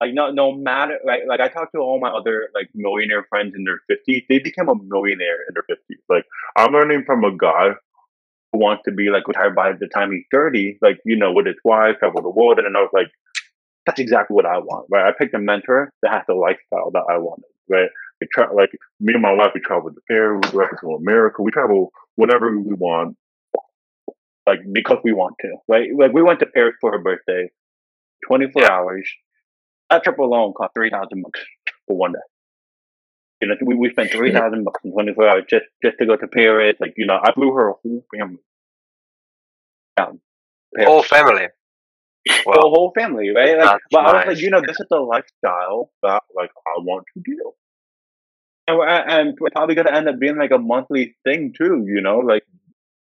Like 0.00 0.12
no, 0.12 0.30
no 0.30 0.52
matter 0.52 0.98
like 1.06 1.22
like 1.26 1.40
I 1.40 1.48
talked 1.48 1.72
to 1.72 1.78
all 1.78 1.98
my 1.98 2.10
other 2.10 2.50
like 2.54 2.68
millionaire 2.74 3.24
friends 3.30 3.54
in 3.56 3.64
their 3.64 3.80
fifties. 3.88 4.24
They 4.28 4.38
became 4.38 4.68
a 4.68 4.74
millionaire 4.74 5.40
in 5.48 5.54
their 5.54 5.64
fifties. 5.66 6.04
Like 6.08 6.24
I'm 6.54 6.72
learning 6.72 7.04
from 7.06 7.24
a 7.24 7.34
guy 7.34 7.70
who 8.52 8.58
wants 8.58 8.82
to 8.84 8.92
be 8.92 9.08
like 9.08 9.26
retired 9.26 9.54
by 9.54 9.72
the 9.72 9.88
time 9.88 10.12
he's 10.12 10.24
thirty. 10.30 10.76
Like 10.82 10.98
you 11.06 11.16
know, 11.16 11.32
with 11.32 11.46
his 11.46 11.56
wife, 11.64 11.96
travel 11.98 12.20
the 12.20 12.28
world, 12.28 12.58
and 12.58 12.76
I 12.76 12.80
was 12.80 12.90
like, 12.92 13.08
that's 13.86 14.00
exactly 14.00 14.34
what 14.34 14.46
I 14.46 14.58
want. 14.58 14.86
Right? 14.90 15.06
I 15.08 15.12
picked 15.16 15.34
a 15.34 15.38
mentor 15.38 15.92
that 16.02 16.12
has 16.12 16.22
the 16.28 16.34
lifestyle 16.34 16.90
that 16.92 17.04
I 17.08 17.18
wanted. 17.18 17.44
Right? 17.68 17.88
We 18.20 18.26
tra- 18.32 18.54
like 18.54 18.70
me 19.00 19.12
and 19.14 19.22
my 19.22 19.32
wife, 19.32 19.52
we 19.54 19.60
travel 19.60 19.90
to 19.90 20.00
Paris, 20.08 20.40
we 20.44 20.50
travel 20.58 20.76
to 20.80 20.90
America, 20.94 21.42
we 21.42 21.50
travel 21.50 21.90
whatever 22.16 22.58
we 22.58 22.72
want. 22.74 23.16
Like 24.46 24.60
because 24.72 24.98
we 25.02 25.12
want 25.12 25.34
to, 25.40 25.56
right? 25.66 25.88
Like 25.98 26.12
we 26.12 26.22
went 26.22 26.38
to 26.40 26.46
Paris 26.46 26.76
for 26.80 26.92
her 26.92 26.98
birthday, 26.98 27.50
twenty 28.26 28.50
four 28.50 28.62
Yeah. 28.62 28.70
hours. 28.72 29.08
That 29.90 30.04
trip 30.04 30.18
alone 30.18 30.52
cost 30.56 30.72
three 30.74 30.88
thousand 30.90 31.22
bucks 31.22 31.40
for 31.88 31.96
one 31.96 32.12
day. 32.12 32.18
You 33.42 33.48
know, 33.48 33.54
we, 33.64 33.74
we 33.74 33.90
spent 33.90 34.12
three 34.12 34.32
thousand 34.38 34.62
bucks 34.62 34.80
in 34.84 34.92
twenty 34.92 35.12
four 35.14 35.28
hours 35.28 35.44
just 35.50 35.64
just 35.84 35.98
to 35.98 36.06
go 36.06 36.14
to 36.16 36.28
Paris. 36.28 36.76
Like 36.80 36.94
you 36.96 37.06
know, 37.06 37.18
I 37.20 37.32
flew 37.32 37.52
her 37.54 37.72
whole 37.72 38.04
family 38.16 38.38
down. 39.96 40.20
Paris. 40.76 40.88
Whole 40.88 41.02
family. 41.02 41.48
The 42.26 42.60
whole 42.62 42.92
family, 42.98 43.30
right? 43.34 43.56
Like, 43.58 43.80
but 43.90 44.00
I 44.00 44.12
was 44.12 44.26
like, 44.26 44.38
you 44.40 44.50
know, 44.50 44.60
this 44.60 44.78
is 44.80 44.86
the 44.90 44.98
lifestyle 44.98 45.90
that 46.02 46.22
like 46.34 46.50
I 46.66 46.80
want 46.80 47.04
to 47.14 47.22
do, 47.24 47.52
and 48.66 48.78
we're, 48.78 48.88
and 48.88 49.38
we're 49.40 49.50
probably 49.50 49.74
gonna 49.74 49.92
end 49.92 50.08
up 50.08 50.18
being 50.18 50.36
like 50.36 50.50
a 50.50 50.58
monthly 50.58 51.16
thing 51.24 51.52
too. 51.56 51.84
You 51.86 52.00
know, 52.00 52.18
like 52.18 52.42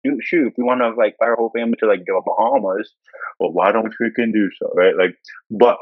you- 0.05 0.21
shoot, 0.23 0.49
if 0.49 0.55
we 0.57 0.65
want 0.65 0.81
to 0.81 0.91
like 0.91 1.17
our 1.21 1.35
whole 1.37 1.51
family 1.57 1.77
to 1.81 1.87
like 1.87 2.05
the 2.07 2.23
Bahamas, 2.25 2.93
well, 3.41 3.53
why 3.53 3.73
don't 3.73 3.95
we 4.01 4.11
can 4.15 4.33
do 4.33 4.49
so, 4.61 4.71
right? 4.75 4.95
Like, 4.97 5.17
but 5.51 5.77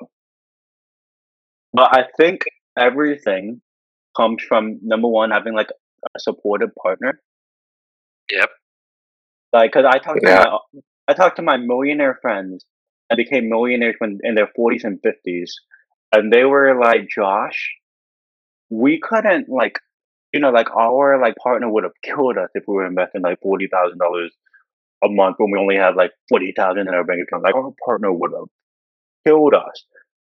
but 1.73 1.95
I 1.95 2.05
think 2.17 2.43
everything 2.79 3.61
comes 4.17 4.43
from 4.43 4.79
number 4.83 5.09
one 5.09 5.31
having 5.31 5.55
like 5.55 5.71
a 6.15 6.21
supportive 6.21 6.71
partner. 6.83 7.21
Yep. 8.33 8.49
Like, 9.53 9.73
cause 9.73 9.85
I 9.87 9.99
talked 9.99 10.23
to 10.23 10.29
my 10.29 10.59
I 11.09 11.13
talk 11.15 11.37
to 11.37 11.43
my 11.43 11.57
millionaire 11.57 12.19
friends 12.21 12.65
and 13.11 13.17
became 13.17 13.49
millionaires 13.49 13.97
when 13.99 14.19
in 14.23 14.35
their 14.35 14.49
forties 14.55 14.85
and 14.85 15.01
fifties, 15.03 15.55
and 16.13 16.33
they 16.33 16.45
were 16.45 16.79
like, 16.81 17.09
Josh, 17.09 17.75
we 18.71 19.01
couldn't 19.01 19.49
like, 19.49 19.79
you 20.33 20.41
know, 20.41 20.51
like 20.51 20.71
our 20.75 21.21
like 21.21 21.35
partner 21.43 21.71
would 21.71 21.85
have 21.85 21.93
killed 22.05 22.39
us 22.39 22.51
if 22.55 22.65
we 22.67 22.75
were 22.75 22.87
investing 22.87 23.23
like 23.23 23.41
forty 23.41 23.69
thousand 23.71 23.99
dollars 23.99 24.33
a 25.05 25.09
month 25.09 25.37
when 25.39 25.51
we 25.51 25.59
only 25.59 25.77
had 25.77 25.97
like 25.97 26.13
forty 26.29 26.53
thousand 26.57 26.89
in 26.89 26.95
our 26.95 27.05
bank 27.05 27.21
account. 27.23 27.45
Like 27.45 27.55
our 27.55 27.73
partner 27.85 28.13
would 28.13 28.33
have 28.33 28.49
killed 29.27 29.55
us, 29.55 29.85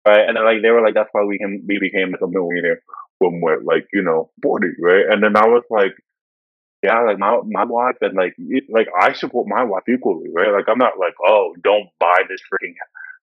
right? 0.07 0.27
And 0.29 0.37
then 0.37 0.45
like 0.45 0.63
they 0.63 0.71
were 0.71 0.83
like, 0.83 0.95
that's 0.95 1.11
why 1.13 1.25
we 1.25 1.39
can 1.39 1.65
we 1.67 1.79
became 1.79 2.13
like 2.13 2.23
a 2.23 2.29
millionaire 2.29 2.81
when 3.19 3.41
we're 3.41 3.63
like 3.63 3.87
you 3.93 4.03
know 4.03 4.31
forty, 4.43 4.69
right? 4.81 5.07
And 5.11 5.23
then 5.23 5.37
I 5.37 5.47
was 5.47 5.65
like, 5.71 5.93
yeah, 6.87 7.03
like 7.03 7.19
my 7.19 7.41
my 7.45 7.65
wife 7.65 7.97
and 8.01 8.15
like 8.15 8.37
like 8.71 8.89
I 8.99 9.13
support 9.13 9.49
my 9.49 9.65
wife 9.65 9.83
equally, 9.89 10.31
right? 10.33 10.53
Like 10.53 10.69
I'm 10.69 10.79
not 10.79 10.99
like, 10.99 11.15
oh, 11.27 11.55
don't 11.63 11.89
buy 11.99 12.19
this 12.29 12.41
freaking 12.51 12.75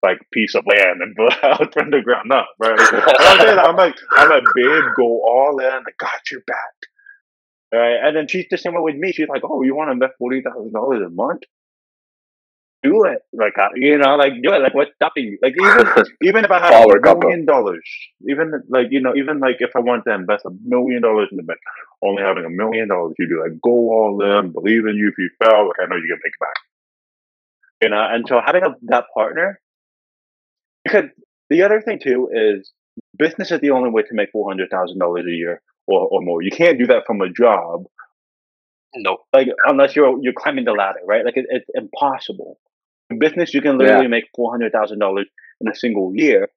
like 0.02 0.18
piece 0.32 0.54
of 0.54 0.66
land 0.66 1.00
and 1.00 1.16
build 1.16 1.32
a 1.42 1.56
house 1.56 1.72
from 1.72 1.90
the 1.90 2.02
ground 2.02 2.30
up, 2.30 2.48
right? 2.58 2.78
I'm, 2.78 3.58
I'm 3.58 3.76
like, 3.76 3.96
I'm 4.12 4.28
like, 4.28 4.44
babe, 4.54 4.84
go 4.96 5.22
all 5.26 5.58
in. 5.58 5.66
I 5.66 5.92
got 5.98 6.30
your 6.30 6.42
back. 6.46 6.76
Right? 7.72 7.98
And 8.04 8.14
then 8.14 8.28
she's 8.28 8.46
the 8.50 8.58
same 8.58 8.74
way 8.74 8.82
with 8.82 8.96
me. 8.96 9.12
She's 9.12 9.28
like, 9.28 9.42
oh, 9.44 9.62
you 9.62 9.74
want 9.74 9.88
to 9.88 9.92
invest 9.92 10.12
forty 10.18 10.42
thousand 10.42 10.72
dollars 10.72 11.02
a 11.06 11.10
month? 11.10 11.42
Do 12.84 13.04
it, 13.06 13.20
like 13.32 13.54
you 13.76 13.96
know, 13.96 14.14
like 14.16 14.34
do 14.42 14.52
it. 14.52 14.60
Like 14.60 14.74
what's 14.74 14.90
stopping 14.96 15.24
you? 15.24 15.38
Like 15.42 15.54
even 15.58 16.04
even 16.22 16.44
if 16.44 16.50
I 16.50 16.60
had 16.60 16.84
a 16.84 17.16
million 17.16 17.46
dollars, 17.46 17.82
even 18.28 18.52
like 18.68 18.88
you 18.90 19.00
know, 19.00 19.14
even 19.16 19.40
like 19.40 19.56
if 19.60 19.70
I 19.74 19.80
want 19.80 20.04
to 20.06 20.12
invest 20.12 20.44
a 20.44 20.50
million 20.62 21.00
dollars 21.00 21.28
in 21.30 21.38
the 21.38 21.44
bank, 21.44 21.60
only 22.02 22.22
having 22.22 22.44
a 22.44 22.50
million 22.50 22.88
dollars, 22.88 23.14
you 23.18 23.26
do 23.26 23.42
like 23.42 23.58
go 23.62 23.70
all 23.70 24.20
in, 24.22 24.52
believe 24.52 24.86
in 24.86 24.96
you. 24.96 25.08
If 25.08 25.14
you 25.16 25.30
fail, 25.42 25.68
like 25.68 25.80
I 25.82 25.86
know 25.88 25.96
you 25.96 26.12
can 26.12 26.20
make 26.22 26.34
it 26.34 26.40
back. 26.40 26.56
You 27.82 27.88
know, 27.88 28.06
and 28.06 28.28
so 28.28 28.40
having 28.44 28.62
a, 28.62 28.74
that 28.82 29.06
partner, 29.14 29.60
because 30.84 31.04
the 31.48 31.62
other 31.62 31.80
thing 31.80 32.00
too 32.02 32.28
is 32.32 32.70
business 33.18 33.50
is 33.50 33.60
the 33.60 33.70
only 33.70 33.90
way 33.90 34.02
to 34.02 34.12
make 34.14 34.30
four 34.30 34.48
hundred 34.48 34.68
thousand 34.70 34.98
dollars 34.98 35.24
a 35.26 35.32
year 35.34 35.62
or, 35.86 36.06
or 36.08 36.20
more. 36.20 36.42
You 36.42 36.50
can't 36.50 36.78
do 36.78 36.86
that 36.88 37.04
from 37.06 37.22
a 37.22 37.30
job, 37.30 37.84
no. 38.96 39.18
like 39.32 39.48
unless 39.66 39.96
you're 39.96 40.18
you're 40.22 40.32
climbing 40.32 40.64
the 40.64 40.72
ladder, 40.72 41.00
right? 41.06 41.24
Like 41.24 41.36
it, 41.36 41.46
it's 41.48 41.68
impossible. 41.74 42.58
In 43.10 43.18
business, 43.18 43.52
you 43.52 43.60
can 43.60 43.78
literally 43.78 44.08
make 44.08 44.24
four 44.34 44.50
hundred 44.50 44.72
thousand 44.72 44.98
dollars 44.98 45.26
in 45.60 45.68
a 45.68 45.74
single 45.74 46.12
year, 46.14 46.48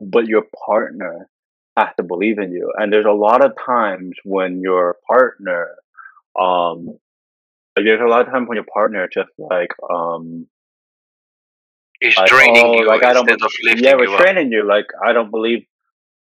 but 0.00 0.26
your 0.26 0.44
partner 0.66 1.28
has 1.76 1.88
to 1.96 2.02
believe 2.02 2.38
in 2.38 2.52
you. 2.52 2.72
And 2.76 2.92
there's 2.92 3.06
a 3.06 3.12
lot 3.12 3.44
of 3.44 3.52
times 3.64 4.12
when 4.24 4.60
your 4.60 4.96
partner, 5.08 5.74
um, 6.38 6.98
there's 7.76 8.00
a 8.00 8.04
lot 8.04 8.26
of 8.26 8.32
times 8.32 8.48
when 8.48 8.56
your 8.56 8.66
partner 8.72 9.08
just 9.12 9.30
like 9.38 9.70
um 9.90 10.46
It's 12.00 12.16
like, 12.16 12.28
draining 12.28 12.64
oh, 12.64 12.74
you 12.80 12.86
like, 12.86 13.04
I 13.04 13.12
don't 13.12 13.28
instead 13.28 13.44
of 13.44 13.52
lifting 13.62 13.84
yeah, 13.84 13.92
you 13.92 14.10
we're 14.10 14.18
training 14.18 14.52
you. 14.52 14.66
Like 14.66 14.86
I 15.04 15.12
don't 15.12 15.30
believe 15.30 15.64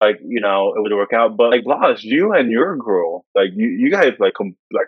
like 0.02 0.20
you 0.26 0.42
know 0.42 0.74
it 0.76 0.82
would 0.82 0.94
work 0.94 1.14
out. 1.14 1.36
But 1.36 1.52
like 1.52 1.64
Blas, 1.64 2.04
you 2.04 2.34
and 2.34 2.52
your 2.52 2.78
girl, 2.78 3.26
like 3.36 3.50
you 3.56 3.68
you 3.68 3.92
guys 3.92 4.14
like 4.20 4.34
com- 4.36 4.56
like 4.72 4.88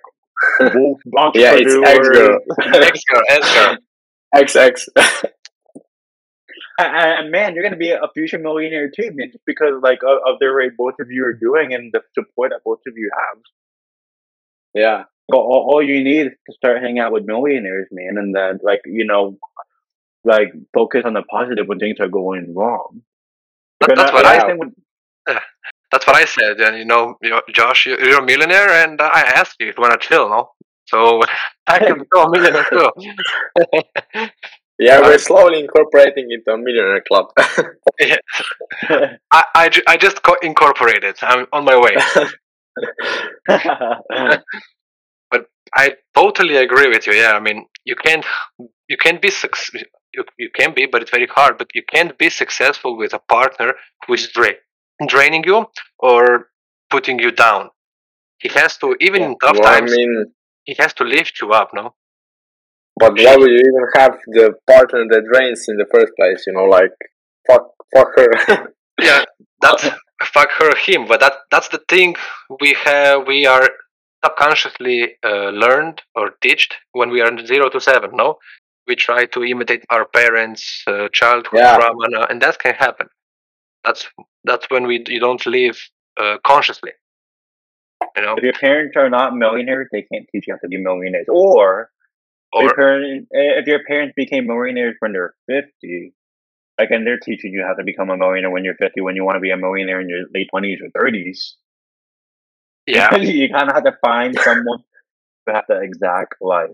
both 0.74 1.00
Yeah, 1.36 1.54
it's 1.56 1.74
entrepreneurs. 1.74 2.42
Edgar, 2.64 3.22
Edgar. 3.30 3.78
XX. 4.36 4.88
And, 6.78 6.96
and 6.96 7.32
man, 7.32 7.54
you're 7.54 7.64
gonna 7.64 7.76
be 7.78 7.92
a 7.92 8.00
future 8.14 8.40
millionaire 8.40 8.90
too, 8.90 9.12
man, 9.14 9.30
just 9.32 9.46
because 9.46 9.74
like 9.84 10.00
of, 10.04 10.18
of 10.26 10.40
the 10.40 10.52
way 10.54 10.70
both 10.76 10.96
of 11.00 11.12
you 11.12 11.26
are 11.26 11.34
doing 11.34 11.74
and 11.74 11.92
the 11.94 12.02
support 12.16 12.52
that 12.52 12.62
both 12.66 12.80
of 12.88 12.94
you 12.98 13.12
have. 13.16 13.38
yeah. 14.74 15.04
So 15.32 15.38
all, 15.38 15.70
all 15.72 15.84
you 15.84 16.04
need 16.04 16.28
is 16.28 16.34
to 16.48 16.54
start 16.54 16.82
hanging 16.82 17.00
out 17.00 17.12
with 17.14 17.24
millionaires, 17.26 17.88
man, 17.92 18.18
and 18.18 18.36
then 18.36 18.60
like 18.64 18.82
you 18.86 19.06
know, 19.06 19.38
like 20.24 20.52
focus 20.74 21.04
on 21.06 21.14
the 21.14 21.22
positive 21.24 21.68
when 21.68 21.80
things 21.80 22.00
are 22.00 22.08
going 22.10 22.54
wrong. 22.56 23.02
That- 23.80 23.90
Because 23.90 24.04
that's 24.04 24.14
what 24.14 24.26
I, 24.26 24.38
I- 24.38 24.46
think 24.48 24.60
when- 24.60 24.76
That's 25.92 26.08
what 26.08 26.16
I 26.16 26.26
said. 26.26 26.60
And 26.62 26.78
you 26.78 26.86
know, 26.86 27.16
you 27.22 27.30
know, 27.30 27.42
Josh, 27.54 27.86
you- 27.86 27.98
you're 28.00 28.20
a 28.20 28.26
millionaire, 28.26 28.70
and 28.70 29.00
uh, 29.00 29.10
I 29.14 29.22
asked 29.22 29.58
you 29.60 29.68
if 29.70 29.78
you 29.78 29.82
want 29.82 30.00
to 30.02 30.08
chill, 30.08 30.30
no? 30.30 30.50
So 30.92 31.22
I 31.68 31.80
can 31.80 32.00
become 32.00 32.28
a 32.28 32.32
millionaire 32.32 32.66
too. 32.72 32.90
Yeah, 34.80 35.02
we're 35.02 35.20
slowly 35.20 35.60
incorporating 35.60 36.32
into 36.32 36.52
a 36.52 36.58
millionaire 36.58 37.04
club. 37.08 37.28
I, 38.90 39.46
I, 39.56 39.70
ju- 39.70 39.84
I 39.88 39.98
just 39.98 40.24
co- 40.24 40.38
incorporated. 40.42 41.18
I'm 41.22 41.48
on 41.54 41.66
my 41.66 41.80
way. 41.80 41.98
But 45.32 45.48
I 45.76 45.96
totally 46.16 46.58
agree 46.58 46.88
with 46.90 47.08
you. 47.08 47.14
Yeah, 47.14 47.34
I 47.34 47.40
mean, 47.40 47.66
you 47.86 47.96
can't 47.96 48.26
you 48.88 48.98
can't 48.98 49.22
be 49.22 49.32
suc- 49.32 49.58
you, 50.14 50.26
you 50.38 50.50
can 50.56 50.74
be, 50.74 50.86
but 50.86 51.02
it's 51.02 51.12
very 51.12 51.28
hard. 51.28 51.58
But 51.58 51.70
you 51.74 51.84
can't 51.84 52.18
be 52.18 52.30
successful 52.30 52.98
with 52.98 53.14
a 53.14 53.20
partner 53.20 53.76
who 54.06 54.14
is 54.14 54.30
dra- 54.30 54.62
draining 55.08 55.44
you 55.46 55.66
or 56.00 56.50
putting 56.90 57.20
you 57.20 57.32
down. 57.32 57.70
He 58.40 58.50
has 58.50 58.78
to, 58.80 58.96
even 59.02 59.22
in 59.24 59.38
tough 59.40 59.60
well, 59.60 59.68
I 59.68 59.80
times, 59.80 59.92
mean, 59.92 60.34
he 60.66 60.76
has 60.80 60.94
to 60.96 61.04
lift 61.04 61.42
you 61.42 61.52
up. 61.52 61.70
No, 61.74 61.96
but 62.98 63.14
why 63.18 63.36
would 63.36 63.50
you 63.50 63.58
even 63.58 63.88
have 63.96 64.18
the 64.28 64.54
partner 64.68 65.06
that 65.10 65.24
drains 65.32 65.66
in 65.68 65.78
the 65.78 65.86
first 65.94 66.14
place? 66.18 66.44
You 66.48 66.54
know, 66.54 66.66
like 66.66 66.92
fuck, 67.48 67.68
fuck 67.96 68.10
her. 68.18 68.68
yeah, 69.02 69.24
that's 69.62 69.90
fuck 70.24 70.50
her, 70.60 70.76
him. 70.76 71.06
But 71.08 71.20
that 71.22 71.34
that's 71.52 71.70
the 71.70 71.82
thing 71.90 72.16
we 72.60 72.76
have. 72.86 73.28
We 73.28 73.46
are 73.46 73.68
subconsciously 74.24 75.16
uh, 75.24 75.50
learned 75.50 76.02
or 76.16 76.32
teached 76.42 76.76
when 76.94 77.10
we 77.10 77.22
are 77.22 77.32
zero 77.46 77.70
to 77.70 77.82
seven. 77.82 78.12
No, 78.14 78.38
we 78.88 78.96
try 78.96 79.26
to 79.26 79.44
imitate 79.44 79.84
our 79.90 80.06
parents' 80.06 80.84
uh, 80.88 81.08
childhood 81.14 81.60
Yeah. 81.60 81.78
trauma, 81.78 82.28
and 82.30 82.42
that 82.42 82.60
can 82.60 82.76
happen. 82.76 83.08
That's 83.84 84.08
that's 84.44 84.70
when 84.70 84.86
we 84.88 85.04
you 85.08 85.20
don't 85.20 85.46
live 85.46 85.78
uh, 86.18 86.38
consciously. 86.46 86.92
You 88.16 88.24
know, 88.24 88.36
if 88.36 88.44
your 88.44 88.54
parents 88.54 88.96
are 88.98 89.10
not 89.10 89.36
millionaires, 89.36 89.88
they 89.92 90.02
can't 90.02 90.28
teach 90.32 90.46
you 90.48 90.54
how 90.54 90.60
to 90.60 90.68
be 90.68 90.78
millionaires. 90.78 91.28
Or 91.30 91.90
if, 92.54 92.62
your 92.62 92.72
or 92.72 92.76
parent, 92.76 93.28
if 93.32 93.68
your 93.68 93.84
parents 93.86 94.14
became 94.16 94.48
millionaires 94.48 94.96
when 95.00 95.14
they're 95.14 95.34
fifty, 95.48 96.14
like 96.80 96.92
and 96.92 97.06
they're 97.06 97.20
teaching 97.20 97.52
you 97.54 97.64
how 97.66 97.74
to 97.74 97.84
become 97.84 98.10
a 98.10 98.18
millionaire 98.18 98.52
when 98.52 98.64
you're 98.66 98.76
fifty, 98.76 99.02
when 99.02 99.16
you 99.16 99.24
want 99.24 99.36
to 99.36 99.40
be 99.42 99.52
a 99.52 99.58
millionaire 99.58 100.02
in 100.02 100.10
your 100.10 100.26
late 100.34 100.48
twenties 100.50 100.80
or 100.82 100.90
thirties. 100.90 101.56
yeah, 102.88 103.16
you 103.16 103.50
kind 103.50 103.70
of 103.70 103.76
have 103.76 103.84
to 103.84 103.96
find 104.04 104.36
someone 104.40 104.80
who 105.46 105.54
has 105.54 105.64
the 105.68 105.80
exact 105.82 106.36
life 106.42 106.72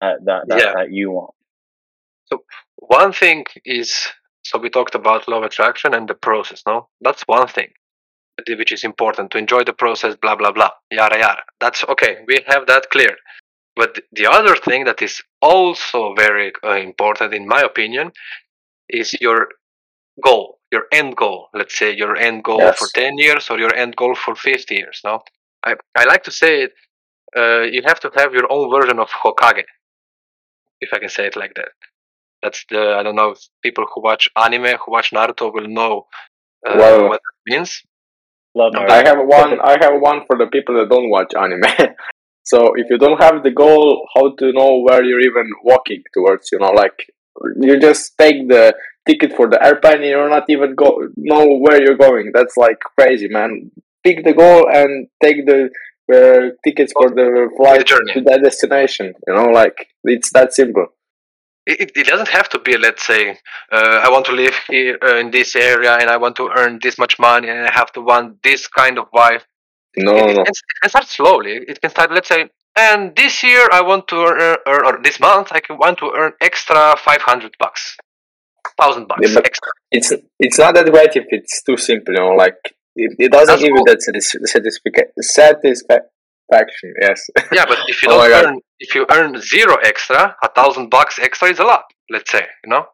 that 0.00 0.24
that 0.24 0.48
that, 0.48 0.58
Yeah. 0.58 0.72
that 0.74 0.92
you 0.92 1.10
want. 1.10 1.34
So 2.26 2.44
one 2.76 3.12
thing 3.12 3.44
is 3.64 4.06
so 4.42 4.58
we 4.58 4.70
talked 4.70 4.94
about 4.94 5.28
law 5.28 5.38
of 5.38 5.44
attraction 5.44 5.94
and 5.94 6.08
the 6.08 6.14
process 6.14 6.62
no 6.66 6.88
that's 7.00 7.22
one 7.26 7.48
thing 7.48 7.70
which 8.46 8.72
is 8.72 8.84
important 8.84 9.30
to 9.32 9.38
enjoy 9.38 9.64
the 9.64 9.72
process 9.72 10.14
blah 10.16 10.36
blah 10.36 10.52
blah 10.52 10.70
yada 10.90 11.18
yada. 11.18 11.42
That's 11.60 11.84
okay 11.84 12.18
we 12.26 12.38
have 12.46 12.66
that 12.66 12.90
clear. 12.90 13.16
But 13.76 14.00
the 14.12 14.26
other 14.26 14.56
thing 14.56 14.84
that 14.84 15.02
is 15.02 15.20
also 15.40 16.14
very 16.14 16.52
uh, 16.64 16.76
important 16.76 17.34
in 17.34 17.46
my 17.46 17.60
opinion 17.60 18.12
is 18.88 19.14
your 19.20 19.48
goal 20.22 20.58
your 20.72 20.84
end 20.92 21.16
goal. 21.16 21.48
Let's 21.54 21.78
say 21.78 21.94
your 21.94 22.16
end 22.16 22.44
goal 22.44 22.58
Yes. 22.60 22.78
for 22.78 22.88
10 22.94 23.18
years 23.18 23.48
or 23.50 23.58
your 23.58 23.74
end 23.74 23.96
goal 23.96 24.14
for 24.14 24.34
50 24.34 24.74
years 24.74 25.00
no? 25.04 25.20
I, 25.64 25.74
I 25.96 26.04
like 26.04 26.22
to 26.24 26.30
say 26.30 26.62
it 26.64 26.72
uh, 27.36 27.62
you 27.62 27.82
have 27.84 28.00
to 28.00 28.10
have 28.16 28.32
your 28.34 28.50
own 28.50 28.70
version 28.70 28.98
of 28.98 29.08
hokage 29.10 29.64
if 30.80 30.90
i 30.94 30.98
can 30.98 31.08
say 31.08 31.26
it 31.26 31.36
like 31.36 31.54
that. 31.54 31.70
That's 32.42 32.64
the 32.70 32.94
I 32.98 33.02
don't 33.02 33.16
know 33.16 33.34
people 33.62 33.84
who 33.92 34.00
watch 34.02 34.28
anime 34.36 34.76
who 34.80 34.92
watch 34.92 35.10
Naruto 35.10 35.52
will 35.52 35.68
know 35.68 36.06
uh, 36.66 36.74
Well- 36.76 37.08
what 37.08 37.20
that 37.26 37.52
means. 37.52 37.82
Love 38.58 38.72
Naruto. 38.72 38.90
I 38.90 39.08
have 39.08 39.18
one. 39.24 39.60
I 39.60 39.76
have 39.80 40.00
one 40.00 40.20
for 40.26 40.36
the 40.36 40.48
people 40.54 40.74
that 40.78 40.88
don't 40.88 41.10
watch 41.10 41.32
anime. 41.44 41.62
so 42.42 42.72
if 42.74 42.86
you 42.90 42.98
don't 42.98 43.22
have 43.22 43.44
the 43.44 43.52
goal, 43.52 44.08
how 44.14 44.34
to 44.34 44.52
know 44.52 44.80
where 44.80 45.02
you're 45.04 45.20
even 45.20 45.48
walking 45.62 46.02
towards? 46.12 46.50
You 46.50 46.58
know, 46.58 46.72
like 46.82 46.98
you 47.60 47.78
just 47.78 48.18
take 48.18 48.48
the 48.48 48.74
ticket 49.06 49.32
for 49.36 49.48
the 49.48 49.62
airplane, 49.64 50.02
and 50.02 50.10
you're 50.12 50.28
not 50.28 50.46
even 50.48 50.74
go 50.74 51.08
know 51.16 51.46
where 51.64 51.80
you're 51.80 51.96
going. 51.96 52.32
That's 52.34 52.56
like 52.56 52.80
crazy, 52.98 53.28
man. 53.28 53.70
Pick 54.04 54.24
the 54.24 54.32
goal 54.32 54.68
and 54.68 55.06
take 55.22 55.46
the 55.46 55.70
uh, 56.12 56.54
tickets 56.64 56.92
for 56.92 57.10
the 57.10 57.50
flight 57.56 57.86
journey. 57.86 58.12
to 58.14 58.20
that 58.22 58.42
destination. 58.42 59.14
You 59.26 59.34
know, 59.34 59.50
like 59.60 59.88
it's 60.02 60.32
that 60.32 60.52
simple. 60.52 60.86
It, 61.68 61.92
it 61.96 62.06
doesn't 62.06 62.28
have 62.28 62.48
to 62.48 62.58
be 62.58 62.76
let's 62.76 63.04
say 63.06 63.30
uh, 63.72 64.00
i 64.04 64.08
want 64.10 64.24
to 64.26 64.32
live 64.32 64.54
here 64.68 64.98
uh, 65.02 65.16
in 65.16 65.30
this 65.30 65.54
area 65.56 65.92
and 66.00 66.10
i 66.10 66.16
want 66.16 66.36
to 66.36 66.50
earn 66.56 66.78
this 66.82 66.98
much 66.98 67.18
money 67.18 67.48
and 67.48 67.60
i 67.66 67.72
have 67.72 67.92
to 67.92 68.00
want 68.00 68.42
this 68.42 68.66
kind 68.68 68.98
of 68.98 69.06
wife 69.12 69.44
No, 69.96 70.12
it, 70.16 70.24
no, 70.26 70.30
it, 70.30 70.44
can, 70.44 70.52
it 70.52 70.76
can 70.82 70.90
start 70.90 71.06
slowly 71.06 71.52
it 71.68 71.80
can 71.80 71.90
start 71.90 72.10
let's 72.12 72.28
say 72.28 72.48
and 72.76 73.14
this 73.16 73.42
year 73.42 73.68
i 73.72 73.80
want 73.82 74.08
to 74.08 74.16
earn, 74.16 74.58
earn 74.66 74.86
or 74.86 75.00
this 75.02 75.20
month 75.20 75.48
i 75.52 75.60
can 75.60 75.76
want 75.78 75.98
to 75.98 76.12
earn 76.16 76.32
extra 76.40 76.96
500 76.96 77.56
bucks 77.58 77.96
1000 78.76 79.08
bucks 79.08 79.20
Yeah, 79.34 79.40
extra 79.44 79.70
It's 79.90 80.12
it's 80.38 80.58
not 80.58 80.74
that 80.74 80.86
great 80.90 81.16
if 81.16 81.26
it's 81.30 81.62
too 81.62 81.76
simple. 81.76 82.14
You 82.14 82.20
know, 82.20 82.30
like 82.44 82.60
it, 82.94 83.16
it 83.18 83.32
doesn't 83.32 83.46
That's 83.46 83.62
give 83.62 83.70
you 83.70 83.76
cool. 83.76 83.84
that 83.86 84.00
satis- 84.02 84.36
satisfica- 84.54 85.10
satisfaction. 86.50 86.94
Yes. 87.00 87.20
yeah 87.52 87.64
but 87.66 87.78
if 87.88 88.02
you 88.02 88.08
Oh 88.10 88.18
don't 88.18 88.30
God. 88.30 88.44
earn 88.46 88.60
if 88.80 88.94
you 88.94 89.06
earn 89.12 89.40
zero 89.40 89.76
extra 89.82 90.36
a 90.42 90.48
thousand 90.48 90.90
bucks 90.90 91.18
extra 91.18 91.48
is 91.48 91.58
a 91.58 91.64
lot 91.64 91.84
let's 92.10 92.30
say 92.30 92.46
you 92.64 92.70
know 92.70 92.84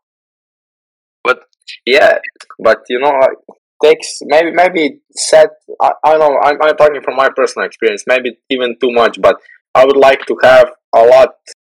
But 1.23 1.41
Yeah, 1.87 2.19
but 2.63 2.81
you 2.89 2.99
know, 3.01 3.11
like, 3.11 3.39
takes 3.83 4.19
maybe 4.23 4.51
maybe 4.53 5.01
set. 5.13 5.51
I, 5.81 5.93
I 6.05 6.17
know 6.19 6.39
I'm, 6.43 6.57
I'm 6.63 6.77
talking 6.77 7.03
from 7.03 7.17
my 7.17 7.29
personal 7.35 7.67
experience. 7.67 8.05
Maybe 8.07 8.39
even 8.51 8.77
too 8.81 8.93
much, 8.93 9.21
but 9.21 9.37
I 9.75 9.85
would 9.85 9.97
like 9.97 10.27
to 10.27 10.37
have 10.43 10.69
a 10.95 11.03
lot, 11.05 11.31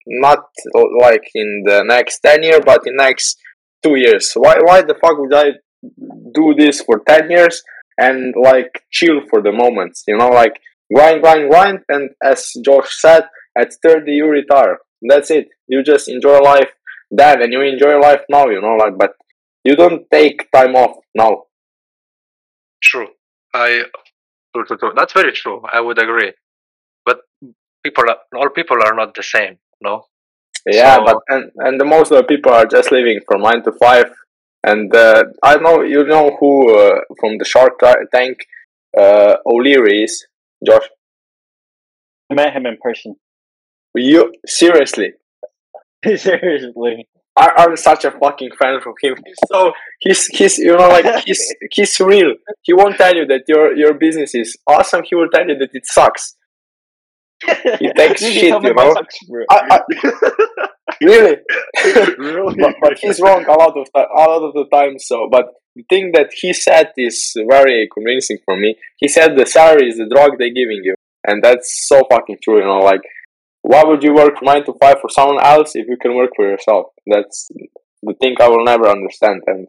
not 0.07 0.39
like 1.01 1.23
in 1.35 1.63
the 1.65 1.83
next 1.83 2.19
ten 2.19 2.43
year, 2.43 2.59
but 2.61 2.81
in 2.85 2.95
next 2.97 3.37
two 3.83 3.95
years. 3.95 4.31
Why 4.35 4.55
why 4.63 4.81
the 4.81 4.95
fuck 4.95 5.17
would 5.17 5.33
I 5.33 5.53
do 6.33 6.53
this 6.57 6.81
for 6.81 7.01
ten 7.07 7.29
years 7.29 7.63
and 7.97 8.33
like 8.41 8.83
chill 8.91 9.21
for 9.29 9.41
the 9.41 9.51
moments? 9.51 10.03
You 10.07 10.17
know, 10.17 10.29
like 10.29 10.53
grind, 10.93 11.21
grind, 11.21 11.49
grind, 11.49 11.79
and 11.89 12.11
as 12.23 12.51
Josh 12.63 12.99
said, 12.99 13.23
at 13.57 13.73
thirty 13.83 14.13
you 14.13 14.27
retire. 14.27 14.79
That's 15.01 15.31
it. 15.31 15.49
You 15.67 15.83
just 15.83 16.07
enjoy 16.09 16.39
life 16.39 16.71
then, 17.11 17.41
and 17.41 17.53
you 17.53 17.61
enjoy 17.61 17.99
life 17.99 18.21
now. 18.29 18.47
You 18.47 18.61
know, 18.61 18.75
like 18.75 18.97
but 18.97 19.13
you 19.63 19.75
don't 19.75 20.09
take 20.11 20.49
time 20.51 20.75
off 20.75 20.97
now. 21.15 21.43
True. 22.81 23.07
I 23.53 23.83
true, 24.55 24.65
true, 24.65 24.77
true. 24.77 24.91
That's 24.95 25.13
very 25.13 25.31
true. 25.33 25.61
I 25.71 25.81
would 25.81 25.99
agree. 25.99 26.33
But 27.05 27.19
people 27.83 28.05
are 28.09 28.17
all 28.35 28.49
people 28.49 28.77
are 28.83 28.93
not 28.95 29.15
the 29.15 29.23
same, 29.23 29.57
no? 29.81 30.05
Yeah, 30.65 30.97
So- 30.97 31.05
but 31.05 31.17
and 31.29 31.51
and 31.57 31.79
the 31.79 31.85
most 31.85 32.11
of 32.11 32.17
the 32.17 32.23
people 32.23 32.51
are 32.51 32.65
just 32.65 32.91
living 32.91 33.19
from 33.27 33.41
nine 33.41 33.63
to 33.63 33.71
five. 33.81 34.11
And 34.63 34.93
uh, 34.95 35.25
I 35.43 35.57
know 35.57 35.81
you 35.81 36.03
know 36.05 36.35
who 36.39 36.77
uh, 36.77 36.99
from 37.19 37.37
the 37.37 37.45
Shark 37.45 37.79
Tank 38.13 38.37
uh, 38.99 39.37
O'Leary 39.45 40.03
is, 40.03 40.26
Josh. 40.65 40.87
I 42.31 42.35
met 42.35 42.53
him 42.53 42.65
in 42.65 42.77
person. 42.81 43.15
You 43.95 44.33
seriously? 44.45 45.13
Seriously. 46.05 47.07
I, 47.35 47.51
I'm 47.57 47.77
such 47.77 48.03
a 48.05 48.11
fucking 48.11 48.49
fan 48.59 48.75
of 48.75 48.83
him. 48.83 49.15
He's 49.25 49.35
so 49.47 49.71
he's 49.99 50.25
he's 50.27 50.57
you 50.57 50.75
know 50.75 50.89
like 50.89 51.23
he's 51.25 51.53
he's 51.71 51.99
real. 51.99 52.33
He 52.63 52.73
won't 52.73 52.97
tell 52.97 53.15
you 53.15 53.25
that 53.27 53.43
your 53.47 53.75
your 53.75 53.93
business 53.93 54.33
is 54.33 54.57
awesome. 54.65 55.03
He 55.03 55.15
will 55.15 55.29
tell 55.29 55.47
you 55.47 55.55
that 55.57 55.69
it 55.73 55.85
sucks. 55.85 56.35
He 57.79 57.91
takes 57.97 58.21
shit, 58.21 58.43
you 58.45 58.73
know? 58.73 58.93
sucks. 58.93 59.19
I, 59.51 59.59
I, 59.69 60.69
really? 61.01 61.35
really? 62.17 62.55
but, 62.59 62.75
but 62.81 62.97
he's 62.99 63.19
wrong 63.19 63.45
a 63.45 63.53
lot 63.53 63.77
of 63.77 63.87
a 63.95 64.19
lot 64.19 64.41
of 64.41 64.53
the 64.53 64.65
time. 64.73 64.97
So, 64.97 65.27
but 65.31 65.45
the 65.77 65.85
thing 65.89 66.11
that 66.13 66.29
he 66.33 66.53
said 66.53 66.91
is 66.97 67.33
very 67.49 67.87
convincing 67.93 68.39
for 68.43 68.57
me. 68.57 68.75
He 68.97 69.07
said 69.07 69.35
the 69.35 69.45
salary 69.45 69.89
is 69.89 69.97
the 69.97 70.09
drug 70.13 70.31
they're 70.37 70.59
giving 70.61 70.81
you, 70.83 70.95
and 71.25 71.43
that's 71.43 71.87
so 71.87 72.03
fucking 72.09 72.39
true. 72.43 72.59
You 72.59 72.65
know, 72.65 72.79
like 72.79 73.01
why 73.61 73.83
would 73.83 74.03
you 74.03 74.13
work 74.13 74.41
nine 74.41 74.65
to 74.65 74.73
five 74.81 74.99
for 75.01 75.09
someone 75.09 75.43
else 75.43 75.75
if 75.75 75.87
you 75.87 75.97
can 75.97 76.15
work 76.15 76.31
for 76.35 76.49
yourself? 76.49 76.87
That's 77.05 77.47
the 78.01 78.13
thing 78.19 78.35
I 78.39 78.49
will 78.49 78.63
never 78.63 78.87
understand. 78.87 79.43
And 79.45 79.67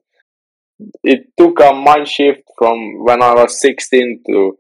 it 1.03 1.27
took 1.37 1.61
a 1.61 1.73
mind 1.73 2.09
shift 2.09 2.43
from 2.57 3.05
when 3.05 3.23
I 3.23 3.35
was 3.35 3.61
sixteen 3.61 4.23
to 4.29 4.57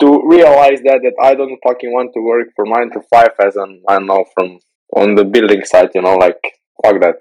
to 0.00 0.22
realize 0.26 0.80
that 0.82 1.00
that 1.04 1.16
I 1.22 1.34
don't 1.34 1.58
fucking 1.66 1.92
want 1.92 2.12
to 2.14 2.20
work 2.20 2.48
for 2.54 2.66
nine 2.66 2.90
to 2.90 3.00
five 3.12 3.32
as 3.44 3.56
an 3.56 3.82
I 3.88 3.94
don't 3.94 4.06
know 4.06 4.24
from 4.34 4.58
on 4.94 5.14
the 5.14 5.24
building 5.24 5.64
site. 5.64 5.92
You 5.94 6.02
know, 6.02 6.16
like 6.16 6.42
fuck 6.84 7.00
that. 7.00 7.16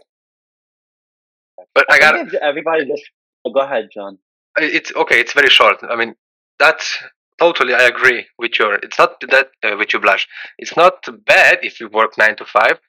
But 1.73 1.85
I 1.89 1.99
got 1.99 2.15
think 2.15 2.33
everybody 2.41 2.85
just 2.85 3.03
oh, 3.45 3.51
go 3.51 3.61
ahead, 3.61 3.89
John. 3.93 4.17
it's 4.57 4.93
okay. 4.95 5.19
It's 5.19 5.33
very 5.33 5.49
short. 5.49 5.77
I 5.89 5.95
mean, 5.95 6.15
that's 6.59 6.97
totally. 7.37 7.73
I 7.73 7.83
agree 7.83 8.25
with 8.37 8.59
your. 8.59 8.75
It's 8.75 8.97
not 8.99 9.19
that 9.21 9.47
uh, 9.63 9.75
with 9.77 9.93
you, 9.93 9.99
Blash. 9.99 10.27
It's 10.57 10.75
not 10.75 10.95
bad 11.25 11.59
if 11.63 11.79
you 11.79 11.87
work 11.89 12.17
nine 12.17 12.35
to 12.37 12.45
five, 12.45 12.79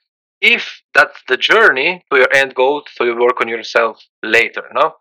if 0.40 0.82
that's 0.94 1.18
the 1.28 1.36
journey 1.36 2.04
to 2.10 2.18
your 2.18 2.32
end 2.34 2.54
goal. 2.54 2.82
So 2.94 3.04
you 3.04 3.16
work 3.18 3.40
on 3.40 3.48
yourself 3.48 4.02
later. 4.22 4.64
No, 4.74 4.94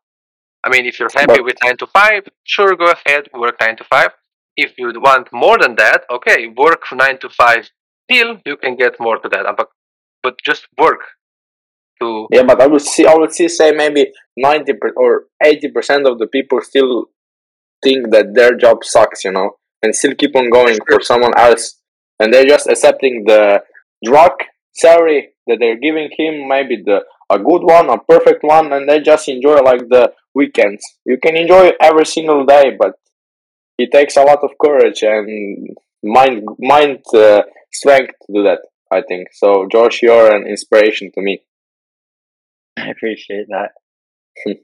I 0.63 0.69
mean, 0.69 0.85
if 0.85 0.99
you're 0.99 1.09
happy 1.13 1.37
But- 1.37 1.43
with 1.45 1.57
nine 1.63 1.77
to 1.77 1.87
five, 1.87 2.23
sure, 2.43 2.75
go 2.75 2.91
ahead, 2.91 3.23
work 3.33 3.55
nine 3.61 3.77
to 3.77 3.83
five. 3.83 4.11
If 4.57 4.77
you 4.77 4.91
want 4.99 5.29
more 5.31 5.57
than 5.57 5.75
that, 5.75 6.03
okay, 6.11 6.47
work 6.47 6.83
nine 6.93 7.17
to 7.19 7.29
five. 7.29 7.69
Still, 8.09 8.39
you 8.45 8.57
can 8.57 8.75
get 8.75 8.99
more 8.99 9.17
to 9.19 9.29
that. 9.29 9.45
But 9.57 9.69
but 10.23 10.35
just 10.45 10.67
work 10.77 11.01
to 11.99 12.27
Yeah, 12.31 12.43
but 12.43 12.61
I 12.61 12.67
would 12.67 12.81
see, 12.81 13.05
I 13.05 13.15
would 13.15 13.31
see, 13.31 13.47
say 13.47 13.71
maybe 13.71 14.11
ninety 14.37 14.73
per, 14.73 14.91
or 14.95 15.25
eighty 15.43 15.69
percent 15.69 16.07
of 16.07 16.19
the 16.19 16.27
people 16.27 16.59
still 16.61 17.05
think 17.83 18.11
that 18.11 18.33
their 18.33 18.55
job 18.55 18.83
sucks, 18.83 19.23
you 19.23 19.31
know, 19.31 19.51
and 19.81 19.95
still 19.95 20.15
keep 20.15 20.35
on 20.35 20.49
going 20.49 20.77
for 20.87 21.01
someone 21.01 21.33
else, 21.37 21.79
and 22.19 22.33
they're 22.33 22.45
just 22.45 22.67
accepting 22.67 23.23
the 23.25 23.61
drug 24.03 24.31
salary 24.73 25.29
that 25.47 25.57
they're 25.59 25.79
giving 25.79 26.09
him, 26.17 26.47
maybe 26.47 26.81
the 26.83 27.03
a 27.29 27.37
good 27.37 27.63
one, 27.63 27.89
a 27.89 27.97
perfect 27.97 28.43
one, 28.43 28.73
and 28.73 28.89
they 28.89 28.99
just 28.99 29.27
enjoy 29.29 29.61
like 29.61 29.87
the 29.89 30.11
weekends. 30.33 30.83
You 31.05 31.17
can 31.23 31.35
enjoy 31.35 31.71
every 31.81 32.05
single 32.05 32.45
day, 32.45 32.75
but 32.79 32.93
it 33.77 33.91
takes 33.91 34.17
a 34.17 34.23
lot 34.23 34.39
of 34.43 34.51
courage 34.63 35.03
and 35.03 35.69
mind 36.03 36.43
mind 36.59 36.99
uh, 37.13 37.43
strength 37.71 38.13
to 38.25 38.33
do 38.33 38.43
that. 38.43 38.59
I 38.91 39.01
think 39.07 39.27
so. 39.33 39.67
Josh, 39.71 40.01
you're 40.01 40.33
an 40.35 40.47
inspiration 40.47 41.11
to 41.13 41.21
me. 41.21 41.41
I 42.87 42.89
appreciate 42.89 43.47
that. 43.49 43.71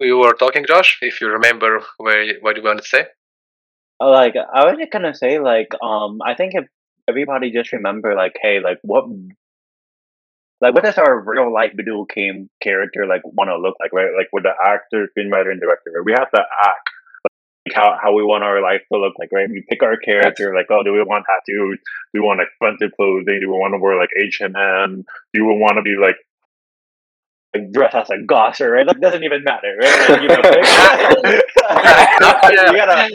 we 0.00 0.12
were 0.12 0.32
talking, 0.34 0.64
Josh. 0.66 0.98
If 1.02 1.20
you 1.20 1.28
remember 1.28 1.82
where 1.96 2.26
what 2.40 2.56
you 2.56 2.62
wanted 2.62 2.82
to 2.82 2.88
say. 2.88 3.06
Uh, 4.00 4.10
Like 4.10 4.34
I 4.36 4.64
was 4.64 4.76
just 4.78 4.92
gonna 4.92 5.14
say, 5.14 5.38
like, 5.38 5.68
um, 5.82 6.20
I 6.24 6.34
think 6.34 6.54
if 6.54 6.66
everybody 7.08 7.50
just 7.50 7.72
remember, 7.72 8.14
like, 8.14 8.36
hey, 8.40 8.60
like, 8.60 8.78
what, 8.82 9.04
like, 10.60 10.74
what 10.74 10.84
does 10.84 10.98
our 10.98 11.20
real 11.20 11.52
life 11.52 11.72
video 11.74 12.04
game 12.04 12.50
character 12.62 13.06
like 13.06 13.22
want 13.24 13.48
to 13.48 13.56
look 13.56 13.76
like, 13.80 13.92
right? 13.92 14.12
Like, 14.16 14.28
with 14.32 14.44
the 14.44 14.54
actor, 14.62 15.08
screenwriter, 15.10 15.50
and 15.50 15.60
director, 15.60 15.90
right? 15.94 16.04
we 16.04 16.12
have 16.12 16.30
to 16.30 16.42
act 16.62 16.88
like 17.66 17.74
how 17.74 17.98
how 18.00 18.12
we 18.14 18.22
want 18.22 18.44
our 18.44 18.62
life 18.62 18.82
to 18.92 18.98
look 18.98 19.14
like, 19.18 19.30
right? 19.32 19.48
We 19.50 19.64
pick 19.68 19.82
our 19.82 19.96
character, 19.96 20.54
like, 20.54 20.66
oh, 20.70 20.82
do 20.84 20.92
we 20.92 21.02
want 21.02 21.24
tattoos? 21.26 21.78
Do 22.12 22.20
we 22.20 22.20
want 22.20 22.40
expensive 22.40 22.94
clothing? 22.96 23.40
Do 23.40 23.50
we 23.50 23.58
want 23.58 23.74
to 23.74 23.78
wear 23.78 23.98
like 23.98 24.10
H 24.16 24.38
and 24.40 24.54
M? 24.56 25.04
Do 25.34 25.44
we 25.44 25.54
want 25.58 25.76
to 25.76 25.82
be 25.82 25.96
like 26.00 26.16
like 27.58 27.72
dress 27.72 27.94
as 27.94 28.10
a 28.10 28.22
gosser, 28.26 28.70
right? 28.70 28.86
Like 28.86 29.00
doesn't 29.00 29.24
even 29.24 29.44
matter, 29.44 29.76
right? 29.80 30.08
Like, 30.08 30.22
you 30.22 30.28
know, 30.28 30.40
you 32.72 32.76
gotta 32.76 33.10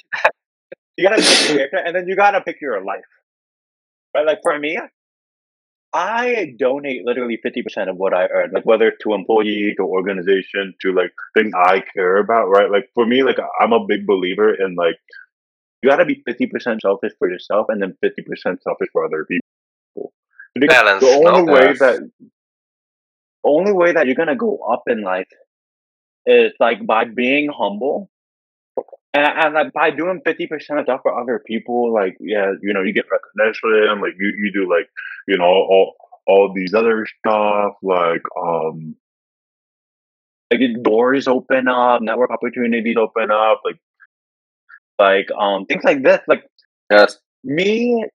you 0.98 1.10
gotta 1.10 1.22
pick 1.22 1.50
your 1.50 1.68
and 1.86 1.96
then 1.96 2.08
you 2.08 2.16
gotta 2.16 2.42
pick 2.42 2.62
your 2.62 2.84
life. 2.84 3.06
Right? 4.16 4.26
Like 4.26 4.40
for 4.44 4.58
me, 4.60 4.80
I 5.94 6.54
donate 6.58 7.06
literally 7.06 7.40
fifty 7.42 7.62
percent 7.64 7.90
of 7.90 7.98
what 7.98 8.14
I 8.14 8.28
earn, 8.28 8.52
like 8.52 8.66
whether 8.66 8.92
to 8.92 9.14
employee, 9.14 9.74
to 9.78 9.84
organization, 9.84 10.74
to 10.82 10.92
like 10.94 11.14
things 11.36 11.54
I 11.56 11.82
care 11.94 12.18
about. 12.18 12.48
Right? 12.48 12.70
Like 12.70 12.90
for 12.94 13.06
me, 13.06 13.24
like 13.24 13.38
I'm 13.60 13.74
a 13.74 13.86
big 13.86 14.06
believer 14.06 14.54
in 14.54 14.76
like 14.76 14.98
you 15.82 15.90
gotta 15.90 16.06
be 16.06 16.22
fifty 16.26 16.48
percent 16.48 16.82
selfish 16.82 17.14
for 17.20 17.30
yourself, 17.30 17.68
and 17.70 17.82
then 17.82 17.96
fifty 18.02 18.22
percent 18.24 18.62
selfish 18.64 18.90
for 18.92 19.06
other 19.06 19.26
people. 19.26 19.42
Balance, 20.68 21.02
The 21.02 21.10
only 21.10 21.44
no? 21.44 21.54
way 21.54 21.74
that 21.74 22.12
only 23.46 23.74
way 23.74 23.94
that 23.94 24.06
you're 24.06 24.16
gonna 24.16 24.36
go 24.36 24.60
up 24.72 24.84
in 24.88 25.02
life 25.02 25.28
is 26.26 26.54
like 26.60 26.86
by 26.86 27.06
being 27.06 27.50
humble 27.56 28.10
and, 29.14 29.26
and 29.26 29.54
like 29.54 29.74
by 29.74 29.92
doing 29.92 30.22
50% 30.26 30.80
of 30.80 30.86
stuff 30.86 31.02
for 31.04 31.20
other 31.20 31.42
people 31.46 31.94
like 31.94 32.18
yeah 32.20 32.54
you 32.62 32.74
know 32.74 32.82
you 32.82 32.94
get 32.94 33.06
recognition 33.12 34.02
like 34.02 34.14
you, 34.20 34.34
you 34.38 34.52
do 34.54 34.70
like 34.70 34.90
you 35.28 35.38
know 35.38 35.46
all 35.46 35.96
all 36.28 36.54
these 36.54 36.74
other 36.74 37.06
stuff 37.20 37.74
like 37.84 38.22
um 38.42 38.96
like 40.52 40.62
doors 40.84 41.28
open 41.28 41.68
up 41.68 42.02
network 42.02 42.30
opportunities 42.32 42.96
open 42.98 43.32
up 43.32 43.62
like 43.66 43.78
like 45.00 45.28
um 45.38 45.66
things 45.66 45.84
like 45.84 46.04
this 46.04 46.20
like 46.28 46.44
Yes. 46.92 47.18
me 47.44 48.06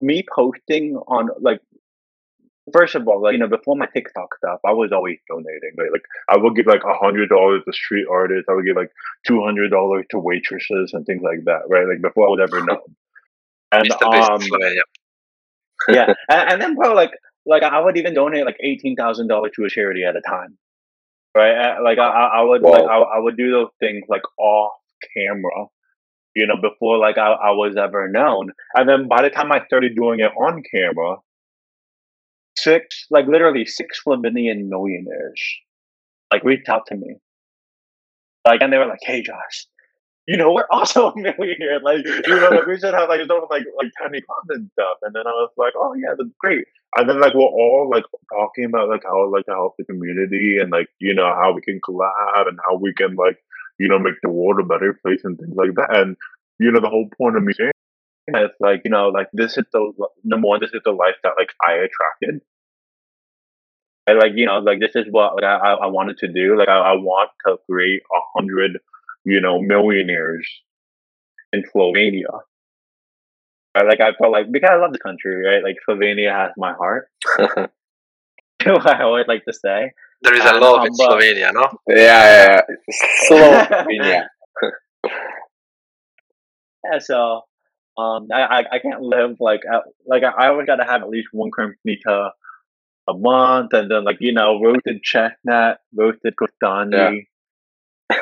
me 0.00 0.24
posting 0.34 0.96
on 1.08 1.28
like 1.40 1.60
first 2.72 2.94
of 2.94 3.06
all 3.06 3.22
like 3.22 3.32
you 3.32 3.38
know 3.38 3.48
before 3.48 3.76
my 3.76 3.86
tiktok 3.92 4.34
stuff 4.36 4.58
i 4.66 4.72
was 4.72 4.90
always 4.92 5.18
donating 5.28 5.72
right? 5.78 5.92
Like 5.92 6.02
i 6.28 6.36
would 6.36 6.56
give 6.56 6.66
like 6.66 6.84
a 6.84 6.94
hundred 6.94 7.28
dollars 7.28 7.62
to 7.66 7.72
street 7.72 8.06
artists. 8.10 8.46
I 8.48 8.54
would 8.54 8.64
give 8.64 8.76
like 8.76 8.90
two 9.26 9.42
hundred 9.42 9.70
dollars 9.70 10.06
to 10.10 10.18
waitresses 10.18 10.92
and 10.92 11.04
things 11.06 11.22
like 11.22 11.44
that 11.44 11.62
right? 11.68 11.86
Like 11.86 12.02
before 12.02 12.26
i 12.26 12.30
was 12.30 12.40
ever 12.42 12.64
known 12.64 12.96
and 13.72 13.90
um 14.02 14.40
yeah. 15.88 16.14
and, 16.28 16.52
and 16.52 16.62
then 16.62 16.74
bro 16.74 16.94
like 16.94 17.12
like 17.46 17.62
I 17.62 17.80
would 17.80 17.96
even 17.96 18.14
donate 18.14 18.44
like 18.44 18.58
eighteen 18.60 18.96
thousand 18.96 19.28
dollars 19.28 19.52
to 19.56 19.64
a 19.64 19.68
charity 19.68 20.04
at 20.04 20.16
a 20.16 20.20
time, 20.20 20.58
right? 21.36 21.78
Like 21.82 21.98
I, 21.98 22.06
I 22.06 22.40
I 22.40 22.42
would 22.42 22.62
like 22.62 22.84
I, 22.84 22.98
I 22.98 23.18
would 23.18 23.36
do 23.36 23.50
those 23.50 23.70
things 23.80 24.04
like 24.08 24.22
off 24.38 24.72
camera, 25.16 25.66
you 26.34 26.46
know, 26.46 26.56
before 26.60 26.98
like 26.98 27.18
I, 27.18 27.32
I 27.32 27.50
was 27.50 27.76
ever 27.76 28.08
known. 28.08 28.52
And 28.74 28.88
then 28.88 29.08
by 29.08 29.22
the 29.22 29.30
time 29.30 29.50
I 29.50 29.64
started 29.66 29.96
doing 29.96 30.20
it 30.20 30.32
on 30.36 30.62
camera, 30.72 31.16
six 32.56 33.06
like 33.10 33.26
literally 33.26 33.64
six 33.66 34.00
Slovenian 34.06 34.68
millionaires 34.68 35.40
like 36.32 36.44
reached 36.44 36.68
out 36.68 36.86
to 36.86 36.96
me, 36.96 37.16
like, 38.46 38.60
and 38.62 38.72
they 38.72 38.78
were 38.78 38.86
like, 38.86 39.00
"Hey, 39.02 39.22
Josh." 39.22 39.66
You 40.26 40.36
know, 40.36 40.52
we're 40.52 40.68
also 40.70 41.10
a 41.10 41.16
millionaire. 41.16 41.80
Like, 41.82 42.06
you 42.06 42.36
know, 42.40 42.50
like 42.50 42.66
we 42.66 42.78
should 42.78 42.94
have 42.94 43.08
like 43.08 43.26
sort 43.26 43.42
of 43.42 43.50
like 43.50 43.64
like 43.82 43.90
tiny 44.00 44.20
clubs 44.22 44.48
and 44.50 44.70
stuff. 44.74 44.98
And 45.02 45.14
then 45.14 45.26
I 45.26 45.30
was 45.30 45.50
like, 45.56 45.74
oh 45.76 45.94
yeah, 45.94 46.14
that's 46.16 46.30
great. 46.38 46.64
And 46.96 47.08
then 47.08 47.20
like 47.20 47.34
we're 47.34 47.42
all 47.42 47.88
like 47.90 48.04
talking 48.32 48.66
about 48.66 48.88
like 48.88 49.02
how 49.04 49.30
like 49.32 49.46
to 49.46 49.52
help 49.52 49.74
the 49.78 49.84
community 49.84 50.58
and 50.60 50.70
like 50.70 50.88
you 51.00 51.14
know 51.14 51.26
how 51.26 51.52
we 51.52 51.60
can 51.62 51.80
collab 51.80 52.48
and 52.48 52.58
how 52.68 52.76
we 52.76 52.92
can 52.94 53.16
like 53.16 53.38
you 53.78 53.88
know 53.88 53.98
make 53.98 54.14
the 54.22 54.30
world 54.30 54.60
a 54.60 54.64
better 54.64 54.98
place 55.04 55.20
and 55.24 55.38
things 55.38 55.56
like 55.56 55.74
that. 55.74 55.96
And 55.96 56.16
you 56.60 56.70
know 56.70 56.80
the 56.80 56.90
whole 56.90 57.08
point 57.18 57.36
of 57.36 57.42
me 57.42 57.52
it's 58.26 58.54
like 58.60 58.82
you 58.84 58.90
know 58.90 59.08
like 59.08 59.28
this 59.32 59.58
is 59.58 59.64
the 59.72 59.92
number 60.24 60.48
one. 60.48 60.60
This 60.60 60.70
is 60.72 60.80
the 60.84 60.92
life 60.92 61.16
that 61.22 61.32
like 61.38 61.50
I 61.66 61.72
attracted. 61.74 62.40
And 64.06 64.18
like 64.18 64.32
you 64.34 64.46
know 64.46 64.58
like 64.58 64.80
this 64.80 64.96
is 64.96 65.06
what 65.10 65.36
like, 65.36 65.44
I 65.44 65.74
I 65.74 65.86
wanted 65.86 66.18
to 66.18 66.28
do. 66.28 66.56
Like 66.58 66.68
I, 66.68 66.78
I 66.78 66.92
want 66.94 67.30
to 67.46 67.56
create 67.70 68.02
a 68.12 68.20
hundred 68.36 68.78
you 69.24 69.40
know 69.40 69.60
millionaires 69.60 70.48
in 71.52 71.62
Slovenia. 71.74 72.40
Right, 73.76 73.86
Like 73.86 74.00
I 74.00 74.12
felt 74.18 74.32
like 74.32 74.46
because 74.50 74.70
I 74.72 74.76
love 74.76 74.92
the 74.92 74.98
country, 74.98 75.34
right? 75.46 75.62
Like 75.62 75.76
Slovenia 75.88 76.32
has 76.32 76.52
my 76.56 76.72
heart. 76.74 77.08
I 78.66 79.02
always 79.02 79.26
like 79.26 79.44
to 79.46 79.52
say. 79.52 79.92
There 80.22 80.34
is 80.34 80.44
a 80.44 80.54
love 80.54 80.80
um, 80.80 80.86
in 80.86 80.92
but- 80.96 81.10
Slovenia, 81.10 81.52
no? 81.52 81.68
yeah, 81.88 82.60
yeah. 82.60 82.60
Slovenia. 83.28 84.26
Yeah, 86.84 86.98
so 87.00 87.42
um, 87.98 88.28
I, 88.32 88.42
I 88.42 88.58
I 88.72 88.78
can't 88.78 89.02
live 89.02 89.36
like 89.40 89.62
uh, 89.70 89.80
like 90.06 90.22
I, 90.22 90.30
I 90.30 90.48
always 90.48 90.66
gotta 90.66 90.84
have 90.84 91.02
at 91.02 91.08
least 91.08 91.28
one 91.32 91.50
kremšnita 91.50 92.30
a 93.08 93.14
month, 93.14 93.72
and 93.74 93.90
then 93.90 94.04
like 94.04 94.18
you 94.20 94.32
know 94.32 94.60
roasted 94.60 95.02
chestnut, 95.02 95.78
roasted 95.94 96.34
kostanji, 96.36 97.26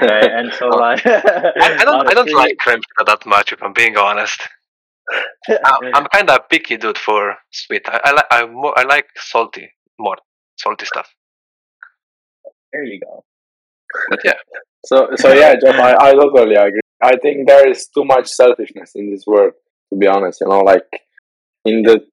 right? 0.00 0.30
and 0.38 0.52
so 0.52 0.68
like 0.68 1.06
I, 1.06 1.76
I 1.80 1.84
don't 1.84 2.08
I 2.10 2.14
don't 2.14 2.32
like 2.32 2.56
creme 2.58 2.80
that 3.06 3.26
much 3.26 3.52
if 3.52 3.62
I'm 3.62 3.72
being 3.72 3.96
honest. 3.96 4.48
I, 5.48 5.90
I'm 5.94 6.06
kind 6.06 6.30
of 6.30 6.48
picky 6.48 6.76
dude 6.76 6.98
for 6.98 7.36
sweet. 7.50 7.82
I, 7.88 8.00
I 8.04 8.12
like 8.12 8.26
I 8.30 8.46
more 8.46 8.78
I 8.78 8.82
like 8.82 9.06
salty 9.16 9.70
more 9.98 10.16
salty 10.56 10.86
stuff. 10.86 11.08
there 12.72 12.84
you 12.84 13.00
go. 13.00 13.24
But 14.08 14.20
yeah, 14.24 14.34
So, 14.86 15.08
so 15.16 15.32
yeah, 15.32 15.54
John, 15.56 15.80
I, 15.80 15.96
I 15.98 16.12
totally 16.12 16.54
agree. 16.54 16.80
I 17.02 17.16
think 17.16 17.48
there 17.48 17.68
is 17.68 17.88
too 17.88 18.04
much 18.04 18.28
selfishness 18.28 18.92
in 18.94 19.10
this 19.10 19.24
world, 19.26 19.52
to 19.92 19.98
be 19.98 20.06
honest. 20.06 20.40
You 20.40 20.48
know, 20.48 20.60
like 20.60 20.88
in 21.64 21.82
the 21.82 22.06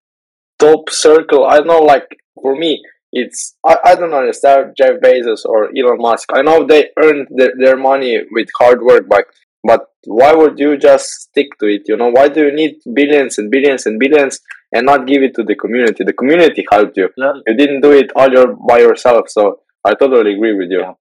top 0.59 0.89
circle, 0.89 1.45
I 1.45 1.59
know, 1.59 1.79
like 1.79 2.07
for 2.41 2.55
me, 2.55 2.83
it's, 3.11 3.55
I, 3.65 3.77
I 3.85 3.95
don't 3.95 4.13
understand 4.13 4.75
Jeff 4.77 4.99
Bezos 5.01 5.45
or 5.45 5.69
Elon 5.77 5.97
Musk. 5.99 6.29
I 6.33 6.41
know 6.41 6.65
they 6.65 6.89
earned 7.01 7.27
their, 7.31 7.53
their 7.57 7.77
money 7.77 8.19
with 8.31 8.47
hard 8.57 8.81
work, 8.81 9.05
but, 9.09 9.25
but 9.63 9.87
why 10.05 10.33
would 10.33 10.59
you 10.59 10.77
just 10.77 11.05
stick 11.05 11.47
to 11.59 11.67
it? 11.67 11.83
You 11.87 11.97
know, 11.97 12.09
why 12.09 12.29
do 12.29 12.45
you 12.45 12.53
need 12.53 12.75
billions 12.93 13.37
and 13.37 13.49
billions 13.51 13.85
and 13.85 13.99
billions 13.99 14.39
and 14.73 14.85
not 14.85 15.07
give 15.07 15.23
it 15.23 15.35
to 15.35 15.43
the 15.43 15.55
community? 15.55 16.03
The 16.03 16.13
community 16.13 16.65
helped 16.71 16.97
you. 16.97 17.09
You 17.17 17.55
didn't 17.55 17.81
do 17.81 17.91
it 17.91 18.11
all 18.15 18.31
your, 18.31 18.55
by 18.55 18.79
yourself. 18.79 19.29
So 19.29 19.61
I 19.85 19.93
totally 19.93 20.33
agree 20.35 20.53
with 20.53 20.69
you. 20.69 20.81
Yeah. 20.81 20.93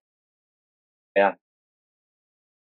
Yeah. 1.15 1.31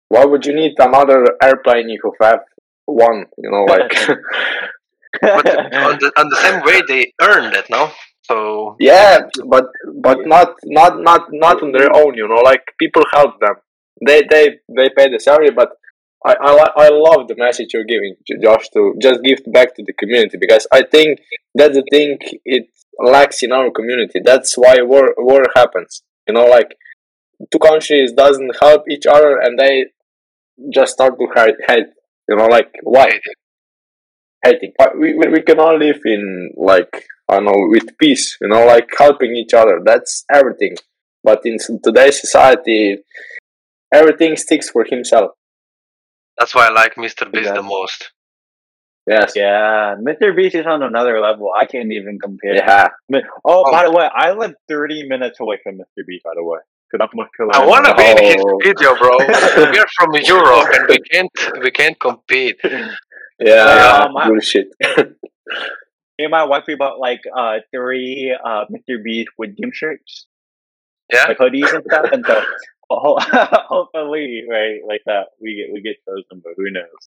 Why 0.08 0.24
would 0.24 0.46
you 0.46 0.54
need 0.54 0.74
another 0.78 1.26
airplane 1.42 1.90
if 1.90 2.00
you 2.04 2.12
have 2.20 2.40
one? 2.86 3.26
You 3.36 3.50
know, 3.50 3.64
like 3.64 3.92
but 5.20 5.46
on 5.48 5.98
the 5.98 6.12
on 6.16 6.28
the 6.28 6.36
same 6.36 6.62
way 6.64 6.80
they 6.86 7.12
earned 7.20 7.54
it, 7.54 7.66
no? 7.70 7.90
So 8.24 8.76
yeah, 8.78 9.20
but 9.46 9.66
but 10.02 10.18
not 10.26 10.54
not 10.64 11.00
not 11.00 11.28
not 11.32 11.62
on 11.62 11.72
their 11.72 11.94
own. 11.94 12.14
You 12.14 12.28
know, 12.28 12.42
like 12.44 12.62
people 12.78 13.02
help 13.12 13.40
them. 13.40 13.54
They 14.06 14.22
they 14.30 14.58
they 14.68 14.88
pay 14.96 15.10
the 15.10 15.18
salary, 15.18 15.50
but 15.50 15.70
I 16.24 16.34
I, 16.40 16.86
I 16.86 16.88
love 16.90 17.28
the 17.28 17.36
message 17.36 17.70
you're 17.72 17.84
giving, 17.84 18.16
J- 18.26 18.38
Josh, 18.42 18.68
to 18.74 18.94
just 19.00 19.22
give 19.22 19.40
back 19.52 19.74
to 19.76 19.82
the 19.84 19.92
community 19.94 20.36
because 20.38 20.66
I 20.72 20.82
think 20.82 21.20
that's 21.54 21.76
the 21.76 21.84
thing 21.90 22.18
it 22.44 22.68
lacks 22.98 23.42
in 23.42 23.52
our 23.52 23.70
community. 23.70 24.20
That's 24.22 24.54
why 24.56 24.76
war 24.82 25.14
war 25.16 25.44
happens. 25.56 26.02
You 26.26 26.34
know, 26.34 26.46
like 26.46 26.76
two 27.50 27.58
countries 27.58 28.12
doesn't 28.12 28.56
help 28.60 28.84
each 28.90 29.06
other 29.06 29.38
and 29.38 29.58
they 29.58 29.86
just 30.72 30.92
start 30.92 31.14
to 31.18 31.26
hate. 31.34 31.54
hate. 31.66 31.86
You 32.28 32.36
know, 32.36 32.46
like 32.46 32.70
why? 32.82 33.20
hating. 34.44 34.72
But 34.78 34.98
we, 34.98 35.14
we, 35.14 35.28
we 35.28 35.42
can 35.42 35.58
all 35.58 35.76
live 35.78 36.00
in 36.04 36.50
like 36.56 37.04
I 37.28 37.36
don't 37.36 37.44
know 37.46 37.66
with 37.68 37.96
peace, 37.98 38.36
you 38.40 38.48
know, 38.48 38.64
like 38.66 38.88
helping 38.98 39.34
each 39.36 39.54
other. 39.54 39.80
That's 39.84 40.24
everything. 40.32 40.76
But 41.24 41.40
in 41.44 41.58
today's 41.82 42.20
society, 42.20 42.98
everything 43.92 44.36
sticks 44.36 44.70
for 44.70 44.84
himself. 44.88 45.32
that's 46.38 46.54
why 46.54 46.68
I 46.68 46.70
like 46.72 46.94
Mr. 46.94 47.30
Beast 47.30 47.52
the 47.54 47.62
most. 47.62 48.12
Yes. 49.06 49.32
yeah, 49.34 49.96
Mr. 49.98 50.36
Beast 50.36 50.54
is 50.54 50.66
on 50.66 50.82
another 50.82 51.18
level. 51.20 51.50
I 51.58 51.64
can't 51.64 51.90
even 51.92 52.18
compare. 52.22 52.54
Yeah. 52.56 52.88
Oh, 53.12 53.64
Oh. 53.66 53.72
by 53.72 53.84
the 53.84 53.90
way, 53.90 54.06
I 54.14 54.32
live 54.32 54.54
30 54.68 55.08
minutes 55.08 55.40
away 55.40 55.58
from 55.62 55.76
Mr. 55.78 56.04
Beast, 56.06 56.24
by 56.24 56.32
the 56.36 56.44
way. 56.44 56.58
Because 56.90 57.08
I'm 57.12 57.50
I 57.52 57.66
want 57.66 57.84
to 57.86 57.94
be 57.94 58.02
in 58.10 58.24
his 58.24 58.36
Oh. 58.46 58.58
video, 58.62 58.96
bro. 58.96 59.16
We're 59.18 59.86
from 59.98 60.14
Europe 60.14 60.68
and 60.72 60.88
we 60.88 60.98
can't 61.10 61.30
we 61.62 61.70
can't 61.70 61.98
compete. 62.00 62.56
Yeah. 62.64 62.88
Yeah, 63.40 64.06
my- 64.12 64.26
bullshit. 64.28 64.68
Me 66.18 66.24
and 66.24 66.30
my 66.32 66.44
wife, 66.44 66.64
we 66.66 66.74
bought 66.74 66.98
like 66.98 67.20
uh 67.36 67.58
three 67.72 68.36
uh 68.44 68.64
Mr. 68.72 69.02
Beast 69.02 69.28
with 69.38 69.56
gym 69.56 69.70
shirts, 69.72 70.26
Yeah, 71.12 71.26
like 71.28 71.38
hoodies 71.38 71.72
and 71.74 71.84
stuff, 71.84 72.06
and 72.12 72.24
so 72.26 72.42
hopefully, 72.90 74.42
right, 74.48 74.80
like 74.86 75.02
that, 75.06 75.26
we 75.40 75.54
get 75.56 75.72
we 75.72 75.80
get 75.82 75.96
chosen, 76.06 76.40
but 76.42 76.54
who 76.56 76.70
knows? 76.70 77.02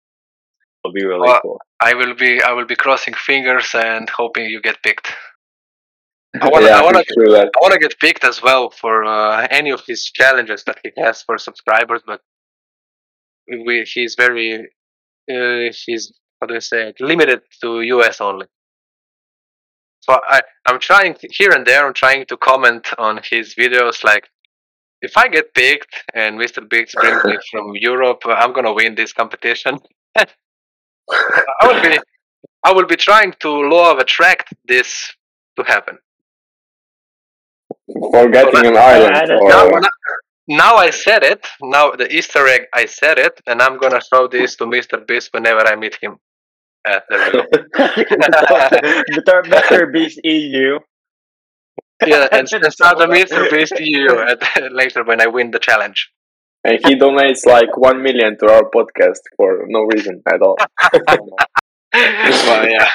It'll 0.85 0.93
be 0.93 1.05
really 1.05 1.21
Well, 1.27 1.41
cool. 1.41 1.61
I 1.81 1.95
will 1.95 2.15
be 2.15 2.43
I 2.43 2.53
will 2.53 2.67
be 2.67 2.77
crossing 2.77 3.15
fingers 3.15 3.75
and 3.75 4.09
hoping 4.11 4.45
you 4.47 4.61
get 4.61 4.83
picked. 4.83 5.09
I 6.41 6.49
want 6.49 6.65
to 6.65 6.71
yeah, 6.71 6.79
I 6.79 6.83
want 6.83 6.97
to. 6.97 7.51
I 7.55 7.59
want 7.61 7.73
to 7.73 7.79
get 7.79 7.99
picked 7.99 8.25
as 8.25 8.43
well 8.43 8.71
for 8.71 9.05
uh, 9.05 9.47
any 9.51 9.71
of 9.71 9.83
his 9.87 10.05
challenges 10.05 10.65
that 10.65 10.79
he 10.83 10.91
has 10.97 11.23
for 11.23 11.39
subscribers, 11.39 12.03
but 12.07 12.21
we 13.49 13.85
he's 13.93 14.15
very 14.15 14.69
uh, 15.31 15.73
he's 15.87 16.13
how 16.41 16.47
do 16.47 16.57
I 16.57 16.59
say 16.59 16.89
it 16.89 17.01
limited 17.01 17.41
to 17.63 17.81
US 17.83 18.21
only. 18.21 18.47
So 20.01 20.19
I 20.27 20.41
I'm 20.67 20.81
trying 20.81 21.15
to, 21.15 21.29
here 21.31 21.51
and 21.53 21.67
there 21.67 21.87
I'm 21.87 21.95
trying 21.95 22.27
to 22.27 22.37
comment 22.37 22.89
on 22.99 23.21
his 23.23 23.55
videos 23.55 24.05
like 24.05 24.29
if 25.01 25.17
I 25.17 25.29
get 25.29 25.55
picked 25.55 26.03
and 26.15 26.39
Mr. 26.39 26.69
Beast 26.69 26.95
brings 26.95 27.25
me 27.25 27.39
from 27.51 27.73
Europe, 27.75 28.23
I'm 28.27 28.53
gonna 28.53 28.73
win 28.73 28.95
this 28.95 29.13
competition. 29.13 29.79
I 30.19 30.27
will 31.63 31.83
be 31.83 31.99
I 32.65 32.73
will 32.73 32.87
be 32.87 32.97
trying 32.97 33.33
to 33.41 33.49
law 33.49 33.93
of 33.93 33.99
attract 33.99 34.53
this 34.67 35.15
to 35.57 35.65
happen. 35.65 35.99
For 38.13 38.29
getting 38.29 38.67
an 38.67 38.77
island. 38.77 39.17
I- 39.17 39.23
I- 39.23 39.49
Now, 39.49 39.67
Or, 39.69 39.81
now, 39.81 39.89
now 40.49 40.75
I 40.77 40.91
said 40.91 41.23
it. 41.25 41.47
Now 41.61 41.91
the 41.93 42.13
Easter 42.15 42.47
egg, 42.47 42.63
I 42.75 42.87
said 42.87 43.19
it, 43.19 43.41
and 43.47 43.61
I'm 43.63 43.79
gonna 43.79 44.01
show 44.01 44.27
this 44.29 44.57
to 44.57 44.65
Mr. 44.67 45.05
Beast 45.07 45.31
whenever 45.33 45.61
I 45.67 45.77
meet 45.77 45.97
him. 46.01 46.19
Uh, 46.89 47.01
there 47.09 47.21
we 47.27 47.33
go. 47.33 47.43
Mr. 49.17 49.43
Mr. 49.55 49.93
Beast 49.93 50.21
E 50.25 50.35
EU. 50.55 50.79
yeah, 52.07 52.29
and, 52.33 52.47
and 52.53 52.73
start 52.73 52.99
the 52.99 53.07
Mr. 53.07 53.51
Beast 53.51 53.75
EU 53.81 54.07
at, 54.33 54.39
later 54.73 55.03
when 55.05 55.21
I 55.21 55.27
win 55.27 55.51
the 55.51 55.59
challenge. 55.59 56.11
and 56.65 56.79
he 56.87 56.95
donates 56.97 57.43
like 57.47 57.73
one 57.77 58.03
million 58.03 58.37
to 58.41 58.47
our 58.55 58.65
podcast 58.77 59.23
for 59.37 59.65
no 59.69 59.81
reason 59.93 60.23
at 60.33 60.41
all. 60.43 60.57
well, 61.95 62.65
yeah, 62.69 62.91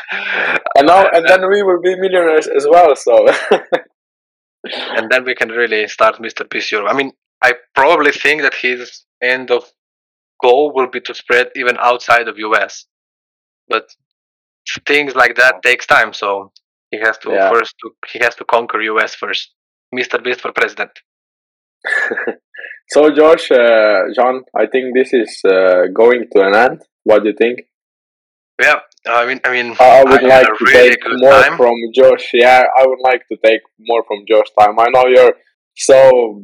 And 0.77 0.87
now, 0.87 1.07
and 1.15 1.23
then 1.27 1.41
we 1.49 1.63
will 1.63 1.81
be 1.81 1.95
millionaires 1.95 2.47
as 2.47 2.65
well. 2.69 2.95
So 2.95 3.13
and 4.63 5.09
then 5.11 5.25
we 5.25 5.35
can 5.35 5.49
really 5.49 5.87
start 5.87 6.17
Mr. 6.17 6.49
Beast 6.49 6.71
Europe. 6.71 6.89
I 6.89 6.95
mean, 6.95 7.11
I 7.43 7.53
probably 7.75 8.11
think 8.11 8.41
that 8.41 8.53
his 8.53 9.05
end 9.21 9.51
of 9.51 9.63
goal 10.41 10.73
will 10.73 10.87
be 10.89 11.01
to 11.01 11.13
spread 11.13 11.49
even 11.55 11.77
outside 11.79 12.27
of 12.27 12.37
US, 12.37 12.85
but 13.67 13.89
things 14.87 15.15
like 15.15 15.35
that 15.35 15.61
takes 15.63 15.85
time. 15.85 16.13
So 16.13 16.51
he 16.91 16.99
has 16.99 17.17
to 17.19 17.31
Yeah. 17.31 17.49
first 17.49 17.75
to, 17.81 17.91
he 18.11 18.19
has 18.19 18.35
to 18.35 18.45
conquer 18.45 18.81
US 18.81 19.15
first. 19.15 19.53
Mr. 19.93 20.23
Beast 20.23 20.41
for 20.41 20.51
president. 20.51 20.91
So, 22.89 23.09
Josh, 23.09 23.49
uh, 23.49 24.01
John, 24.13 24.43
I 24.55 24.67
think 24.67 24.93
this 24.93 25.13
is 25.13 25.41
uh, 25.45 25.87
going 25.93 26.25
to 26.33 26.41
an 26.41 26.55
end. 26.55 26.81
What 27.03 27.23
do 27.23 27.29
you 27.29 27.35
think? 27.35 27.61
Yeah, 28.61 28.79
I 29.07 29.25
mean, 29.25 29.39
I 29.43 29.51
mean, 29.51 29.75
I 29.79 30.03
would 30.03 30.23
I 30.23 30.27
like 30.27 30.47
to 30.47 30.65
really 30.65 30.89
take 30.91 31.03
more 31.17 31.31
time. 31.31 31.57
from 31.57 31.75
Josh. 31.93 32.29
Yeah, 32.33 32.63
I 32.77 32.85
would 32.87 32.99
like 33.03 33.27
to 33.29 33.37
take 33.43 33.61
more 33.79 34.03
from 34.07 34.23
Josh 34.27 34.47
time. 34.57 34.79
I 34.79 34.87
know 34.89 35.05
you're 35.07 35.33
so 35.75 36.41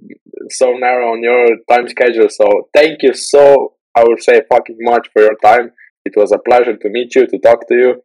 so 0.50 0.74
narrow 0.74 1.14
on 1.14 1.24
your 1.24 1.48
time 1.70 1.88
schedule, 1.88 2.28
so 2.30 2.68
thank 2.74 3.02
you 3.02 3.14
so 3.14 3.76
I 3.96 4.04
would 4.04 4.22
say 4.22 4.42
fucking 4.52 4.78
much 4.80 5.08
for 5.14 5.22
your 5.22 5.36
time. 5.44 5.72
It 6.06 6.14
was 6.16 6.32
a 6.32 6.40
pleasure 6.40 6.76
to 6.76 6.90
meet 6.90 7.16
you, 7.16 7.28
to 7.28 7.38
talk 7.40 7.68
to 7.68 7.76
you. 7.76 8.04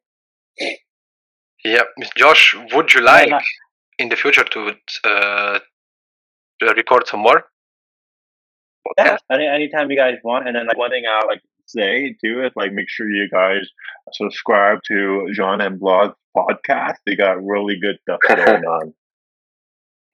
yeah, 1.64 1.82
Josh, 2.16 2.55
would 2.72 2.94
you 2.94 3.00
like 3.00 3.30
no- 3.30 3.38
in 3.98 4.09
the 4.09 4.16
future 4.16 4.44
to 4.44 4.72
uh, 5.05 5.59
record 6.61 7.07
some 7.07 7.20
more? 7.20 7.44
Yeah, 8.98 9.16
any 9.32 9.46
anytime 9.46 9.90
you 9.90 9.96
guys 9.96 10.16
want. 10.22 10.46
And 10.46 10.55
then 10.57 10.66
like 10.66 10.76
one 10.76 10.90
thing 10.90 11.05
I 11.09 11.26
like 11.26 11.42
say 11.67 12.15
too 12.25 12.43
is 12.45 12.53
like 12.57 12.73
make 12.73 12.89
sure 12.89 13.09
you 13.09 13.29
guys 13.31 13.67
subscribe 14.12 14.79
to 14.89 15.29
Jean 15.33 15.61
and 15.61 15.79
Blog 15.81 16.12
podcast. 16.37 16.97
They 17.07 17.17
got 17.17 17.43
really 17.45 17.77
good 17.81 17.97
stuff 18.03 18.21
going 18.29 18.65
on. 18.65 18.95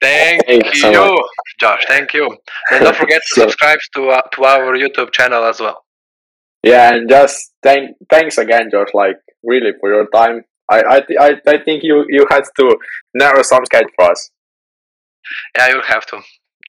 Thank, 0.03 0.47
Thank 0.47 0.65
you 0.65 0.75
so 0.81 1.19
Josh. 1.61 1.85
Thank 1.87 2.15
you. 2.15 2.35
And 2.71 2.85
don't 2.85 2.97
forget 2.97 3.21
to 3.21 3.29
So- 3.35 3.43
subscribe 3.43 3.79
to 3.95 4.09
uh, 4.09 4.23
to 4.33 4.45
our 4.45 4.75
YouTube 4.77 5.13
channel 5.13 5.45
as 5.45 5.61
well. 5.61 5.85
Yeah, 6.63 6.95
and 6.95 7.09
just 7.09 7.53
thank 7.63 7.97
thanks 8.11 8.39
again, 8.39 8.69
Josh. 8.71 8.89
Like 8.95 9.17
really 9.43 9.73
for 9.81 9.93
your 9.93 10.07
time. 10.09 10.43
I 10.71 10.83
I 10.89 11.01
th- 11.01 11.19
I, 11.19 11.31
I 11.47 11.59
think 11.65 11.83
you 11.83 12.05
you 12.09 12.27
had 12.31 12.45
to 12.59 12.77
narrow 13.15 13.43
some 13.43 13.65
sketch 13.67 13.87
for 13.97 14.11
us. 14.11 14.31
Yeah, 15.57 15.69
you'll 15.69 15.83
have 15.83 16.07
to. 16.07 16.21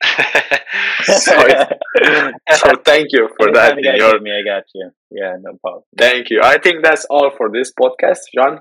So 1.04 1.36
So 2.62 2.68
thank 2.86 3.08
you 3.12 3.30
for 3.38 3.50
Anytime 3.50 3.54
that. 3.54 3.78
you 3.78 3.84
guys 3.84 3.98
Your- 4.00 4.20
me, 4.22 4.32
I 4.32 4.44
got 4.44 4.64
you. 4.74 4.92
Yeah, 5.12 5.36
no 5.42 5.58
problem. 5.62 5.84
Thank 5.98 6.30
you. 6.30 6.42
I 6.44 6.58
think 6.58 6.84
that's 6.84 7.06
all 7.10 7.32
for 7.38 7.50
this 7.52 7.72
podcast, 7.80 8.22
John. 8.36 8.60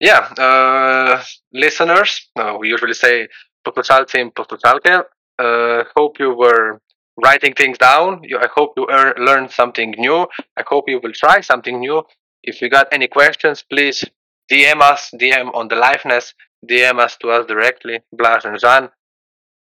yeah, 0.00 0.22
uh, 0.38 1.22
listeners, 1.52 2.28
uh, 2.38 2.56
we 2.58 2.68
usually 2.68 2.94
say 2.94 3.28
"Potocalci 3.66 4.18
in 4.20 4.30
Potocalke." 4.30 5.04
Uh, 5.38 5.84
hope 5.96 6.18
you 6.18 6.30
were 6.34 6.80
writing 7.24 7.54
things 7.54 7.78
down. 7.78 8.20
You, 8.22 8.38
I 8.38 8.48
hope 8.56 8.70
you 8.76 8.86
ear- 8.90 9.14
learned 9.18 9.50
something 9.50 9.90
new. 9.98 10.26
I 10.56 10.62
hope 10.66 10.84
you 10.88 10.98
will 11.02 11.12
try 11.24 11.40
something 11.40 11.78
new. 11.80 12.02
If 12.42 12.60
you 12.62 12.68
got 12.68 12.86
any 12.92 13.08
questions, 13.08 13.62
please 13.72 14.04
DM 14.50 14.80
us, 14.80 15.10
DM 15.22 15.54
on 15.54 15.68
the 15.68 15.76
liveness, 15.76 16.34
DM 16.70 16.98
us 16.98 17.16
to 17.18 17.30
us 17.30 17.46
directly, 17.46 18.00
Blas 18.12 18.44
and 18.44 18.58
Jean. 18.58 18.88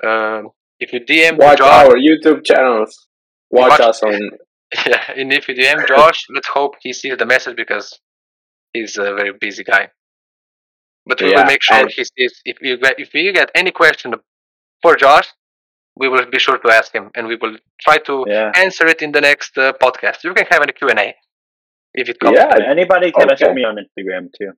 Um, 0.03 0.49
if 0.83 0.87
you 0.93 0.99
DM 1.09 1.37
Watch 1.37 1.59
Josh, 1.59 1.85
our 1.87 1.95
YouTube 2.07 2.39
channels. 2.49 2.91
Watch, 3.49 3.71
Watch- 3.71 3.79
us 3.89 4.03
on. 4.03 4.19
yeah, 4.91 5.03
and 5.19 5.31
if 5.39 5.47
you 5.47 5.55
DM 5.55 5.79
Josh, 5.87 6.19
let's 6.35 6.47
hope 6.57 6.73
he 6.85 6.91
sees 6.93 7.15
the 7.17 7.25
message 7.33 7.55
because 7.63 7.87
he's 8.73 8.97
a 8.97 9.13
very 9.19 9.33
busy 9.45 9.63
guy. 9.63 9.83
But 11.05 11.21
we 11.21 11.29
Yeah, 11.31 11.37
will 11.39 11.45
make 11.53 11.63
sure 11.63 11.77
and- 11.81 11.91
he 11.97 12.03
sees. 12.03 12.33
If 12.51 12.57
you 12.61 12.77
get 12.77 12.95
if 12.99 13.13
you 13.13 13.31
get 13.33 13.49
any 13.61 13.71
question 13.81 14.13
for 14.81 14.95
Josh, 14.95 15.27
we 16.01 16.07
will 16.13 16.25
be 16.35 16.39
sure 16.39 16.57
to 16.63 16.69
ask 16.79 16.89
him, 16.97 17.05
and 17.15 17.27
we 17.31 17.35
will 17.41 17.55
try 17.85 17.97
to 18.09 18.15
Yeah. 18.27 18.51
answer 18.65 18.85
it 18.93 19.01
in 19.01 19.11
the 19.11 19.21
next 19.29 19.57
uh, 19.57 19.73
podcast. 19.83 20.17
You 20.23 20.33
can 20.33 20.45
have 20.53 20.61
a 20.63 20.71
Q 20.79 20.87
and 20.93 20.99
A 20.99 21.09
if 22.01 22.07
it 22.11 22.17
comes. 22.19 22.37
Yeah, 22.37 22.49
Anybody 22.75 23.11
can 23.11 23.27
message 23.27 23.47
Okay. 23.47 23.53
me 23.59 23.63
on 23.65 23.75
Instagram 23.83 24.23
too. 24.37 24.51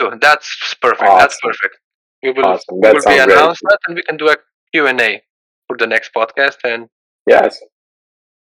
to 0.00 0.06
it. 0.08 0.20
That's 0.20 0.48
perfect. 0.82 1.10
That's 1.22 1.38
perfect. 1.48 1.74
We 2.22 2.30
will 2.32 2.46
Awesome. 2.46 2.76
we 2.80 2.88
will 2.88 2.94
be 2.94 3.00
sounds 3.00 3.24
great. 3.24 3.38
announced 3.38 3.62
that, 3.70 3.78
and 3.86 3.94
we 3.96 4.02
can 4.02 4.16
do 4.16 4.28
a 4.28 4.36
Q 4.74 4.90
and 4.90 5.00
A 5.00 5.22
for 5.70 5.78
the 5.78 5.86
next 5.86 6.10
podcast, 6.10 6.58
and 6.66 6.90
yes, 7.30 7.62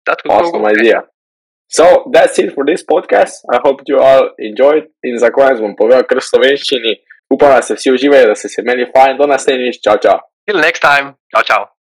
that 0.09 0.25
will 0.25 0.33
awesome 0.33 0.64
go. 0.64 0.72
idea. 0.72 1.05
So 1.68 2.09
that's 2.12 2.39
it 2.39 2.55
for 2.55 2.64
this 2.64 2.81
podcast. 2.81 3.45
I 3.53 3.61
hope 3.61 3.85
you 3.85 4.01
all 4.01 4.31
enjoyed. 4.39 4.89
In 5.05 5.20
za 5.20 5.29
konec 5.29 5.61
bom 5.61 5.77
povedal 5.77 6.09
kar 6.09 6.16
v 6.16 6.25
slovenščini. 6.25 6.97
Upam, 7.29 7.53
da 7.53 7.61
ste 7.61 7.77
vsi 7.77 7.93
uživali, 7.93 8.33
da 8.33 8.35
ste 8.37 8.49
se 8.49 8.64
imeli 8.64 8.89
fajn. 8.89 9.20
Do 9.20 9.29
naslednjič. 9.29 9.81
Čau, 9.85 10.01
čau. 10.01 10.18
Till 10.49 10.61
next 10.61 10.81
time. 10.81 11.16
Ciao, 11.29 11.45
ciao. 11.45 11.84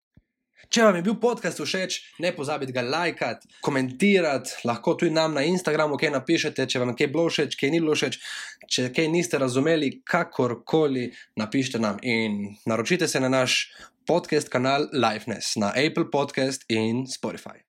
Če 0.71 0.85
vam 0.87 0.95
je 0.95 1.03
bil 1.03 1.17
podcast 1.19 1.59
všeč, 1.59 1.97
ne 2.23 2.31
pozabite 2.31 2.71
ga 2.71 2.85
lajkati, 2.87 3.49
komentirati, 3.67 4.61
lahko 4.71 4.95
tudi 4.95 5.11
nam 5.11 5.35
na 5.35 5.43
Instagramu 5.43 5.97
kaj 5.99 6.13
napišete, 6.15 6.67
če 6.71 6.79
vam 6.79 6.93
je 6.93 7.01
kaj 7.01 7.09
bilo 7.11 7.25
všeč, 7.27 7.57
kaj 7.59 7.73
ni 7.75 7.81
bilo 7.83 7.97
všeč, 7.99 8.19
če 8.71 8.85
kaj 8.95 9.09
niste 9.11 9.41
razumeli, 9.43 9.97
kakorkoli 10.07 11.09
napišite 11.43 11.81
nam 11.83 11.99
in 12.07 12.45
naročite 12.71 13.11
se 13.11 13.19
na 13.19 13.33
naš 13.33 13.65
podcast 14.07 14.53
kanal 14.53 14.87
Liveness 14.95 15.59
na 15.59 15.75
Apple 15.75 16.07
Podcast 16.13 16.63
in 16.71 17.03
Spotify. 17.11 17.67